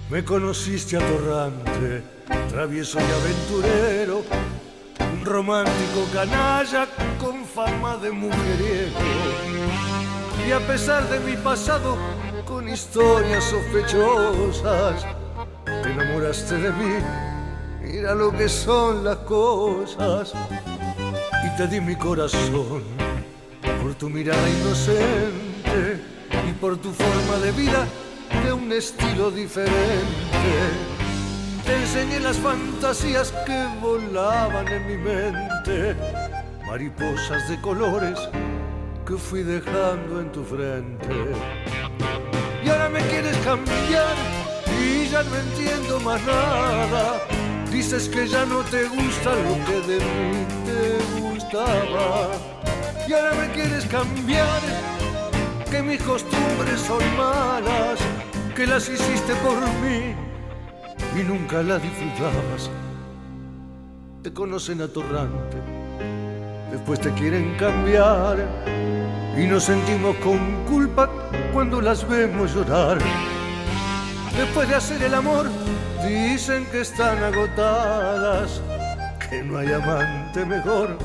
Me 0.07 0.23
conociste 0.23 0.97
atorrante, 0.97 2.03
travieso 2.49 2.99
y 2.99 3.03
aventurero, 3.03 4.21
un 4.99 5.25
romántico 5.25 6.07
canalla 6.13 6.87
con 7.19 7.43
fama 7.43 7.97
de 7.97 8.11
mujeriego. 8.11 8.99
Y 10.47 10.51
a 10.51 10.59
pesar 10.59 11.09
de 11.09 11.19
mi 11.21 11.35
pasado, 11.37 11.97
con 12.45 12.69
historias 12.69 13.45
sospechosas, 13.45 15.07
te 15.65 15.91
enamoraste 15.91 16.55
de 16.55 16.69
mí, 16.69 16.93
mira 17.81 18.13
lo 18.13 18.31
que 18.31 18.47
son 18.47 19.03
las 19.03 19.17
cosas. 19.17 20.33
Y 21.47 21.57
te 21.57 21.65
di 21.67 21.81
mi 21.81 21.95
corazón 21.95 22.83
por 23.81 23.95
tu 23.95 24.07
mirada 24.07 24.47
inocente 24.49 25.99
y 26.47 26.51
por 26.53 26.77
tu 26.77 26.91
forma 26.91 27.43
de 27.43 27.51
vida 27.53 27.87
de 28.45 28.53
un 28.53 28.71
estilo 28.71 29.31
diferente. 29.31 30.53
Te 31.65 31.75
enseñé 31.75 32.19
las 32.19 32.37
fantasías 32.37 33.33
que 33.45 33.65
volaban 33.81 34.67
en 34.67 34.87
mi 34.87 34.97
mente, 34.97 35.95
mariposas 36.67 37.49
de 37.49 37.59
colores 37.61 38.19
que 39.05 39.15
fui 39.17 39.41
dejando 39.43 40.21
en 40.21 40.31
tu 40.31 40.43
frente. 40.43 41.15
Y 42.63 42.69
ahora 42.69 42.89
me 42.89 43.01
quieres 43.01 43.37
cambiar 43.37 44.15
y 44.79 45.07
ya 45.09 45.23
no 45.23 45.35
entiendo 45.35 45.99
más 46.01 46.21
nada. 46.23 47.21
Dices 47.71 48.07
que 48.09 48.27
ya 48.27 48.45
no 48.45 48.59
te 48.63 48.83
gusta 48.85 49.31
lo 49.47 49.55
que 49.65 49.77
de 49.91 49.97
mí 49.99 50.45
te 50.65 51.21
gustaba. 51.21 52.29
Y 53.07 53.13
ahora 53.13 53.33
me 53.35 53.51
quieres 53.53 53.85
cambiar, 53.85 54.59
que 55.69 55.81
mis 55.81 56.01
costumbres 56.01 56.79
son 56.81 57.03
malas, 57.17 57.99
que 58.55 58.65
las 58.65 58.87
hiciste 58.87 59.35
por 59.35 59.59
mí 59.81 60.15
y 61.19 61.23
nunca 61.23 61.61
las 61.61 61.81
disfrutabas. 61.81 62.71
Te 64.23 64.31
conocen 64.31 64.81
atorrante, 64.81 65.57
después 66.71 67.01
te 67.01 67.11
quieren 67.11 67.57
cambiar 67.57 68.37
y 69.37 69.45
nos 69.45 69.65
sentimos 69.65 70.15
con 70.17 70.63
culpa 70.65 71.09
cuando 71.53 71.81
las 71.81 72.07
vemos 72.07 72.55
llorar. 72.55 72.97
Después 74.37 74.69
de 74.69 74.75
hacer 74.75 75.03
el 75.03 75.13
amor, 75.13 75.47
dicen 76.07 76.65
que 76.71 76.81
están 76.81 77.21
agotadas, 77.23 78.61
que 79.29 79.43
no 79.43 79.57
hay 79.57 79.73
amante 79.73 80.45
mejor. 80.45 80.97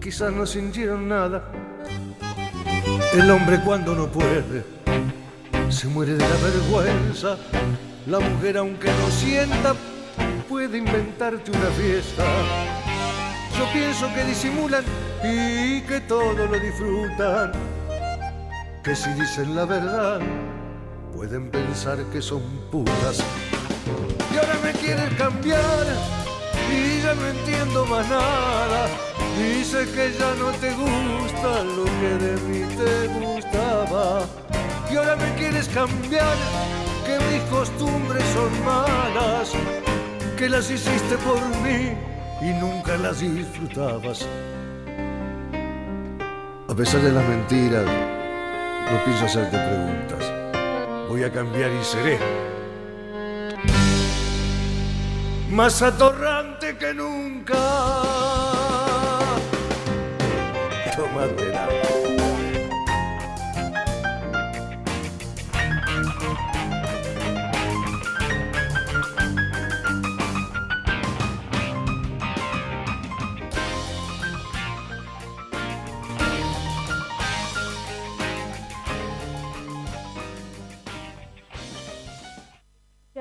Quizás 0.00 0.32
no 0.32 0.44
sintieron 0.44 1.08
nada. 1.08 1.44
El 3.12 3.30
hombre 3.30 3.60
cuando 3.64 3.94
no 3.94 4.08
puede, 4.08 4.81
se 5.72 5.88
muere 5.88 6.12
de 6.12 6.28
la 6.28 6.36
vergüenza. 6.36 7.36
La 8.06 8.18
mujer 8.20 8.58
aunque 8.58 8.88
no 8.88 9.10
sienta, 9.10 9.74
puede 10.48 10.78
inventarte 10.78 11.50
una 11.50 11.70
fiesta. 11.70 12.24
Yo 13.58 13.64
pienso 13.72 14.12
que 14.14 14.24
disimulan 14.24 14.84
y 15.24 15.80
que 15.82 16.00
todo 16.06 16.46
lo 16.46 16.58
disfrutan. 16.58 17.52
Que 18.82 18.94
si 18.94 19.10
dicen 19.14 19.54
la 19.54 19.64
verdad, 19.64 20.20
pueden 21.14 21.50
pensar 21.50 21.98
que 22.12 22.20
son 22.20 22.42
putas. 22.70 23.22
Y 24.32 24.36
ahora 24.36 24.58
me 24.62 24.72
quieren 24.72 25.14
cambiar 25.16 25.86
y 26.70 27.02
ya 27.02 27.14
no 27.14 27.26
entiendo 27.28 27.86
más 27.86 28.08
nada. 28.08 28.88
Dice 29.38 29.86
que 29.92 30.12
ya 30.18 30.34
no 30.34 30.50
te 30.52 30.70
gusta 30.72 31.64
lo 31.64 31.84
que 31.84 32.24
de 32.24 32.40
mí 32.42 32.76
te 32.76 33.06
gustaba. 33.08 34.26
Y 34.92 34.96
ahora 34.96 35.16
me 35.16 35.34
quieres 35.36 35.68
cambiar, 35.68 36.36
que 37.06 37.18
mis 37.30 37.42
costumbres 37.44 38.22
son 38.34 38.64
malas, 38.64 39.52
que 40.36 40.48
las 40.50 40.70
hiciste 40.70 41.16
por 41.18 41.40
mí 41.62 41.96
y 42.42 42.52
nunca 42.60 42.98
las 42.98 43.20
disfrutabas. 43.20 44.26
A 46.68 46.74
pesar 46.74 47.00
de 47.00 47.12
las 47.12 47.26
mentiras, 47.26 47.86
no 47.86 49.04
pienso 49.04 49.24
hacerte 49.24 49.56
preguntas. 49.56 50.30
Voy 51.08 51.24
a 51.24 51.32
cambiar 51.32 51.70
y 51.70 51.84
seré 51.84 52.18
más 55.52 55.82
atorrante 55.82 56.76
que 56.76 56.94
nunca. 56.94 57.54
Tómatela. 60.96 61.51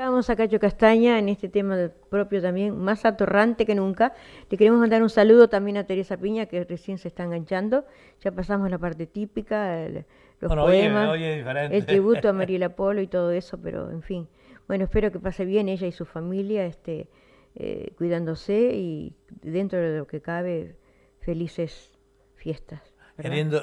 Vamos 0.03 0.31
a 0.31 0.35
Cacho 0.35 0.57
Castaña 0.59 1.19
en 1.19 1.29
este 1.29 1.47
tema 1.47 1.77
propio 2.09 2.41
también, 2.41 2.75
más 2.75 3.05
atorrante 3.05 3.67
que 3.67 3.75
nunca. 3.75 4.13
Le 4.49 4.57
queremos 4.57 4.79
mandar 4.79 5.03
un 5.03 5.11
saludo 5.11 5.47
también 5.47 5.77
a 5.77 5.83
Teresa 5.83 6.17
Piña, 6.17 6.47
que 6.47 6.63
recién 6.63 6.97
se 6.97 7.07
está 7.09 7.23
enganchando. 7.23 7.85
Ya 8.21 8.31
pasamos 8.31 8.71
la 8.71 8.79
parte 8.79 9.05
típica, 9.05 9.79
el- 9.85 10.05
los 10.39 10.49
Bueno, 10.49 10.63
poemas, 10.63 11.19
es 11.19 11.37
diferente. 11.37 11.77
el 11.77 11.85
tributo 11.85 12.29
a 12.29 12.33
Mariela 12.33 12.69
Polo 12.75 12.99
y 12.99 13.05
todo 13.05 13.29
eso, 13.31 13.61
pero 13.61 13.91
en 13.91 14.01
fin. 14.01 14.27
Bueno, 14.67 14.85
espero 14.85 15.11
que 15.11 15.19
pase 15.19 15.45
bien 15.45 15.69
ella 15.69 15.85
y 15.85 15.91
su 15.91 16.05
familia, 16.05 16.65
este, 16.65 17.07
eh, 17.53 17.93
cuidándose 17.95 18.71
y 18.73 19.15
dentro 19.29 19.77
de 19.79 19.99
lo 19.99 20.07
que 20.07 20.19
cabe, 20.19 20.77
felices 21.19 21.91
fiestas. 22.33 22.81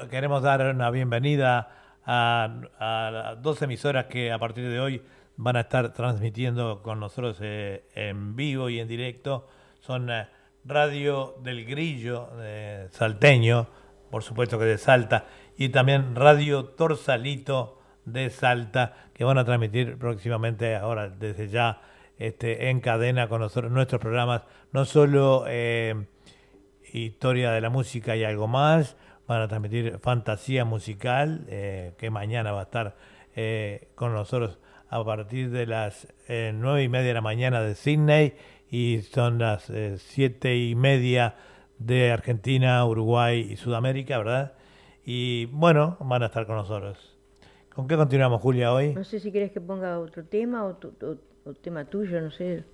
queremos 0.09 0.41
dar 0.43 0.73
una 0.73 0.89
bienvenida 0.93 1.97
a, 2.05 2.61
a 2.79 3.11
las 3.11 3.43
dos 3.43 3.61
emisoras 3.61 4.05
que 4.07 4.31
a 4.31 4.39
partir 4.39 4.69
de 4.71 4.79
hoy 4.79 5.03
van 5.39 5.57
a 5.57 5.61
estar 5.61 5.95
transmitiendo 5.95 6.83
con 6.83 7.01
nosotros 7.01 7.39
eh, 7.41 7.85
en 7.95 8.37
vivo 8.37 8.69
y 8.69 8.81
en 8.81 8.89
directo. 8.89 9.49
Son 9.81 10.11
eh, 10.11 10.29
Radio 10.65 11.37
del 11.43 11.65
Grillo 11.65 12.29
de 12.37 12.89
Salteño, 12.91 13.69
por 14.11 14.23
supuesto 14.23 14.59
que 14.59 14.67
de 14.67 14.77
Salta, 14.77 15.27
y 15.57 15.71
también 15.71 16.15
Radio 16.15 16.67
Torsalito 16.67 17.79
de 18.05 18.31
Salta, 18.31 18.95
que 19.15 19.25
van 19.25 19.39
a 19.39 19.45
transmitir 19.45 19.97
próximamente 19.97 20.77
ahora 20.77 21.09
desde 21.09 21.49
ya 21.49 21.81
este, 22.19 22.69
en 22.71 22.81
cadena 22.81 23.29
con 23.29 23.41
nosotros 23.41 23.71
nuestros 23.71 24.01
programas, 24.01 24.43
no 24.73 24.85
solo 24.85 25.45
eh, 25.47 25.95
historia 26.93 27.53
de 27.53 27.61
la 27.61 27.71
música 27.71 28.17
y 28.17 28.25
algo 28.25 28.49
más. 28.49 28.97
Van 29.29 29.43
a 29.43 29.49
transmitir 29.49 29.99
fantasía 30.01 30.65
musical, 30.65 31.45
eh, 31.49 31.93
que 31.99 32.11
mañana 32.11 32.51
va 32.53 32.61
a 32.61 32.65
estar 32.65 32.97
eh, 33.37 33.89
con 33.95 34.15
nosotros 34.15 34.59
a 34.91 35.05
partir 35.05 35.51
de 35.51 35.67
las 35.67 36.09
eh, 36.29 36.53
nueve 36.55 36.83
y 36.85 36.89
media 36.89 37.09
de 37.09 37.15
la 37.15 37.21
mañana 37.21 37.61
de 37.63 37.75
Sydney 37.75 38.35
y 38.71 39.03
son 39.03 39.39
las 39.39 39.69
eh, 39.71 39.97
siete 39.99 40.57
y 40.57 40.75
media 40.75 41.35
de 41.79 42.11
Argentina, 42.13 42.85
Uruguay 42.85 43.47
y 43.51 43.57
Sudamérica, 43.57 44.19
¿verdad? 44.19 44.53
Y 45.05 45.47
bueno, 45.47 45.97
van 46.01 46.23
a 46.23 46.27
estar 46.27 46.47
con 46.47 46.57
nosotros. 46.57 47.17
¿Con 47.75 47.87
qué 47.87 47.97
continuamos, 47.97 48.41
Julia, 48.43 48.73
hoy? 48.73 48.95
No 48.95 49.05
sé 49.05 49.21
si 49.21 49.31
quieres 49.31 49.53
que 49.53 49.61
ponga 49.61 49.99
otro 50.01 50.25
tema 50.25 50.65
o, 50.65 50.75
tu- 50.75 50.95
o- 51.07 51.49
o 51.49 51.55
tema 51.55 51.85
tuyo, 51.85 52.21
no 52.21 52.31
sé. 52.31 52.65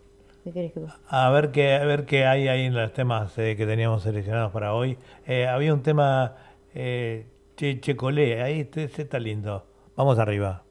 ¿Qué 0.43 0.53
querés 0.53 0.73
que 0.73 0.81
ponga? 0.81 0.99
A 1.09 1.31
ver 1.31 1.51
qué, 1.53 1.75
a 1.75 1.85
ver 1.85 2.07
qué 2.07 2.25
hay 2.27 2.49
ahí 2.49 2.63
en 2.67 2.75
los 2.75 2.93
temas 2.93 3.37
eh, 3.39 3.55
que 3.57 3.67
teníamos 3.67 4.03
seleccionados 4.03 4.53
para 4.53 4.73
hoy. 4.75 4.97
Eh, 5.27 5.47
había 5.47 5.73
un 5.75 5.83
tema 5.83 6.37
eh, 6.75 7.27
che, 7.57 7.81
Checolé, 7.81 8.43
ahí 8.43 8.61
este, 8.61 8.85
este 8.85 9.03
está 9.03 9.19
lindo. 9.19 9.67
Vamos 9.97 10.19
arriba. 10.19 10.63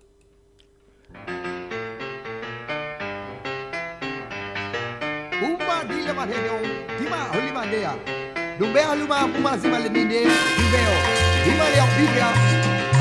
Lumbealuma 8.64 9.28
Pumazima 9.28 9.78
Lemine 9.80 10.20
Viveo 10.58 10.96
Vivalea 11.44 11.86
Biblia 11.98 12.28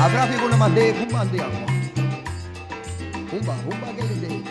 Avra 0.03 0.25
Viguna 0.27 0.57
Mande 0.57 0.93
Pumbandea 0.93 1.45
Pumba 3.29 3.53
Pumba 3.63 3.87
Gelidei 3.95 4.42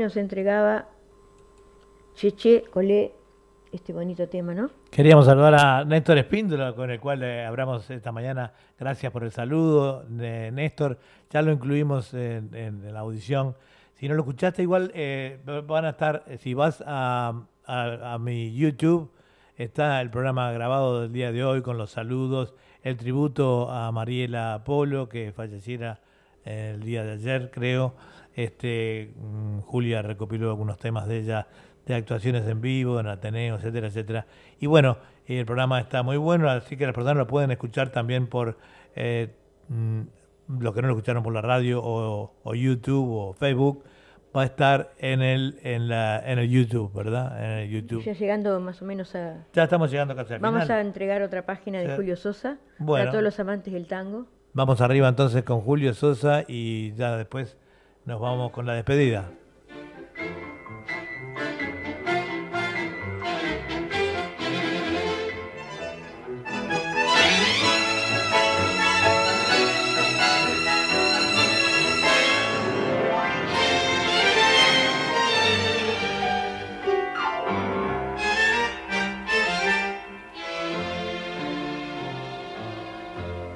nos 0.00 0.16
entregaba 0.16 0.88
Cheche 2.14 2.64
Colé 2.70 3.12
este 3.72 3.92
bonito 3.92 4.28
tema, 4.28 4.52
¿no? 4.52 4.68
Queríamos 4.90 5.26
saludar 5.26 5.54
a 5.54 5.84
Néstor 5.84 6.18
Espíndola, 6.18 6.74
con 6.74 6.90
el 6.90 6.98
cual 6.98 7.22
eh, 7.22 7.44
hablamos 7.44 7.88
esta 7.88 8.10
mañana. 8.10 8.52
Gracias 8.78 9.12
por 9.12 9.22
el 9.22 9.30
saludo, 9.30 10.04
eh, 10.20 10.50
Néstor. 10.52 10.98
Ya 11.30 11.40
lo 11.42 11.52
incluimos 11.52 12.12
en, 12.12 12.82
la 12.92 13.00
audición. 13.00 13.54
Si 13.94 14.08
no 14.08 14.14
lo 14.14 14.22
escuchaste, 14.22 14.62
igual 14.62 14.90
eh, 14.94 15.38
van 15.66 15.84
a 15.84 15.90
estar, 15.90 16.24
eh, 16.26 16.36
si 16.38 16.52
vas 16.54 16.82
a, 16.84 17.32
a- 17.64 18.14
a 18.14 18.18
mi 18.18 18.52
YouTube, 18.56 19.12
está 19.56 20.00
el 20.00 20.10
programa 20.10 20.50
grabado 20.50 21.02
del 21.02 21.12
día 21.12 21.30
de 21.30 21.44
hoy 21.44 21.62
con 21.62 21.78
los 21.78 21.90
saludos, 21.92 22.54
el 22.82 22.96
tributo 22.96 23.70
a 23.70 23.92
Mariela 23.92 24.62
Polo, 24.64 25.08
que 25.08 25.30
falleciera 25.32 26.00
el 26.44 26.82
día 26.82 27.04
de 27.04 27.12
ayer, 27.12 27.50
creo. 27.52 27.94
Este, 28.34 29.12
mm, 29.16 29.60
Julia 29.60 30.02
recopiló 30.02 30.50
algunos 30.50 30.78
temas 30.78 31.06
de 31.08 31.18
ella, 31.18 31.46
de 31.86 31.94
actuaciones 31.94 32.46
en 32.46 32.60
vivo, 32.60 33.00
en 33.00 33.06
Ateneo, 33.08 33.56
etcétera, 33.56 33.88
etcétera. 33.88 34.26
Y 34.60 34.66
bueno, 34.66 34.98
el 35.26 35.44
programa 35.46 35.80
está 35.80 36.02
muy 36.02 36.16
bueno, 36.16 36.48
así 36.48 36.76
que 36.76 36.84
las 36.86 36.94
personas 36.94 37.16
lo 37.16 37.26
pueden 37.26 37.50
escuchar 37.50 37.90
también 37.90 38.26
por 38.26 38.56
eh, 38.94 39.28
mm, 39.68 40.00
los 40.60 40.74
que 40.74 40.82
no 40.82 40.88
lo 40.88 40.94
escucharon 40.94 41.22
por 41.22 41.32
la 41.32 41.40
radio 41.42 41.80
o, 41.82 42.34
o 42.42 42.54
YouTube 42.54 43.08
o 43.12 43.32
Facebook. 43.34 43.84
Va 44.36 44.42
a 44.42 44.44
estar 44.44 44.92
en 44.98 45.22
el, 45.22 45.58
en 45.64 45.88
la, 45.88 46.20
en 46.24 46.38
el 46.38 46.48
YouTube, 46.48 46.92
¿verdad? 46.94 47.36
En 47.44 47.50
el 47.62 47.68
YouTube. 47.68 48.04
Ya 48.04 48.12
llegando 48.12 48.60
más 48.60 48.80
o 48.80 48.84
menos 48.84 49.12
a... 49.16 49.44
Ya 49.52 49.64
estamos 49.64 49.90
llegando 49.90 50.14
casi 50.14 50.34
al 50.34 50.38
Vamos 50.40 50.62
final. 50.62 50.78
a 50.78 50.80
entregar 50.82 51.22
otra 51.22 51.44
página 51.44 51.80
de 51.80 51.88
Sí. 51.88 51.92
Julio 51.96 52.14
Sosa 52.16 52.58
Bueno. 52.78 53.02
para 53.06 53.10
todos 53.10 53.24
los 53.24 53.40
amantes 53.40 53.72
del 53.74 53.88
tango. 53.88 54.26
Vamos 54.52 54.80
arriba 54.82 55.08
entonces 55.08 55.42
con 55.42 55.60
Julio 55.62 55.94
Sosa 55.94 56.44
y 56.46 56.92
ya 56.94 57.16
después 57.16 57.56
nos 58.04 58.20
vamos 58.20 58.50
con 58.52 58.66
la 58.66 58.74
despedida. 58.74 59.30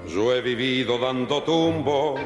Yo 0.07 0.33
he 0.33 0.41
vivido 0.43 0.97
dando 0.99 1.43
tumbos, 1.43 2.21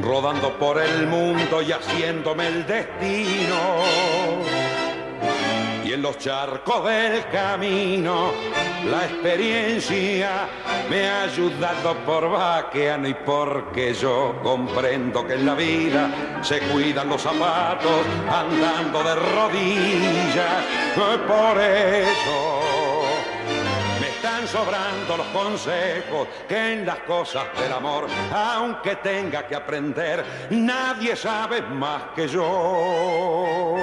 rodando 0.00 0.58
por 0.58 0.80
el 0.80 1.06
mundo 1.06 1.62
y 1.62 1.72
haciéndome 1.72 2.46
el 2.48 2.66
destino. 2.66 3.56
Y 5.84 5.92
en 5.92 6.02
los 6.02 6.18
charcos 6.18 6.84
del 6.84 7.28
camino, 7.28 8.32
la 8.90 9.04
experiencia 9.04 10.48
me 10.90 11.08
ha 11.08 11.22
ayudado 11.22 11.94
por 12.04 12.30
vaqueano 12.30 13.08
y 13.08 13.14
porque 13.14 13.94
yo 13.94 14.34
comprendo 14.42 15.26
que 15.26 15.34
en 15.34 15.46
la 15.46 15.54
vida 15.54 16.10
se 16.42 16.58
cuidan 16.60 17.08
los 17.08 17.22
zapatos 17.22 18.04
andando 18.28 19.02
de 19.04 19.14
rodillas. 19.14 20.64
Por 20.96 21.60
eso 21.60 22.65
sobrando 24.46 25.16
los 25.16 25.26
consejos 25.28 26.28
que 26.48 26.74
en 26.74 26.86
las 26.86 26.98
cosas 27.00 27.44
del 27.58 27.72
amor, 27.72 28.06
aunque 28.32 28.96
tenga 28.96 29.46
que 29.46 29.54
aprender, 29.54 30.24
nadie 30.50 31.16
sabe 31.16 31.62
más 31.62 32.02
que 32.14 32.28
yo. 32.28 33.76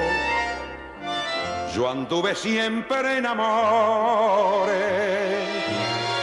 Yo 1.73 1.89
anduve 1.89 2.35
siempre 2.35 3.17
en 3.17 3.25
amores 3.25 4.73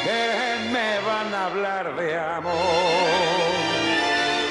que 0.05 0.71
me 0.73 1.01
van 1.01 1.35
a 1.35 1.47
hablar 1.47 1.97
de 1.97 2.19
amor. 2.19 2.55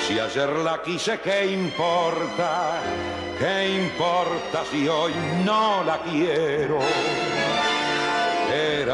Si 0.07 0.19
ayer 0.19 0.49
la 0.49 0.81
quise, 0.81 1.19
¿qué 1.19 1.45
importa? 1.45 2.81
¿Qué 3.39 3.69
importa 3.69 4.63
si 4.69 4.87
hoy 4.87 5.13
no 5.45 5.83
la 5.85 5.99
quiero? 5.99 6.79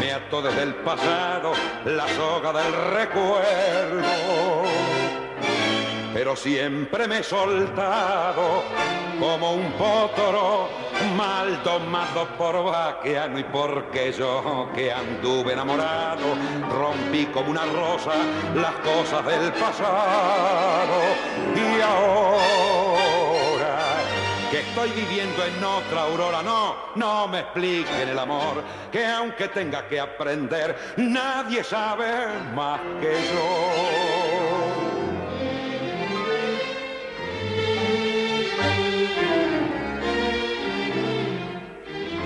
me 0.00 0.12
ató 0.12 0.42
desde 0.42 0.62
el 0.62 0.74
pasado 0.76 1.52
la 1.84 2.08
soga 2.08 2.52
del 2.52 2.72
recuerdo. 2.94 4.64
Pero 6.12 6.36
siempre 6.36 7.08
me 7.08 7.18
he 7.18 7.22
soltado 7.22 8.62
como 9.18 9.54
un 9.54 9.72
potro 9.72 10.68
mal 11.16 11.62
domado 11.62 12.26
por 12.38 12.64
vaqueano 12.64 13.38
y 13.38 13.44
porque 13.44 14.12
yo 14.12 14.68
que 14.74 14.92
anduve 14.92 15.52
enamorado 15.52 16.24
rompí 16.70 17.26
como 17.26 17.50
una 17.50 17.64
rosa 17.66 18.12
las 18.54 18.74
cosas 18.76 19.26
del 19.26 19.52
pasado 19.52 21.00
y 21.54 21.80
ahora 21.80 23.13
que 24.54 24.60
estoy 24.60 24.90
viviendo 24.90 25.44
en 25.44 25.64
otra 25.64 26.02
aurora. 26.02 26.40
No, 26.40 26.76
no 26.94 27.26
me 27.26 27.40
expliquen 27.40 28.08
el 28.08 28.16
amor, 28.16 28.62
que 28.92 29.04
aunque 29.04 29.48
tenga 29.48 29.88
que 29.88 29.98
aprender, 29.98 30.94
nadie 30.96 31.64
sabe 31.64 32.28
más 32.54 32.78
que 33.00 33.14
yo. 33.34 33.74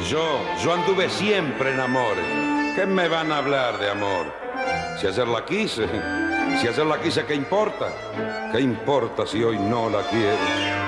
Yo, 0.06 0.40
yo 0.62 0.74
anduve 0.74 1.08
siempre 1.08 1.72
en 1.72 1.80
amores. 1.80 2.26
¿Qué 2.76 2.84
me 2.84 3.08
van 3.08 3.32
a 3.32 3.38
hablar 3.38 3.78
de 3.78 3.88
amor? 3.88 4.26
Si 5.00 5.06
ayer 5.06 5.26
la 5.26 5.46
quise, 5.46 5.88
Si 6.60 6.68
ayer 6.68 6.84
la 6.84 7.00
quise, 7.00 7.24
¿qué 7.24 7.34
importa? 7.34 7.88
¿Qué 8.52 8.60
importa 8.60 9.26
si 9.26 9.42
hoy 9.42 9.58
no 9.58 9.88
la 9.88 10.02
quiero? 10.02 10.87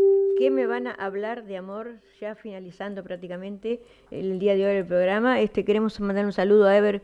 ¿qué 0.41 0.49
me 0.49 0.65
van 0.65 0.87
a 0.87 0.93
hablar 0.93 1.43
de 1.43 1.55
amor? 1.55 1.97
Ya 2.19 2.33
finalizando 2.33 3.03
prácticamente 3.03 3.79
el 4.09 4.39
día 4.39 4.55
de 4.55 4.65
hoy 4.65 4.73
del 4.73 4.87
programa, 4.87 5.39
este 5.39 5.63
queremos 5.63 5.99
mandar 5.99 6.25
un 6.25 6.33
saludo 6.33 6.65
a 6.65 6.75
Ever 6.75 7.03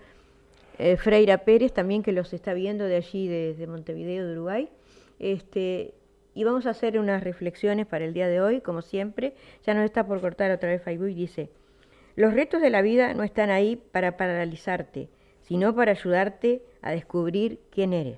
eh, 0.79 0.97
Freira 0.97 1.37
Pérez, 1.45 1.71
también 1.71 2.01
que 2.01 2.13
los 2.13 2.33
está 2.33 2.55
viendo 2.55 2.85
de 2.85 2.95
allí, 2.95 3.27
desde 3.27 3.67
Montevideo, 3.67 4.25
de 4.25 4.33
Uruguay. 4.33 4.69
Este, 5.19 5.93
y 6.33 6.45
vamos 6.45 6.65
a 6.65 6.71
hacer 6.71 6.97
unas 6.97 7.23
reflexiones 7.23 7.85
para 7.85 8.05
el 8.05 8.15
día 8.15 8.27
de 8.27 8.41
hoy, 8.41 8.59
como 8.59 8.81
siempre. 8.81 9.35
Ya 9.67 9.75
nos 9.75 9.85
está 9.85 10.07
por 10.07 10.19
cortar 10.19 10.49
otra 10.49 10.69
vez 10.69 10.81
Facebook 10.81 11.09
y 11.09 11.13
dice, 11.13 11.51
los 12.15 12.33
retos 12.33 12.59
de 12.59 12.71
la 12.71 12.81
vida 12.81 13.13
no 13.13 13.21
están 13.21 13.51
ahí 13.51 13.75
para 13.75 14.17
paralizarte, 14.17 15.09
sino 15.43 15.75
para 15.75 15.91
ayudarte 15.91 16.63
a 16.81 16.89
descubrir 16.89 17.59
quién 17.69 17.93
eres. 17.93 18.17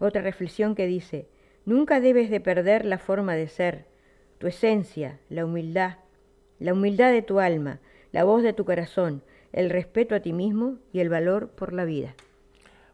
Otra 0.00 0.22
reflexión 0.22 0.74
que 0.74 0.88
dice, 0.88 1.28
nunca 1.64 2.00
debes 2.00 2.30
de 2.30 2.40
perder 2.40 2.84
la 2.84 2.98
forma 2.98 3.36
de 3.36 3.46
ser, 3.46 3.93
tu 4.38 4.46
esencia, 4.46 5.18
la 5.28 5.44
humildad, 5.44 5.96
la 6.58 6.72
humildad 6.72 7.12
de 7.12 7.22
tu 7.22 7.40
alma, 7.40 7.80
la 8.12 8.24
voz 8.24 8.42
de 8.42 8.52
tu 8.52 8.64
corazón, 8.64 9.22
el 9.52 9.70
respeto 9.70 10.14
a 10.14 10.20
ti 10.20 10.32
mismo 10.32 10.76
y 10.92 11.00
el 11.00 11.08
valor 11.08 11.48
por 11.48 11.72
la 11.72 11.84
vida. 11.84 12.14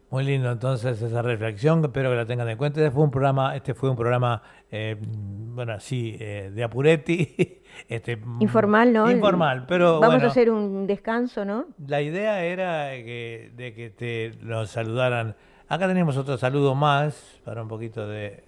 Muy 0.09 0.25
lindo 0.25 0.51
entonces 0.51 1.01
esa 1.01 1.21
reflexión, 1.21 1.81
espero 1.85 2.09
que 2.09 2.17
la 2.17 2.25
tengan 2.25 2.49
en 2.49 2.57
cuenta. 2.57 2.81
Este 2.81 2.91
fue 2.91 3.03
un 3.03 3.11
programa, 3.11 3.55
este 3.55 3.73
fue 3.73 3.89
un 3.89 3.95
programa, 3.95 4.43
eh, 4.69 4.97
bueno, 4.99 5.79
sí, 5.79 6.17
eh, 6.19 6.51
de 6.53 6.63
Apuretti. 6.65 7.61
este, 7.87 8.19
Informal, 8.41 8.91
¿no? 8.91 9.09
Informal, 9.09 9.65
pero 9.67 10.01
Vamos 10.01 10.15
bueno, 10.15 10.27
a 10.27 10.31
hacer 10.31 10.51
un 10.51 10.85
descanso, 10.85 11.45
¿no? 11.45 11.67
La 11.87 12.01
idea 12.01 12.43
era 12.43 12.89
que, 12.91 13.53
de 13.55 13.73
que 13.73 13.89
te 13.89 14.33
nos 14.41 14.69
saludaran. 14.71 15.35
Acá 15.69 15.87
tenemos 15.87 16.17
otro 16.17 16.37
saludo 16.37 16.75
más 16.75 17.39
para 17.45 17.61
un 17.61 17.69
poquito 17.69 18.05
de... 18.05 18.43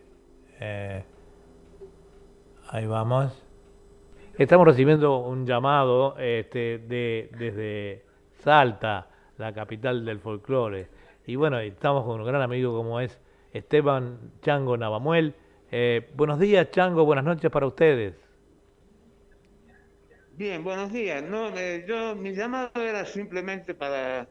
eh, 0.59 1.03
ahí 2.73 2.87
vamos. 2.87 3.31
Estamos 4.35 4.65
recibiendo 4.65 5.19
un 5.19 5.45
llamado 5.45 6.17
este, 6.17 6.79
de, 6.79 7.29
desde 7.37 8.03
Salta, 8.39 9.07
la 9.37 9.53
capital 9.53 10.03
del 10.03 10.19
folclore. 10.19 10.87
Y 11.27 11.35
bueno, 11.35 11.59
estamos 11.59 12.03
con 12.03 12.19
un 12.19 12.25
gran 12.25 12.41
amigo 12.41 12.75
como 12.75 12.99
es 12.99 13.19
Esteban 13.53 14.17
Chango 14.41 14.75
Navamuel. 14.75 15.35
Eh, 15.71 16.09
buenos 16.15 16.39
días, 16.39 16.71
Chango, 16.71 17.05
buenas 17.05 17.25
noches 17.25 17.51
para 17.51 17.67
ustedes. 17.67 18.15
Bien, 20.35 20.63
buenos 20.63 20.91
días. 20.91 21.23
No, 21.23 21.49
eh, 21.55 21.85
yo 21.87 22.15
mi 22.15 22.33
llamado 22.33 22.71
era 22.81 23.05
simplemente 23.05 23.75
para, 23.75 24.27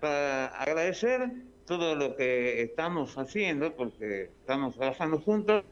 para 0.00 0.46
agradecer 0.46 1.30
todo 1.64 1.94
lo 1.94 2.16
que 2.16 2.60
estamos 2.60 3.16
haciendo, 3.16 3.72
porque 3.72 4.30
estamos 4.40 4.74
trabajando 4.74 5.20
juntos, 5.20 5.62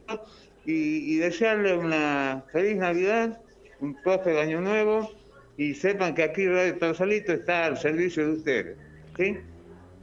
y, 0.65 1.15
y 1.15 1.17
desearle 1.19 1.77
una 1.77 2.45
feliz 2.53 2.77
Navidad, 2.77 3.41
un 3.81 3.95
próspero 4.03 4.41
año 4.41 4.61
nuevo, 4.61 5.11
y 5.57 5.75
sepan 5.75 6.15
que 6.15 6.23
aquí 6.23 6.47
Radio 6.47 6.79
Torsalito 6.79 7.33
está 7.33 7.67
al 7.67 7.77
servicio 7.77 8.27
de 8.27 8.33
ustedes. 8.33 8.79
¿sí? 9.17 9.39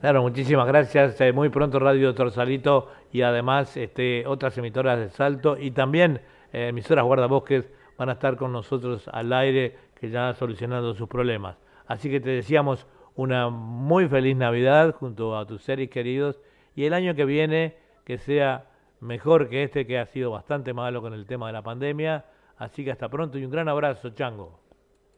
Claro, 0.00 0.22
muchísimas 0.22 0.66
gracias. 0.66 1.20
Eh, 1.20 1.32
muy 1.32 1.50
pronto 1.50 1.78
Radio 1.78 2.14
Torsalito 2.14 2.88
y 3.12 3.22
además 3.22 3.76
este, 3.76 4.26
otras 4.26 4.56
emisoras 4.56 4.98
de 4.98 5.10
Salto 5.10 5.58
y 5.58 5.72
también 5.72 6.22
eh, 6.52 6.68
emisoras 6.68 7.04
guardabosques 7.04 7.68
van 7.98 8.08
a 8.08 8.12
estar 8.12 8.36
con 8.36 8.52
nosotros 8.52 9.08
al 9.12 9.32
aire 9.32 9.76
que 10.00 10.08
ya 10.08 10.32
solucionando 10.34 10.94
sus 10.94 11.08
problemas. 11.08 11.58
Así 11.86 12.08
que 12.08 12.20
te 12.20 12.30
deseamos 12.30 12.86
una 13.14 13.50
muy 13.50 14.08
feliz 14.08 14.36
Navidad 14.36 14.94
junto 14.94 15.36
a 15.36 15.46
tus 15.46 15.62
seres 15.62 15.90
queridos 15.90 16.40
y 16.74 16.86
el 16.86 16.94
año 16.94 17.14
que 17.14 17.26
viene 17.26 17.76
que 18.06 18.16
sea 18.16 18.69
mejor 19.00 19.48
que 19.48 19.64
este 19.64 19.86
que 19.86 19.98
ha 19.98 20.06
sido 20.06 20.30
bastante 20.30 20.72
malo 20.72 21.00
con 21.02 21.12
el 21.14 21.26
tema 21.26 21.46
de 21.46 21.52
la 21.54 21.62
pandemia. 21.62 22.24
Así 22.58 22.84
que 22.84 22.92
hasta 22.92 23.08
pronto 23.08 23.38
y 23.38 23.44
un 23.44 23.50
gran 23.50 23.68
abrazo, 23.68 24.10
Chango. 24.10 24.60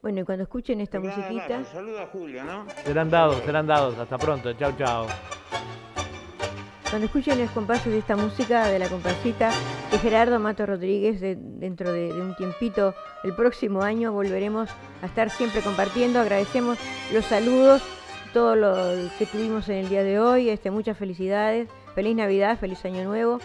Bueno, 0.01 0.21
y 0.21 0.23
cuando 0.23 0.43
escuchen 0.43 0.81
esta 0.81 0.97
Un 0.99 1.05
gran 1.05 1.17
musiquita, 1.19 1.55
abrazo. 1.55 1.73
Saludo 1.73 1.99
a 2.01 2.07
Julio, 2.07 2.43
¿no? 2.43 2.65
Serán 2.83 3.09
dados, 3.09 3.37
serán 3.45 3.67
dados. 3.67 3.97
Hasta 3.97 4.17
pronto. 4.17 4.53
Chao, 4.53 4.71
chao. 4.77 5.07
cuando 6.89 7.05
escuchen 7.07 7.39
los 7.39 7.49
compases 7.51 7.91
de 7.91 7.97
esta 7.99 8.15
música, 8.15 8.67
de 8.67 8.77
la 8.79 8.87
comparsita 8.87 9.49
de 9.91 9.97
Gerardo 9.99 10.39
Mato 10.39 10.65
Rodríguez, 10.65 11.19
de- 11.21 11.35
dentro 11.37 11.91
de, 11.91 12.13
de 12.13 12.21
un 12.21 12.35
tiempito, 12.35 12.93
el 13.23 13.33
próximo 13.35 13.81
año 13.81 14.11
volveremos 14.13 14.69
a 15.01 15.05
estar 15.07 15.29
siempre 15.31 15.61
compartiendo. 15.61 16.19
Agradecemos 16.19 16.77
los 17.13 17.25
saludos, 17.25 17.81
todo 18.33 18.55
lo 18.55 18.75
que 19.17 19.25
tuvimos 19.25 19.67
en 19.69 19.77
el 19.77 19.89
día 19.89 20.03
de 20.03 20.19
hoy, 20.19 20.49
este, 20.49 20.69
muchas 20.69 20.97
felicidades, 20.97 21.67
feliz 21.95 22.15
Navidad, 22.15 22.59
feliz 22.59 22.83
Año 22.85 23.03
Nuevo. 23.05 23.39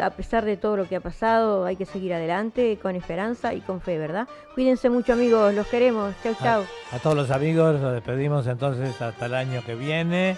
A 0.00 0.10
pesar 0.10 0.44
de 0.44 0.56
todo 0.56 0.76
lo 0.76 0.88
que 0.88 0.96
ha 0.96 1.00
pasado, 1.00 1.64
hay 1.64 1.76
que 1.76 1.84
seguir 1.84 2.14
adelante 2.14 2.78
con 2.80 2.96
esperanza 2.96 3.52
y 3.54 3.60
con 3.60 3.80
fe, 3.80 3.98
¿verdad? 3.98 4.26
Cuídense 4.54 4.88
mucho 4.88 5.12
amigos, 5.12 5.52
los 5.54 5.66
queremos. 5.66 6.14
Chau, 6.22 6.34
chau. 6.40 6.64
A 6.92 6.98
todos 6.98 7.16
los 7.16 7.30
amigos, 7.30 7.80
nos 7.80 7.92
despedimos 7.92 8.46
entonces 8.46 9.00
hasta 9.00 9.26
el 9.26 9.34
año 9.34 9.62
que 9.64 9.74
viene. 9.74 10.36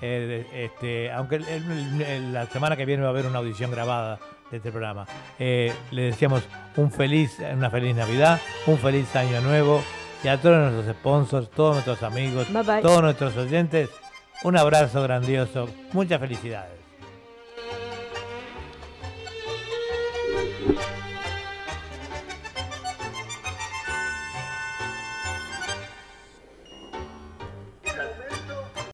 Eh, 0.00 0.46
este, 0.52 1.10
aunque 1.12 1.36
el- 1.36 1.48
el- 1.48 2.02
el- 2.02 2.32
la 2.32 2.46
semana 2.46 2.76
que 2.76 2.84
viene 2.84 3.02
va 3.02 3.08
a 3.08 3.12
haber 3.12 3.26
una 3.26 3.38
audición 3.38 3.70
grabada 3.70 4.18
de 4.50 4.56
este 4.58 4.70
programa. 4.70 5.06
Eh, 5.38 5.72
le 5.92 6.02
deseamos 6.02 6.42
un 6.76 6.90
feliz, 6.90 7.38
una 7.52 7.70
feliz 7.70 7.94
Navidad, 7.96 8.40
un 8.66 8.78
feliz 8.78 9.14
año 9.16 9.40
nuevo 9.40 9.82
y 10.22 10.28
a 10.28 10.40
todos 10.40 10.72
nuestros 10.72 10.96
sponsors, 10.96 11.50
todos 11.50 11.74
nuestros 11.74 12.02
amigos, 12.02 12.52
Bye, 12.52 12.62
bye. 12.62 12.82
todos 12.82 13.02
nuestros 13.02 13.36
oyentes, 13.36 13.88
un 14.42 14.56
abrazo 14.58 15.02
grandioso, 15.02 15.68
muchas 15.92 16.20
felicidades. 16.20 16.83